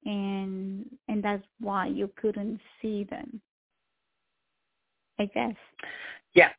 and 0.05 0.85
and 1.07 1.23
that's 1.23 1.45
why 1.59 1.87
you 1.87 2.09
couldn't 2.17 2.59
see 2.81 3.05
them. 3.05 3.41
I 5.19 5.25
guess. 5.25 5.55
Yeah, 6.33 6.49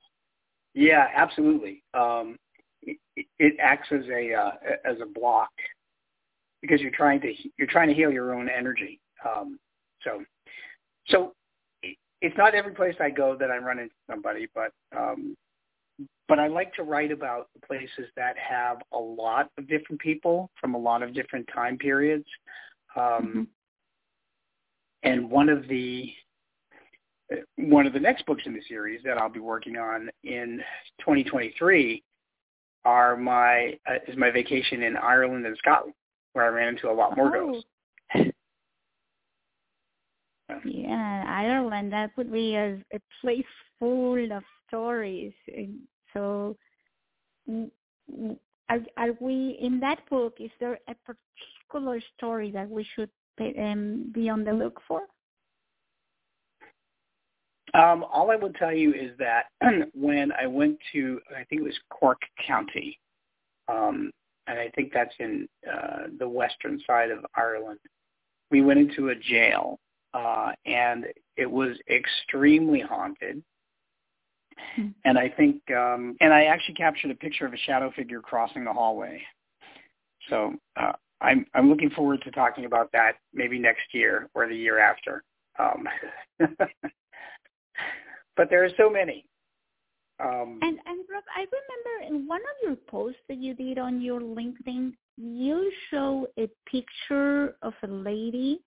yeah, 0.75 1.09
absolutely. 1.15 1.83
Um, 1.95 2.37
it, 2.83 2.99
it 3.39 3.57
acts 3.61 3.89
as 3.91 4.05
a 4.07 4.33
uh, 4.35 4.53
as 4.85 4.97
a 5.03 5.07
block 5.07 5.51
because 6.63 6.81
you're 6.81 6.93
trying 6.93 7.21
to 7.21 7.33
you're 7.59 7.69
trying 7.69 7.89
to 7.89 7.95
heal 7.95 8.11
your 8.11 8.35
own 8.35 8.49
energy. 8.49 9.01
Um, 9.29 9.59
so, 10.03 10.23
so 11.09 11.33
it's 12.23 12.37
not 12.39 12.55
every 12.55 12.73
place 12.73 12.95
I 13.01 13.11
go 13.11 13.37
that 13.39 13.51
I 13.51 13.59
run 13.59 13.81
into 13.81 13.95
somebody, 14.09 14.49
but 14.55 14.73
um, 14.97 15.37
but 16.29 16.39
I 16.39 16.47
like 16.47 16.73
to 16.75 16.85
write 16.85 17.11
about 17.11 17.49
the 17.53 17.67
places 17.67 18.11
that 18.17 18.37
have 18.39 18.79
a 18.93 18.99
lot 18.99 19.51
of 19.59 19.69
different 19.69 20.01
people 20.01 20.49
from 20.59 20.75
a 20.75 20.79
lot 20.79 21.03
of 21.03 21.13
different 21.13 21.47
time 21.53 21.77
periods. 21.77 22.25
Um, 22.97 23.03
mm-hmm. 23.03 23.43
And 25.03 25.31
one 25.31 25.49
of 25.49 25.67
the 25.69 26.11
one 27.57 27.87
of 27.87 27.93
the 27.93 28.01
next 28.01 28.25
books 28.25 28.45
in 28.47 28.55
the 28.55 28.63
series 28.69 29.01
that 29.05 29.19
I'll 29.19 29.29
be 29.29 29.41
working 29.41 29.77
on 29.77 30.09
in 30.23 30.61
2023 31.01 32.03
are 32.85 33.17
my 33.17 33.79
uh, 33.91 33.95
is 34.07 34.17
my 34.17 34.31
vacation 34.31 34.83
in 34.85 34.97
Ireland 34.97 35.45
and 35.45 35.57
Scotland, 35.59 35.95
where 36.35 36.45
I 36.45 36.49
ran 36.49 36.69
into 36.69 36.89
a 36.89 36.93
lot 36.93 37.17
more 37.17 37.37
oh. 37.37 37.53
ghosts. 37.53 37.69
Yeah, 40.65 41.25
Ireland. 41.27 41.93
That 41.93 42.11
would 42.17 42.33
be 42.33 42.55
a, 42.57 42.75
a 42.93 43.01
place 43.21 43.45
full 43.79 44.33
of 44.33 44.43
stories. 44.69 45.33
So, 46.13 46.57
are 48.69 48.81
are 48.97 49.13
we 49.21 49.59
in 49.61 49.81
that 49.81 50.09
book? 50.09 50.37
Is 50.39 50.51
there 50.61 50.79
a 50.89 50.95
particular 50.95 52.01
story 52.17 52.51
that 52.51 52.69
we 52.69 52.87
should 52.95 53.11
um, 53.59 54.11
be 54.13 54.29
on 54.29 54.45
the 54.45 54.53
look 54.53 54.81
for? 54.87 55.03
Um, 57.75 58.05
all 58.13 58.31
I 58.31 58.37
will 58.37 58.53
tell 58.53 58.73
you 58.73 58.93
is 58.93 59.17
that 59.19 59.45
when 59.95 60.31
I 60.33 60.47
went 60.47 60.79
to, 60.93 61.21
I 61.31 61.45
think 61.45 61.63
it 61.63 61.65
was 61.65 61.79
Cork 61.89 62.21
County, 62.47 62.99
um, 63.69 64.11
and 64.47 64.59
I 64.59 64.71
think 64.75 64.93
that's 64.93 65.15
in 65.19 65.49
uh, 65.71 66.09
the 66.19 66.29
western 66.29 66.81
side 66.87 67.11
of 67.11 67.25
Ireland. 67.35 67.79
We 68.51 68.61
went 68.61 68.79
into 68.79 69.09
a 69.09 69.15
jail, 69.15 69.79
uh, 70.15 70.53
and 70.67 71.07
it 71.37 71.51
was 71.51 71.77
extremely 71.91 72.81
haunted. 72.81 73.43
Hmm. 74.77 74.89
And 75.05 75.19
I 75.19 75.29
think, 75.29 75.63
um, 75.71 76.17
and 76.21 76.33
I 76.33 76.45
actually 76.45 76.75
captured 76.75 77.11
a 77.11 77.15
picture 77.15 77.47
of 77.47 77.53
a 77.53 77.59
shadow 77.59 77.91
figure 77.97 78.21
crossing 78.21 78.65
the 78.65 78.73
hallway. 78.73 79.23
So 80.29 80.55
uh, 80.77 80.93
I'm 81.21 81.47
I'm 81.55 81.69
looking 81.69 81.91
forward 81.91 82.23
to 82.23 82.31
talking 82.31 82.65
about 82.65 82.91
that 82.93 83.13
maybe 83.33 83.59
next 83.59 83.93
year 83.93 84.29
or 84.35 84.49
the 84.49 84.55
year 84.55 84.79
after. 84.79 85.25
Um, 85.59 85.89
but 88.37 88.49
there 88.51 88.65
are 88.65 88.71
so 88.77 88.91
many. 88.91 89.25
Um, 90.21 90.59
and 90.63 90.79
and 90.87 91.01
Rob, 91.11 91.25
I 91.35 91.41
remember 91.41 92.07
in 92.09 92.29
one 92.29 92.41
of 92.41 92.57
your 92.63 92.77
posts 92.89 93.21
that 93.29 93.39
you 93.39 93.55
did 93.55 93.79
on 93.79 94.01
your 94.01 94.21
LinkedIn, 94.21 94.93
you 95.17 95.73
show 95.91 96.27
a 96.39 96.49
picture 96.67 97.57
of 97.63 97.73
a 97.83 97.89
lady, 97.89 98.61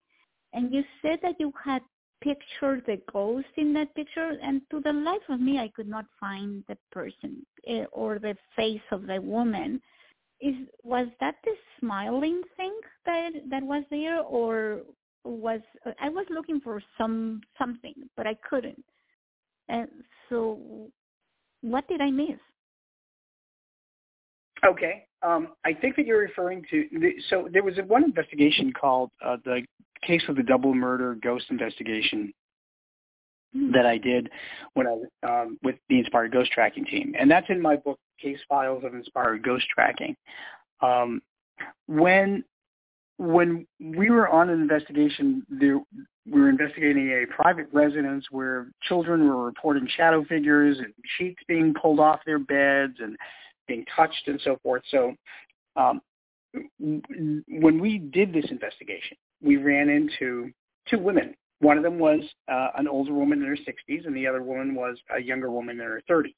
and 0.56 0.74
you 0.74 0.84
said 1.01 1.20
that 1.22 1.36
you 1.39 1.51
had 1.64 1.82
pictured 2.22 2.84
the 2.88 2.99
ghost 3.12 3.47
in 3.58 3.74
that 3.74 3.93
picture, 3.93 4.38
and 4.41 4.62
to 4.72 4.80
the 4.80 4.93
life 4.93 5.28
of 5.30 5.39
me, 5.39 5.60
I 5.60 5.68
could 5.76 5.88
not 5.88 6.06
find 6.20 6.64
the 6.68 6.78
person 6.91 7.45
eh, 7.68 7.86
or 7.91 8.20
the 8.20 8.36
face 8.56 8.88
of 8.91 9.06
the 9.06 9.22
woman. 9.22 9.82
Is 10.41 10.56
was 10.84 11.08
that 11.20 11.36
the 11.43 11.53
smiling 11.80 12.41
thing 12.58 12.74
that 13.06 13.32
that 13.49 13.64
was 13.64 13.84
there, 13.89 14.22
or 14.22 14.82
was 15.24 15.62
I 16.01 16.10
was 16.10 16.26
looking 16.30 16.60
for 16.62 16.82
some 16.97 17.41
something, 17.58 17.95
but 18.18 18.26
I 18.26 18.36
couldn't. 18.49 18.84
And 19.68 19.88
so, 20.30 20.89
what 21.62 21.88
did 21.88 22.01
I 22.01 22.12
miss? 22.12 22.39
Okay. 24.64 25.06
Um, 25.22 25.49
I 25.66 25.74
think 25.74 25.95
that 25.95 26.06
you're 26.06 26.20
referring 26.20 26.64
to. 26.70 26.88
The, 26.91 27.14
so 27.30 27.49
there 27.51 27.64
was 27.64 27.78
a, 27.78 27.84
one 27.84 28.03
investigation 28.03 28.72
called 28.72 29.10
uh, 29.24 29.38
the 29.43 29.62
case 30.03 30.22
of 30.30 30.36
the 30.36 30.43
double 30.43 30.74
murder 30.74 31.18
ghost 31.22 31.45
investigation 31.49 32.32
mm-hmm. 33.56 33.72
that 33.74 33.86
I 33.86 33.97
did 33.97 34.30
when 34.74 34.88
I 34.88 35.28
um, 35.28 35.58
with 35.64 35.76
the 35.89 35.99
Inspired 35.99 36.32
Ghost 36.32 36.51
Tracking 36.51 36.86
team, 36.86 37.14
and 37.18 37.30
that's 37.30 37.47
in 37.49 37.62
my 37.62 37.76
book, 37.76 37.99
Case 38.22 38.39
Files 38.47 38.84
of 38.84 38.93
Inspired 38.93 39.43
Ghost 39.43 39.66
Tracking. 39.74 40.16
Um, 40.82 41.22
when 41.88 42.43
when 43.18 43.66
we 43.80 44.10
were 44.10 44.28
on 44.28 44.49
an 44.49 44.62
investigation, 44.62 45.45
there, 45.49 45.80
we 46.26 46.41
were 46.41 46.49
investigating 46.49 47.10
a 47.12 47.34
private 47.34 47.68
residence 47.72 48.26
where 48.30 48.68
children 48.84 49.28
were 49.28 49.45
reporting 49.45 49.88
shadow 49.95 50.24
figures 50.26 50.78
and 50.80 50.93
sheets 51.18 51.41
being 51.47 51.74
pulled 51.82 51.99
off 51.99 52.20
their 52.26 52.39
beds 52.39 52.95
and 52.99 53.16
being 53.68 53.86
touched 53.95 54.28
and 54.28 54.39
so 54.43 54.57
forth. 54.63 54.84
So 54.89 55.13
um, 55.76 56.01
when 56.80 57.80
we 57.80 57.99
did 57.99 58.34
this 58.34 58.45
investigation, 58.49 59.18
we 59.41 59.57
ran 59.57 59.89
into 59.89 60.51
two 60.89 60.99
women. 60.99 61.36
One 61.59 61.78
of 61.78 61.84
them 61.84 61.99
was 61.99 62.22
uh, 62.51 62.70
an 62.78 62.88
older 62.88 63.13
woman 63.13 63.41
in 63.41 63.47
her 63.47 63.55
60s, 63.55 64.05
and 64.05 64.16
the 64.16 64.28
other 64.28 64.43
woman 64.43 64.76
was 64.76 64.97
a 65.16 65.22
younger 65.22 65.51
woman 65.51 65.80
in 65.80 65.86
her 65.86 66.01
30s. 66.09 66.34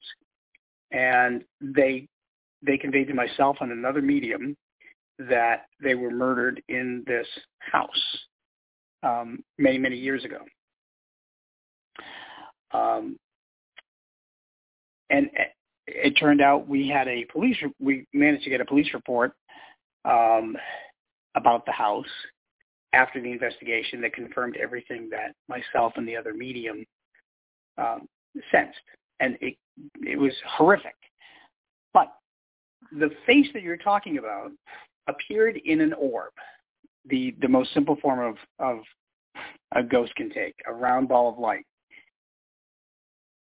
And 0.91 1.43
they 1.61 2.07
they 2.65 2.77
conveyed 2.77 3.07
to 3.07 3.13
myself 3.13 3.57
and 3.61 3.71
another 3.71 4.01
medium 4.01 4.57
that 5.19 5.65
they 5.81 5.93
were 5.93 6.09
murdered 6.09 6.61
in 6.69 7.03
this 7.05 7.27
house 7.59 8.17
um, 9.03 9.43
many 9.57 9.77
many 9.77 9.97
years 9.97 10.23
ago. 10.23 10.39
Um, 12.71 13.17
and 15.09 15.29
it 16.03 16.11
turned 16.11 16.41
out 16.41 16.67
we 16.67 16.87
had 16.87 17.07
a 17.07 17.25
police 17.25 17.57
we 17.79 18.05
managed 18.13 18.43
to 18.43 18.49
get 18.49 18.61
a 18.61 18.65
police 18.65 18.93
report 18.93 19.33
um, 20.05 20.55
about 21.35 21.65
the 21.65 21.71
house 21.71 22.05
after 22.93 23.21
the 23.21 23.31
investigation 23.31 24.01
that 24.01 24.13
confirmed 24.13 24.55
everything 24.57 25.09
that 25.09 25.33
myself 25.47 25.93
and 25.95 26.07
the 26.07 26.15
other 26.15 26.33
medium 26.33 26.85
um, 27.77 28.07
sensed, 28.51 28.77
and 29.19 29.37
it 29.41 29.55
it 30.01 30.17
was 30.17 30.33
horrific. 30.45 30.95
But 31.93 32.07
the 32.91 33.09
face 33.25 33.47
that 33.53 33.63
you're 33.63 33.77
talking 33.77 34.17
about 34.17 34.51
appeared 35.09 35.59
in 35.65 35.81
an 35.81 35.93
orb, 35.93 36.33
the 37.05 37.35
the 37.41 37.47
most 37.47 37.73
simple 37.73 37.97
form 38.01 38.19
of 38.19 38.35
of 38.59 38.83
a 39.75 39.83
ghost 39.83 40.15
can 40.15 40.29
take, 40.29 40.55
a 40.67 40.73
round 40.73 41.09
ball 41.09 41.29
of 41.29 41.37
light 41.37 41.65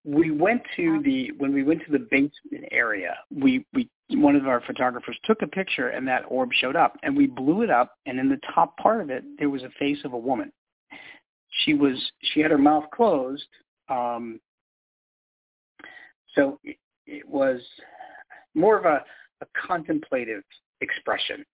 we 0.04 0.32
went 0.32 0.62
to 0.76 1.02
the 1.04 1.32
when 1.38 1.54
we 1.54 1.64
went 1.64 1.84
to 1.86 1.92
the 1.92 2.08
basement 2.10 2.66
area 2.72 3.16
we 3.30 3.66
we 3.74 3.88
one 4.10 4.36
of 4.36 4.48
our 4.48 4.62
photographers 4.62 5.18
took 5.24 5.42
a 5.42 5.48
picture 5.48 5.90
and 5.90 6.08
that 6.08 6.24
orb 6.28 6.50
showed 6.54 6.76
up 6.76 6.98
and 7.04 7.16
we 7.16 7.28
blew 7.28 7.62
it 7.62 7.70
up 7.70 7.96
and 8.06 8.20
in 8.20 8.28
the 8.28 8.40
top 8.54 8.76
part 8.78 9.02
of 9.02 9.10
it 9.10 9.24
there 9.38 9.50
was 9.50 9.64
a 9.64 9.70
face 9.80 10.00
of 10.04 10.14
a 10.14 10.18
woman. 10.18 10.52
She 11.64 11.74
was 11.74 12.12
she 12.22 12.40
had 12.40 12.52
her 12.52 12.58
mouth 12.58 12.86
closed 12.94 13.48
um 13.90 14.40
so 16.36 16.60
it, 16.64 16.78
it 17.06 17.28
was 17.28 17.62
more 18.56 18.78
of 18.78 18.86
a, 18.86 19.04
a 19.42 19.68
contemplative 19.68 20.44
expression 20.82 21.46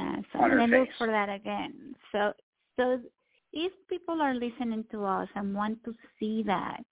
uh, 0.00 0.16
so 0.32 0.38
i'm 0.38 0.50
going 0.50 0.70
to 0.70 0.78
look 0.80 0.88
for 0.96 1.06
that 1.08 1.28
again. 1.28 1.94
So 2.10 2.32
so 2.78 3.00
if 3.56 3.72
people 3.88 4.20
are 4.20 4.34
listening 4.34 4.84
to 4.90 5.04
us 5.04 5.28
and 5.34 5.54
want 5.54 5.82
to 5.84 5.94
see 6.20 6.42
that, 6.42 6.84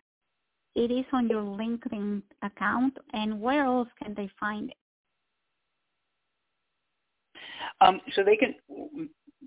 it 0.75 0.91
is 0.91 1.05
on 1.13 1.29
your 1.29 1.43
LinkedIn 1.43 2.23
account, 2.43 2.97
and 3.13 3.39
where 3.41 3.65
else 3.65 3.89
can 4.03 4.15
they 4.15 4.29
find 4.41 4.71
it? 4.71 4.77
Um, 7.81 8.01
so 8.15 8.25
they 8.25 8.37
can 8.37 8.55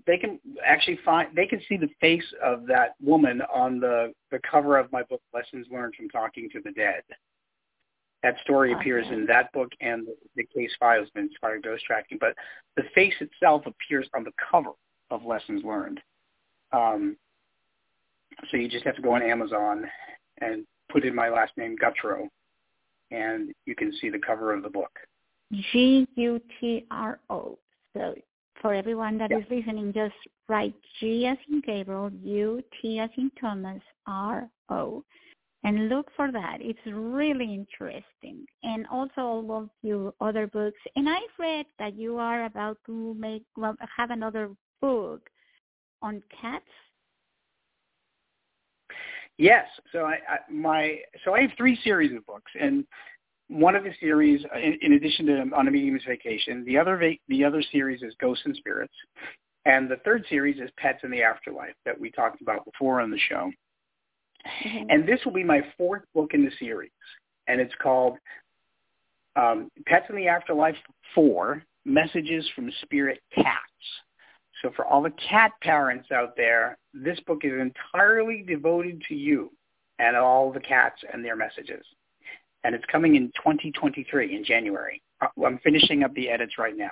they 0.06 0.16
can 0.16 0.38
actually 0.64 0.98
find 1.04 1.28
they 1.34 1.46
can 1.46 1.60
see 1.68 1.76
the 1.76 1.90
face 2.00 2.24
of 2.42 2.66
that 2.66 2.94
woman 3.02 3.42
on 3.52 3.80
the 3.80 4.12
the 4.30 4.38
cover 4.48 4.78
of 4.78 4.90
my 4.92 5.02
book 5.02 5.20
Lessons 5.34 5.66
Learned 5.70 5.94
from 5.96 6.08
Talking 6.08 6.48
to 6.52 6.60
the 6.64 6.70
Dead. 6.70 7.02
That 8.22 8.36
story 8.42 8.72
okay. 8.72 8.80
appears 8.80 9.06
in 9.10 9.26
that 9.26 9.52
book 9.52 9.70
and 9.80 10.06
the, 10.06 10.14
the 10.36 10.46
case 10.54 10.70
files 10.78 11.08
of 11.14 11.22
inspired 11.22 11.62
ghost 11.62 11.84
tracking, 11.84 12.18
but 12.20 12.34
the 12.76 12.84
face 12.94 13.14
itself 13.20 13.64
appears 13.66 14.08
on 14.14 14.24
the 14.24 14.32
cover 14.50 14.72
of 15.10 15.24
Lessons 15.24 15.62
Learned. 15.64 16.00
Um, 16.72 17.16
so 18.50 18.56
you 18.56 18.68
just 18.68 18.84
have 18.84 18.96
to 18.96 19.02
go 19.02 19.14
on 19.14 19.22
Amazon 19.22 19.84
and 20.40 20.64
put 20.90 21.04
in 21.04 21.14
my 21.14 21.28
last 21.28 21.52
name, 21.56 21.76
Gutro, 21.76 22.28
and 23.10 23.52
you 23.66 23.74
can 23.74 23.92
see 24.00 24.10
the 24.10 24.18
cover 24.18 24.52
of 24.52 24.62
the 24.62 24.70
book. 24.70 24.90
G-U-T-R-O. 25.72 27.58
So 27.96 28.14
for 28.60 28.74
everyone 28.74 29.18
that 29.18 29.30
yeah. 29.30 29.38
is 29.38 29.44
listening, 29.50 29.92
just 29.92 30.14
write 30.48 30.74
G 31.00 31.26
as 31.26 31.38
in 31.50 31.60
Gabriel, 31.60 32.10
U, 32.22 32.62
T 32.80 32.98
as 32.98 33.10
in 33.16 33.30
Thomas, 33.40 33.82
R-O. 34.06 35.04
And 35.64 35.88
look 35.88 36.08
for 36.16 36.30
that. 36.30 36.58
It's 36.60 36.78
really 36.86 37.52
interesting. 37.52 38.46
And 38.62 38.86
also 38.86 39.20
all 39.20 39.52
of 39.62 39.70
your 39.82 40.14
other 40.20 40.46
books. 40.46 40.78
And 40.94 41.08
I've 41.08 41.36
read 41.38 41.66
that 41.78 41.96
you 41.96 42.18
are 42.18 42.44
about 42.44 42.78
to 42.86 43.14
make, 43.14 43.42
well, 43.56 43.74
have 43.96 44.10
another 44.10 44.50
book 44.80 45.28
on 46.02 46.22
cats? 46.40 46.64
Yes. 49.36 49.66
So 49.92 50.00
I, 50.00 50.18
I 50.28 50.38
my 50.50 50.98
so 51.24 51.34
I 51.34 51.42
have 51.42 51.50
three 51.56 51.78
series 51.84 52.14
of 52.16 52.26
books, 52.26 52.50
and 52.60 52.84
one 53.48 53.74
of 53.74 53.84
the 53.84 53.92
series, 54.00 54.44
in, 54.54 54.78
in 54.82 54.92
addition 54.94 55.26
to 55.26 55.50
On 55.54 55.68
a 55.68 55.70
Medium's 55.70 56.02
Vacation, 56.06 56.64
the 56.64 56.76
other 56.76 56.96
va- 56.96 57.18
the 57.28 57.44
other 57.44 57.62
series 57.72 58.02
is 58.02 58.14
Ghosts 58.20 58.44
and 58.46 58.56
Spirits, 58.56 58.94
and 59.64 59.90
the 59.90 59.96
third 60.04 60.24
series 60.28 60.60
is 60.60 60.70
Pets 60.76 61.00
in 61.04 61.10
the 61.10 61.22
Afterlife 61.22 61.74
that 61.84 61.98
we 61.98 62.10
talked 62.10 62.42
about 62.42 62.64
before 62.64 63.00
on 63.00 63.10
the 63.10 63.18
show. 63.28 63.50
Mm-hmm. 64.64 64.90
And 64.90 65.08
this 65.08 65.20
will 65.24 65.32
be 65.32 65.44
my 65.44 65.60
fourth 65.76 66.02
book 66.14 66.30
in 66.34 66.44
the 66.44 66.52
series, 66.58 66.90
and 67.46 67.60
it's 67.60 67.74
called 67.82 68.18
um, 69.36 69.70
Pets 69.86 70.06
in 70.10 70.16
the 70.16 70.28
Afterlife 70.28 70.76
4, 71.14 71.62
Messages 71.84 72.48
from 72.54 72.70
Spirit 72.82 73.20
Cats. 73.34 73.46
So 74.62 74.70
for 74.74 74.84
all 74.84 75.02
the 75.02 75.12
cat 75.12 75.52
parents 75.62 76.10
out 76.10 76.36
there, 76.36 76.78
this 76.92 77.18
book 77.20 77.42
is 77.44 77.52
entirely 77.52 78.44
devoted 78.46 79.02
to 79.08 79.14
you 79.14 79.52
and 79.98 80.16
all 80.16 80.52
the 80.52 80.60
cats 80.60 81.02
and 81.12 81.24
their 81.24 81.36
messages. 81.36 81.84
and 82.64 82.74
it's 82.74 82.84
coming 82.86 83.14
in 83.14 83.28
2023 83.36 84.34
in 84.34 84.44
January. 84.44 85.00
Uh, 85.20 85.28
I'm 85.46 85.58
finishing 85.58 86.02
up 86.02 86.12
the 86.14 86.28
edits 86.28 86.58
right 86.58 86.76
now. 86.76 86.90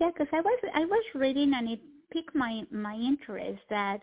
Yeah, 0.00 0.10
because 0.12 0.26
I 0.32 0.40
was 0.40 0.58
I 0.74 0.84
was 0.84 1.04
reading 1.14 1.54
and 1.54 1.68
it 1.70 1.80
piqued 2.12 2.34
my 2.34 2.64
my 2.70 2.94
interest 2.94 3.62
that 3.70 4.00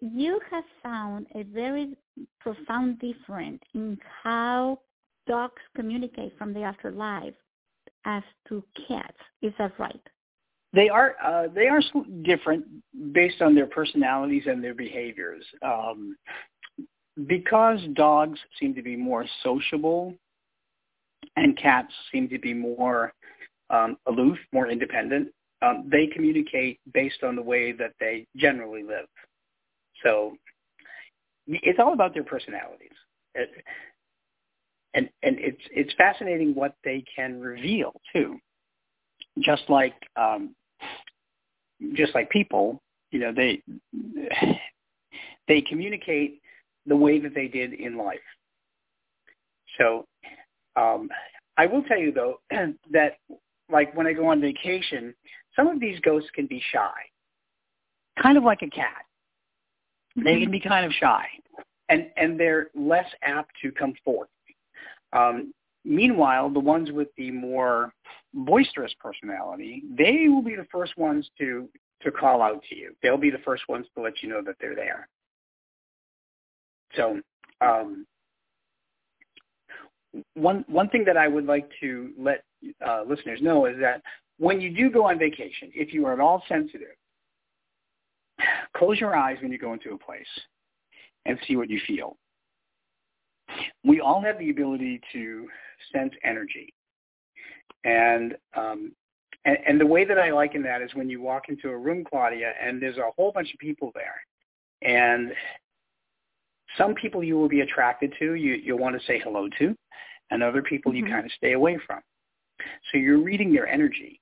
you 0.00 0.40
have 0.50 0.64
found 0.82 1.26
a 1.34 1.42
very 1.44 1.96
profound 2.40 2.98
difference 2.98 3.62
in 3.74 3.98
how 4.24 4.80
dogs 5.28 5.62
communicate 5.76 6.36
from 6.36 6.52
the 6.52 6.62
afterlife 6.62 7.34
as 8.04 8.22
to 8.48 8.62
cats. 8.88 9.16
Is 9.42 9.52
that 9.58 9.72
right? 9.78 10.00
They 10.72 10.88
are 10.88 11.16
uh, 11.24 11.48
they 11.52 11.66
are 11.66 11.80
different 12.22 12.64
based 13.12 13.42
on 13.42 13.54
their 13.54 13.66
personalities 13.66 14.44
and 14.46 14.62
their 14.62 14.74
behaviors. 14.74 15.44
Um, 15.62 16.16
because 17.26 17.80
dogs 17.94 18.38
seem 18.58 18.74
to 18.74 18.82
be 18.82 18.96
more 18.96 19.26
sociable, 19.42 20.14
and 21.36 21.56
cats 21.56 21.92
seem 22.12 22.28
to 22.28 22.38
be 22.38 22.54
more 22.54 23.12
um, 23.70 23.96
aloof, 24.06 24.38
more 24.52 24.68
independent. 24.68 25.28
Um, 25.62 25.88
they 25.90 26.06
communicate 26.06 26.80
based 26.94 27.22
on 27.22 27.36
the 27.36 27.42
way 27.42 27.72
that 27.72 27.92
they 28.00 28.26
generally 28.36 28.82
live. 28.82 29.06
So 30.02 30.36
it's 31.46 31.78
all 31.78 31.92
about 31.92 32.14
their 32.14 32.24
personalities. 32.24 32.88
It, 33.34 33.50
and 34.94 35.08
and 35.22 35.36
it's 35.38 35.62
it's 35.70 35.92
fascinating 35.94 36.54
what 36.54 36.74
they 36.84 37.04
can 37.14 37.40
reveal 37.40 37.92
too. 38.12 38.38
Just 39.40 39.62
like 39.68 39.94
um, 40.16 40.54
just 41.94 42.14
like 42.14 42.30
people, 42.30 42.82
you 43.10 43.20
know, 43.20 43.32
they 43.34 43.62
they 45.48 45.60
communicate 45.62 46.40
the 46.86 46.96
way 46.96 47.20
that 47.20 47.34
they 47.34 47.48
did 47.48 47.74
in 47.74 47.96
life. 47.96 48.18
So 49.78 50.06
um, 50.76 51.08
I 51.56 51.66
will 51.66 51.82
tell 51.84 51.98
you 51.98 52.12
though 52.12 52.40
that 52.92 53.18
like 53.70 53.94
when 53.96 54.06
I 54.06 54.12
go 54.12 54.26
on 54.26 54.40
vacation, 54.40 55.14
some 55.54 55.68
of 55.68 55.80
these 55.80 56.00
ghosts 56.00 56.30
can 56.34 56.46
be 56.46 56.62
shy, 56.72 56.90
kind 58.22 58.36
of 58.36 58.44
like 58.44 58.62
a 58.62 58.70
cat. 58.70 59.04
They 60.16 60.40
can 60.40 60.50
be 60.50 60.58
kind 60.60 60.84
of 60.84 60.92
shy, 60.92 61.26
and 61.88 62.08
and 62.16 62.38
they're 62.38 62.68
less 62.74 63.06
apt 63.22 63.52
to 63.62 63.70
come 63.70 63.94
forth. 64.04 64.28
Um, 65.12 65.52
meanwhile, 65.84 66.50
the 66.50 66.60
ones 66.60 66.90
with 66.90 67.08
the 67.16 67.30
more 67.30 67.92
boisterous 68.32 68.94
personality, 69.00 69.82
they 69.96 70.28
will 70.28 70.42
be 70.42 70.56
the 70.56 70.66
first 70.70 70.96
ones 70.96 71.28
to 71.38 71.68
to 72.02 72.10
call 72.10 72.40
out 72.40 72.62
to 72.70 72.76
you. 72.76 72.94
They'll 73.02 73.18
be 73.18 73.30
the 73.30 73.38
first 73.38 73.68
ones 73.68 73.86
to 73.94 74.02
let 74.02 74.22
you 74.22 74.28
know 74.30 74.42
that 74.42 74.56
they're 74.58 74.74
there. 74.74 75.06
So 76.96 77.20
um, 77.60 78.06
one 80.34 80.64
one 80.68 80.88
thing 80.88 81.04
that 81.04 81.16
I 81.16 81.28
would 81.28 81.46
like 81.46 81.68
to 81.80 82.10
let 82.18 82.44
uh, 82.86 83.02
listeners 83.06 83.40
know 83.42 83.66
is 83.66 83.76
that 83.80 84.02
when 84.38 84.60
you 84.60 84.74
do 84.74 84.90
go 84.90 85.04
on 85.04 85.18
vacation, 85.18 85.70
if 85.74 85.92
you 85.92 86.06
are 86.06 86.14
at 86.14 86.20
all 86.20 86.42
sensitive, 86.48 86.96
close 88.76 88.98
your 88.98 89.14
eyes 89.14 89.36
when 89.42 89.52
you 89.52 89.58
go 89.58 89.72
into 89.72 89.92
a 89.92 89.98
place 89.98 90.26
and 91.26 91.38
see 91.46 91.56
what 91.56 91.68
you 91.68 91.80
feel. 91.86 92.16
We 93.84 94.00
all 94.00 94.20
have 94.22 94.38
the 94.38 94.50
ability 94.50 95.00
to 95.12 95.48
sense 95.92 96.12
energy. 96.24 96.72
And, 97.84 98.36
um, 98.56 98.92
and 99.44 99.56
and 99.66 99.80
the 99.80 99.86
way 99.86 100.04
that 100.04 100.18
I 100.18 100.30
liken 100.32 100.62
that 100.64 100.82
is 100.82 100.94
when 100.94 101.08
you 101.08 101.22
walk 101.22 101.48
into 101.48 101.70
a 101.70 101.76
room, 101.76 102.04
Claudia, 102.04 102.52
and 102.62 102.80
there's 102.80 102.98
a 102.98 103.10
whole 103.16 103.32
bunch 103.32 103.52
of 103.52 103.58
people 103.58 103.90
there, 103.94 104.20
and 104.82 105.32
some 106.76 106.94
people 106.94 107.24
you 107.24 107.38
will 107.38 107.48
be 107.48 107.60
attracted 107.60 108.14
to, 108.18 108.34
you 108.34 108.54
you'll 108.54 108.78
want 108.78 109.00
to 109.00 109.06
say 109.06 109.18
hello 109.18 109.48
to, 109.58 109.74
and 110.30 110.42
other 110.42 110.62
people 110.62 110.92
mm-hmm. 110.92 111.06
you 111.06 111.12
kind 111.12 111.24
of 111.24 111.32
stay 111.32 111.52
away 111.52 111.78
from. 111.86 112.00
So 112.92 112.98
you're 112.98 113.22
reading 113.22 113.52
their 113.52 113.66
energy, 113.66 114.20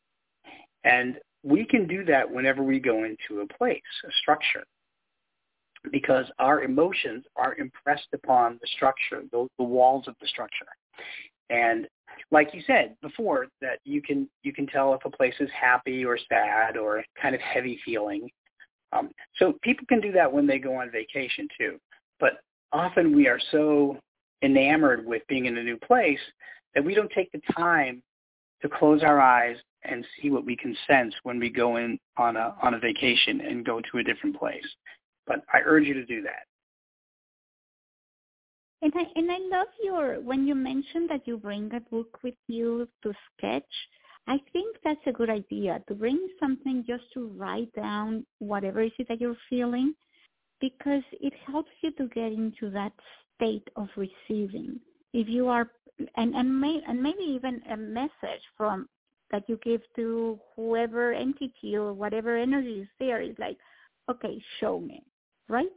and 0.84 1.16
we 1.42 1.64
can 1.64 1.86
do 1.88 2.04
that 2.04 2.30
whenever 2.30 2.62
we 2.62 2.78
go 2.78 3.04
into 3.04 3.40
a 3.40 3.46
place, 3.58 3.82
a 4.04 4.12
structure, 4.22 4.64
because 5.92 6.26
our 6.38 6.62
emotions 6.62 7.24
are 7.36 7.54
impressed 7.56 8.08
upon 8.12 8.58
the 8.60 8.68
structure, 8.74 9.22
the, 9.32 9.46
the 9.58 9.64
walls 9.64 10.08
of 10.08 10.14
the 10.20 10.26
structure. 10.26 10.66
And 11.50 11.86
like 12.30 12.52
you 12.52 12.62
said 12.66 12.96
before, 13.00 13.46
that 13.60 13.78
you 13.84 14.02
can 14.02 14.28
you 14.42 14.52
can 14.52 14.66
tell 14.66 14.94
if 14.94 15.04
a 15.04 15.10
place 15.10 15.34
is 15.40 15.48
happy 15.58 16.04
or 16.04 16.18
sad 16.28 16.76
or 16.76 17.04
kind 17.20 17.34
of 17.34 17.40
heavy 17.40 17.80
feeling. 17.84 18.28
Um, 18.92 19.10
so 19.36 19.54
people 19.62 19.86
can 19.88 20.00
do 20.00 20.12
that 20.12 20.32
when 20.32 20.46
they 20.46 20.58
go 20.58 20.74
on 20.74 20.90
vacation 20.90 21.48
too. 21.58 21.78
But 22.20 22.40
often 22.72 23.14
we 23.14 23.28
are 23.28 23.40
so 23.50 23.98
enamored 24.42 25.06
with 25.06 25.22
being 25.28 25.46
in 25.46 25.58
a 25.58 25.62
new 25.62 25.76
place 25.76 26.20
that 26.74 26.84
we 26.84 26.94
don't 26.94 27.10
take 27.10 27.30
the 27.32 27.40
time 27.56 28.02
to 28.62 28.68
close 28.68 29.02
our 29.02 29.20
eyes 29.20 29.56
and 29.84 30.04
see 30.20 30.30
what 30.30 30.44
we 30.44 30.56
can 30.56 30.76
sense 30.86 31.14
when 31.22 31.38
we 31.38 31.48
go 31.48 31.76
in 31.76 31.98
on 32.16 32.36
a 32.36 32.54
on 32.62 32.74
a 32.74 32.78
vacation 32.78 33.40
and 33.40 33.64
go 33.64 33.80
to 33.92 33.98
a 33.98 34.02
different 34.02 34.36
place. 34.36 34.66
But 35.28 35.44
I 35.52 35.58
urge 35.64 35.84
you 35.84 35.94
to 35.94 36.04
do 36.04 36.22
that. 36.22 36.46
And 38.80 38.92
I 38.94 39.04
and 39.14 39.30
I 39.30 39.38
love 39.56 39.68
your 39.82 40.20
when 40.20 40.46
you 40.46 40.54
mentioned 40.54 41.10
that 41.10 41.26
you 41.26 41.36
bring 41.36 41.72
a 41.74 41.80
book 41.80 42.18
with 42.24 42.34
you 42.48 42.88
to 43.02 43.12
sketch. 43.36 43.64
I 44.26 44.38
think 44.52 44.76
that's 44.84 45.00
a 45.06 45.12
good 45.12 45.30
idea 45.30 45.82
to 45.88 45.94
bring 45.94 46.28
something 46.38 46.84
just 46.86 47.04
to 47.14 47.28
write 47.28 47.72
down 47.74 48.26
whatever 48.40 48.82
it 48.82 48.92
is 48.98 49.06
that 49.08 49.20
you're 49.20 49.36
feeling, 49.48 49.94
because 50.60 51.02
it 51.12 51.32
helps 51.46 51.70
you 51.82 51.90
to 51.92 52.08
get 52.08 52.32
into 52.32 52.70
that 52.70 52.92
state 53.34 53.66
of 53.76 53.88
receiving. 53.96 54.78
If 55.12 55.28
you 55.28 55.48
are 55.48 55.70
and 56.16 56.34
and, 56.34 56.60
may, 56.60 56.80
and 56.86 57.02
maybe 57.02 57.24
even 57.24 57.60
a 57.70 57.76
message 57.76 58.42
from 58.56 58.88
that 59.30 59.44
you 59.48 59.58
give 59.62 59.82
to 59.96 60.38
whoever 60.56 61.12
entity 61.12 61.76
or 61.76 61.92
whatever 61.92 62.36
energy 62.36 62.80
is 62.80 62.88
there 62.98 63.20
is 63.20 63.34
like, 63.38 63.58
okay, 64.10 64.40
show 64.60 64.80
me, 64.80 65.02
right? 65.48 65.68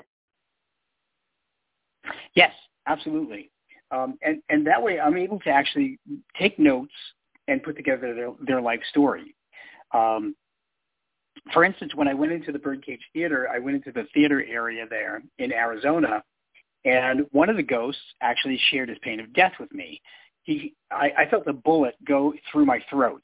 Yes, 2.35 2.51
absolutely. 2.87 3.51
Um, 3.91 4.17
and 4.21 4.41
and 4.49 4.65
that 4.67 4.81
way, 4.81 4.99
I'm 4.99 5.17
able 5.17 5.39
to 5.41 5.49
actually 5.49 5.99
take 6.39 6.57
notes 6.57 6.93
and 7.47 7.61
put 7.61 7.75
together 7.75 8.13
their 8.15 8.31
their 8.45 8.61
life 8.61 8.81
story. 8.89 9.35
Um, 9.93 10.35
for 11.53 11.63
instance, 11.63 11.93
when 11.95 12.07
I 12.07 12.13
went 12.13 12.31
into 12.31 12.51
the 12.51 12.59
Birdcage 12.59 13.01
Theater, 13.13 13.49
I 13.53 13.59
went 13.59 13.75
into 13.75 13.91
the 13.91 14.07
theater 14.13 14.43
area 14.47 14.85
there 14.89 15.23
in 15.39 15.51
Arizona, 15.51 16.23
and 16.85 17.25
one 17.31 17.49
of 17.49 17.57
the 17.57 17.63
ghosts 17.63 18.01
actually 18.21 18.59
shared 18.69 18.89
his 18.89 18.97
pain 19.01 19.19
of 19.19 19.33
death 19.33 19.53
with 19.59 19.71
me. 19.73 20.01
He, 20.43 20.73
I, 20.89 21.11
I 21.19 21.29
felt 21.29 21.45
the 21.45 21.53
bullet 21.53 21.95
go 22.05 22.33
through 22.51 22.65
my 22.65 22.83
throat, 22.89 23.23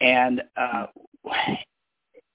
and 0.00 0.42
uh, 0.56 0.86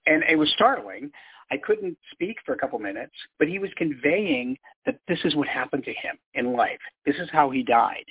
and 0.05 0.23
it 0.29 0.37
was 0.37 0.49
startling. 0.51 1.11
I 1.51 1.57
couldn't 1.57 1.97
speak 2.11 2.37
for 2.45 2.53
a 2.53 2.57
couple 2.57 2.79
minutes, 2.79 3.13
but 3.39 3.47
he 3.47 3.59
was 3.59 3.69
conveying 3.75 4.57
that 4.85 4.99
this 5.07 5.19
is 5.23 5.35
what 5.35 5.47
happened 5.47 5.83
to 5.85 5.93
him 5.93 6.17
in 6.33 6.53
life. 6.53 6.79
This 7.05 7.15
is 7.17 7.29
how 7.31 7.49
he 7.49 7.63
died. 7.63 8.05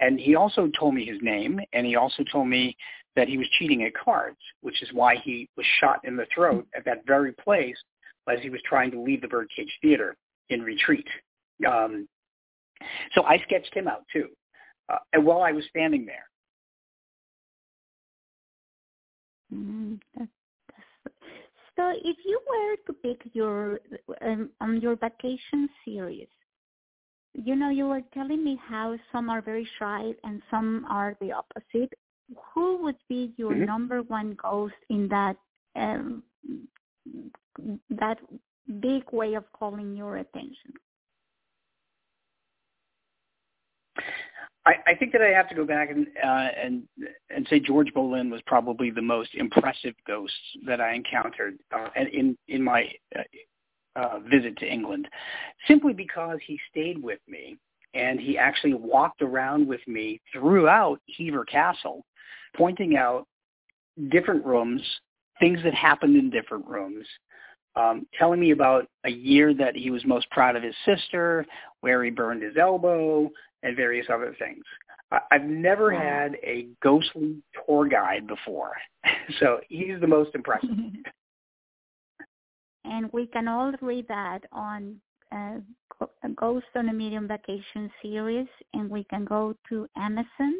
And 0.00 0.20
he 0.20 0.34
also 0.34 0.70
told 0.78 0.94
me 0.94 1.04
his 1.04 1.18
name, 1.22 1.60
and 1.72 1.86
he 1.86 1.96
also 1.96 2.22
told 2.30 2.48
me 2.48 2.76
that 3.16 3.28
he 3.28 3.38
was 3.38 3.48
cheating 3.58 3.82
at 3.84 3.94
cards, 3.94 4.36
which 4.60 4.82
is 4.82 4.92
why 4.92 5.16
he 5.16 5.48
was 5.56 5.66
shot 5.80 6.00
in 6.04 6.16
the 6.16 6.26
throat 6.34 6.66
at 6.76 6.84
that 6.84 7.06
very 7.06 7.32
place 7.32 7.76
as 8.28 8.38
he 8.42 8.50
was 8.50 8.60
trying 8.66 8.90
to 8.90 9.00
leave 9.00 9.22
the 9.22 9.28
Birdcage 9.28 9.72
Theater 9.80 10.16
in 10.50 10.62
retreat. 10.62 11.06
Um, 11.66 12.06
so 13.14 13.24
I 13.24 13.38
sketched 13.38 13.74
him 13.74 13.88
out 13.88 14.04
too. 14.12 14.28
Uh, 14.88 14.98
and 15.12 15.24
while 15.24 15.42
I 15.42 15.52
was 15.52 15.64
standing 15.70 16.06
there. 16.06 16.28
Mm, 19.54 20.00
so 21.76 21.92
if 22.02 22.16
you 22.24 22.40
were 22.48 22.76
to 22.86 22.92
pick 23.02 23.30
your 23.34 23.80
um, 24.22 24.50
on 24.60 24.80
your 24.80 24.96
vacation 24.96 25.68
series, 25.84 26.28
you 27.34 27.54
know, 27.54 27.68
you 27.68 27.86
were 27.86 28.02
telling 28.14 28.42
me 28.42 28.58
how 28.66 28.96
some 29.12 29.28
are 29.28 29.42
very 29.42 29.68
shy 29.78 30.12
and 30.24 30.42
some 30.50 30.86
are 30.88 31.16
the 31.20 31.32
opposite. 31.32 31.92
Who 32.54 32.82
would 32.82 32.96
be 33.08 33.34
your 33.36 33.52
mm-hmm. 33.52 33.66
number 33.66 34.02
one 34.02 34.36
ghost 34.42 34.74
in 34.88 35.08
that 35.08 35.36
um, 35.76 36.22
that 37.90 38.18
big 38.80 39.04
way 39.12 39.34
of 39.34 39.44
calling 39.52 39.94
your 39.94 40.16
attention? 40.16 40.72
I, 44.66 44.94
think 44.96 45.12
that 45.12 45.22
I 45.22 45.28
have 45.28 45.48
to 45.50 45.54
go 45.54 45.64
back 45.64 45.90
and 45.90 46.08
uh, 46.22 46.48
and 46.60 46.82
and 47.30 47.46
say 47.48 47.60
George 47.60 47.92
Boleyn 47.94 48.30
was 48.30 48.40
probably 48.46 48.90
the 48.90 49.02
most 49.02 49.30
impressive 49.34 49.94
ghost 50.06 50.34
that 50.66 50.80
I 50.80 50.94
encountered 50.94 51.58
uh, 51.72 51.88
in 52.12 52.36
in 52.48 52.62
my 52.62 52.90
uh, 53.16 53.22
uh, 53.94 54.18
visit 54.30 54.56
to 54.58 54.66
England, 54.66 55.08
simply 55.68 55.92
because 55.92 56.38
he 56.46 56.58
stayed 56.70 57.00
with 57.00 57.20
me 57.28 57.56
and 57.94 58.20
he 58.20 58.36
actually 58.36 58.74
walked 58.74 59.22
around 59.22 59.66
with 59.66 59.80
me 59.86 60.20
throughout 60.32 61.00
Hever 61.16 61.44
Castle, 61.44 62.04
pointing 62.56 62.96
out 62.96 63.26
different 64.10 64.44
rooms, 64.44 64.82
things 65.40 65.60
that 65.64 65.74
happened 65.74 66.16
in 66.16 66.28
different 66.28 66.66
rooms, 66.66 67.06
um, 67.74 68.06
telling 68.18 68.40
me 68.40 68.50
about 68.50 68.86
a 69.04 69.10
year 69.10 69.54
that 69.54 69.76
he 69.76 69.90
was 69.90 70.04
most 70.04 70.30
proud 70.30 70.56
of 70.56 70.62
his 70.62 70.74
sister, 70.84 71.46
where 71.80 72.02
he 72.04 72.10
burned 72.10 72.42
his 72.42 72.56
elbow, 72.56 73.30
and 73.62 73.76
various 73.76 74.06
other 74.12 74.34
things. 74.38 74.62
I've 75.30 75.44
never 75.44 75.92
had 75.92 76.36
a 76.42 76.66
ghostly 76.82 77.36
tour 77.66 77.86
guide 77.86 78.26
before, 78.26 78.72
so 79.40 79.60
he's 79.68 80.00
the 80.00 80.06
most 80.06 80.34
impressive. 80.34 80.70
and 82.84 83.12
we 83.12 83.26
can 83.26 83.46
all 83.46 83.72
read 83.80 84.08
that 84.08 84.40
on 84.50 85.00
uh, 85.32 85.58
Ghost 86.36 86.66
on 86.74 86.88
a 86.88 86.92
Medium 86.92 87.28
Vacation 87.28 87.90
series, 88.02 88.48
and 88.74 88.90
we 88.90 89.04
can 89.04 89.24
go 89.24 89.54
to 89.68 89.88
Amazon 89.96 90.54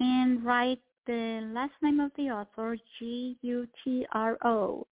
and 0.00 0.44
write 0.44 0.80
the 1.06 1.40
last 1.52 1.72
name 1.82 2.00
of 2.00 2.10
the 2.16 2.30
author, 2.30 2.76
G-U-T-R-O, 2.98 4.86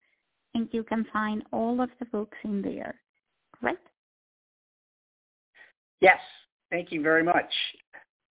and 0.55 0.69
you 0.73 0.83
can 0.83 1.07
find 1.13 1.45
all 1.53 1.81
of 1.81 1.91
the 1.99 2.07
books 2.07 2.39
in 2.45 2.63
there, 2.63 2.97
correct? 3.59 3.87
Yes, 6.01 6.19
thank 6.71 6.93
you 6.93 7.03
very 7.03 7.23
much. 7.23 7.53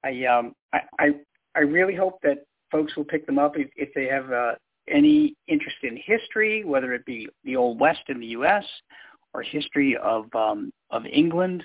I 0.04 0.26
um 0.26 0.54
I 0.74 1.10
I, 1.56 1.60
really 1.62 1.96
hope 1.96 2.20
that 2.24 2.46
folks 2.72 2.96
will 2.96 3.06
pick 3.06 3.26
them 3.26 3.40
up 3.40 3.58
if, 3.58 3.70
if 3.76 3.94
they 3.94 4.06
have 4.06 4.32
uh, 4.32 4.54
any 4.90 5.36
interest 5.48 5.78
in 5.84 5.98
history, 5.98 6.64
whether 6.64 6.94
it 6.94 7.06
be 7.06 7.28
the 7.44 7.56
Old 7.56 7.80
West 7.80 8.02
in 8.10 8.20
the 8.20 8.28
U.S. 8.28 8.66
or 9.34 9.42
history 9.42 9.98
of 9.98 10.26
um, 10.36 10.72
of 10.92 11.06
England 11.06 11.64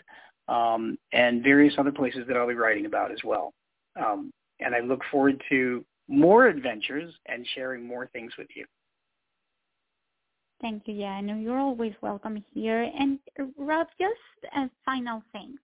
um, 0.49 0.97
and 1.13 1.43
various 1.43 1.75
other 1.79 1.93
places 1.93 2.25
that 2.29 2.37
I'll 2.37 2.49
be 2.49 2.55
writing 2.55 2.87
about 2.87 3.13
as 3.13 3.21
well. 3.25 3.53
Um, 4.01 4.33
and 4.61 4.75
I 4.75 4.81
look 4.81 5.01
forward 5.11 5.43
to 5.49 5.85
more 6.09 6.47
adventures 6.47 7.13
and 7.27 7.47
sharing 7.55 7.87
more 7.87 8.09
things 8.09 8.33
with 8.37 8.49
you. 8.55 8.67
Thank 10.61 10.83
you. 10.87 10.95
Yeah, 10.95 11.13
I 11.13 11.21
know 11.23 11.37
you're 11.37 11.59
always 11.59 11.95
welcome 12.03 12.45
here. 12.53 12.91
And 12.99 13.19
Rob, 13.57 13.87
just 13.99 14.55
a 14.55 14.69
final 14.85 15.23
thing. 15.33 15.57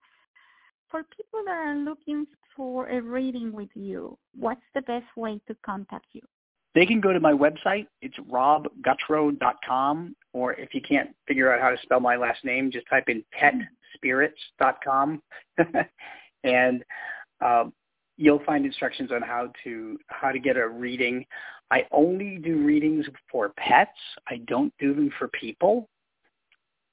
For 0.91 1.03
people 1.17 1.41
that 1.47 1.53
are 1.53 1.77
looking 1.77 2.27
for 2.57 2.89
a 2.89 3.01
reading 3.01 3.53
with 3.53 3.71
you, 3.75 4.17
what's 4.39 4.61
the 4.75 4.83
best 4.83 5.07
way 5.17 5.41
to 5.49 5.57
contact 5.65 6.07
you? 6.13 6.23
They 6.75 6.87
can 6.87 7.01
go 7.01 7.13
to 7.13 7.21
my 7.21 7.33
website. 7.33 7.87
It's 8.03 8.17
robgutro.com. 8.31 10.17
Or 10.33 10.53
if 10.55 10.75
you 10.75 10.83
can't 10.83 11.11
figure 11.27 11.53
out 11.53 11.61
how 11.61 11.71
to 11.71 11.79
spell 11.83 12.01
my 12.01 12.17
last 12.17 12.45
name, 12.45 12.71
just 12.71 12.87
type 12.89 13.09
in 13.09 13.25
petspirits.com. 13.35 15.23
and 16.45 16.85
uh, 17.45 17.65
you'll 18.17 18.45
find 18.45 18.65
instructions 18.67 19.11
on 19.11 19.23
how 19.23 19.51
to 19.65 19.99
how 20.09 20.31
to 20.31 20.39
get 20.39 20.57
a 20.57 20.69
reading. 20.69 21.25
I 21.71 21.87
only 21.93 22.39
do 22.39 22.59
readings 22.59 23.07
for 23.31 23.51
pets. 23.57 23.91
I 24.29 24.37
don't 24.47 24.73
do 24.79 24.95
them 24.95 25.11
for 25.19 25.29
people. 25.29 25.89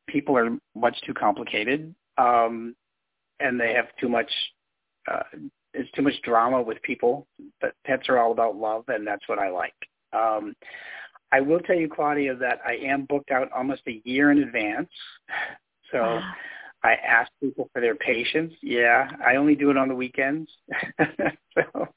People 0.08 0.38
are 0.38 0.58
much 0.76 1.00
too 1.06 1.14
complicated, 1.14 1.94
um, 2.18 2.76
and 3.40 3.60
they 3.60 3.74
have 3.74 3.88
too 4.00 4.10
much. 4.10 4.32
Uh, 5.10 5.24
there's 5.74 5.90
too 5.96 6.02
much 6.02 6.22
drama 6.24 6.62
with 6.62 6.82
people. 6.82 7.28
But 7.62 7.74
pets 7.86 8.10
are 8.10 8.20
all 8.20 8.32
about 8.32 8.56
love, 8.56 8.86
and 8.88 9.06
that's 9.06 9.28
what 9.28 9.40
I 9.40 9.50
like. 9.50 9.74
Um, 10.14 10.56
I 11.32 11.42
will 11.42 11.60
tell 11.60 11.76
you, 11.76 11.90
Claudia, 11.90 12.36
that 12.36 12.60
I 12.66 12.76
am 12.76 13.06
booked 13.06 13.32
out 13.32 13.52
almost 13.52 13.82
a 13.88 14.02
year 14.06 14.32
in 14.32 14.40
advance. 14.40 14.90
So. 15.92 16.02
Wow 16.02 16.34
I 16.84 16.96
ask 16.96 17.32
people 17.42 17.70
for 17.72 17.82
their 17.82 17.96
patience. 17.96 18.54
Yeah, 18.62 19.10
I 19.26 19.38
only 19.38 19.56
do 19.56 19.70
it 19.70 19.78
on 19.78 19.88
the 19.88 19.96
weekends. 19.96 20.50
so. 21.56 21.88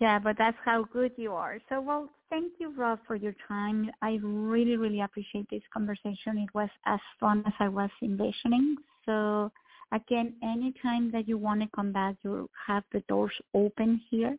Yeah, 0.00 0.18
but 0.18 0.36
that's 0.36 0.56
how 0.64 0.84
good 0.84 1.12
you 1.16 1.32
are. 1.32 1.58
So, 1.68 1.80
well, 1.80 2.10
thank 2.28 2.52
you, 2.58 2.72
Rob, 2.76 2.98
for 3.06 3.16
your 3.16 3.34
time. 3.48 3.90
I 4.02 4.18
really, 4.22 4.76
really 4.76 5.00
appreciate 5.00 5.48
this 5.50 5.62
conversation. 5.72 6.38
It 6.38 6.54
was 6.54 6.68
as 6.84 7.00
fun 7.18 7.42
as 7.46 7.54
I 7.60 7.68
was 7.68 7.90
envisioning. 8.02 8.76
So, 9.06 9.50
again, 9.92 10.34
anytime 10.42 11.10
that 11.12 11.26
you 11.26 11.38
want 11.38 11.62
to 11.62 11.68
come 11.74 11.92
back, 11.92 12.16
you 12.24 12.50
have 12.66 12.84
the 12.92 13.00
doors 13.08 13.32
open 13.54 14.00
here 14.10 14.36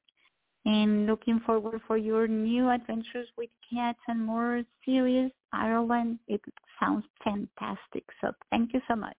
and 0.65 1.07
looking 1.07 1.39
forward 1.39 1.81
for 1.87 1.97
your 1.97 2.27
new 2.27 2.69
adventures 2.69 3.27
with 3.37 3.49
cats 3.73 3.99
and 4.07 4.23
more 4.23 4.61
series 4.85 5.31
Ireland. 5.53 6.19
It 6.27 6.41
sounds 6.79 7.05
fantastic. 7.23 8.03
So 8.21 8.31
thank 8.51 8.73
you 8.73 8.81
so 8.87 8.95
much. 8.95 9.17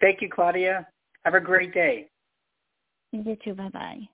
Thank 0.00 0.22
you, 0.22 0.30
Claudia. 0.34 0.86
Have 1.24 1.34
a 1.34 1.40
great 1.40 1.74
day. 1.74 2.08
You 3.12 3.36
too. 3.44 3.54
Bye-bye. 3.54 4.08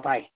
Bye-bye. 0.00 0.35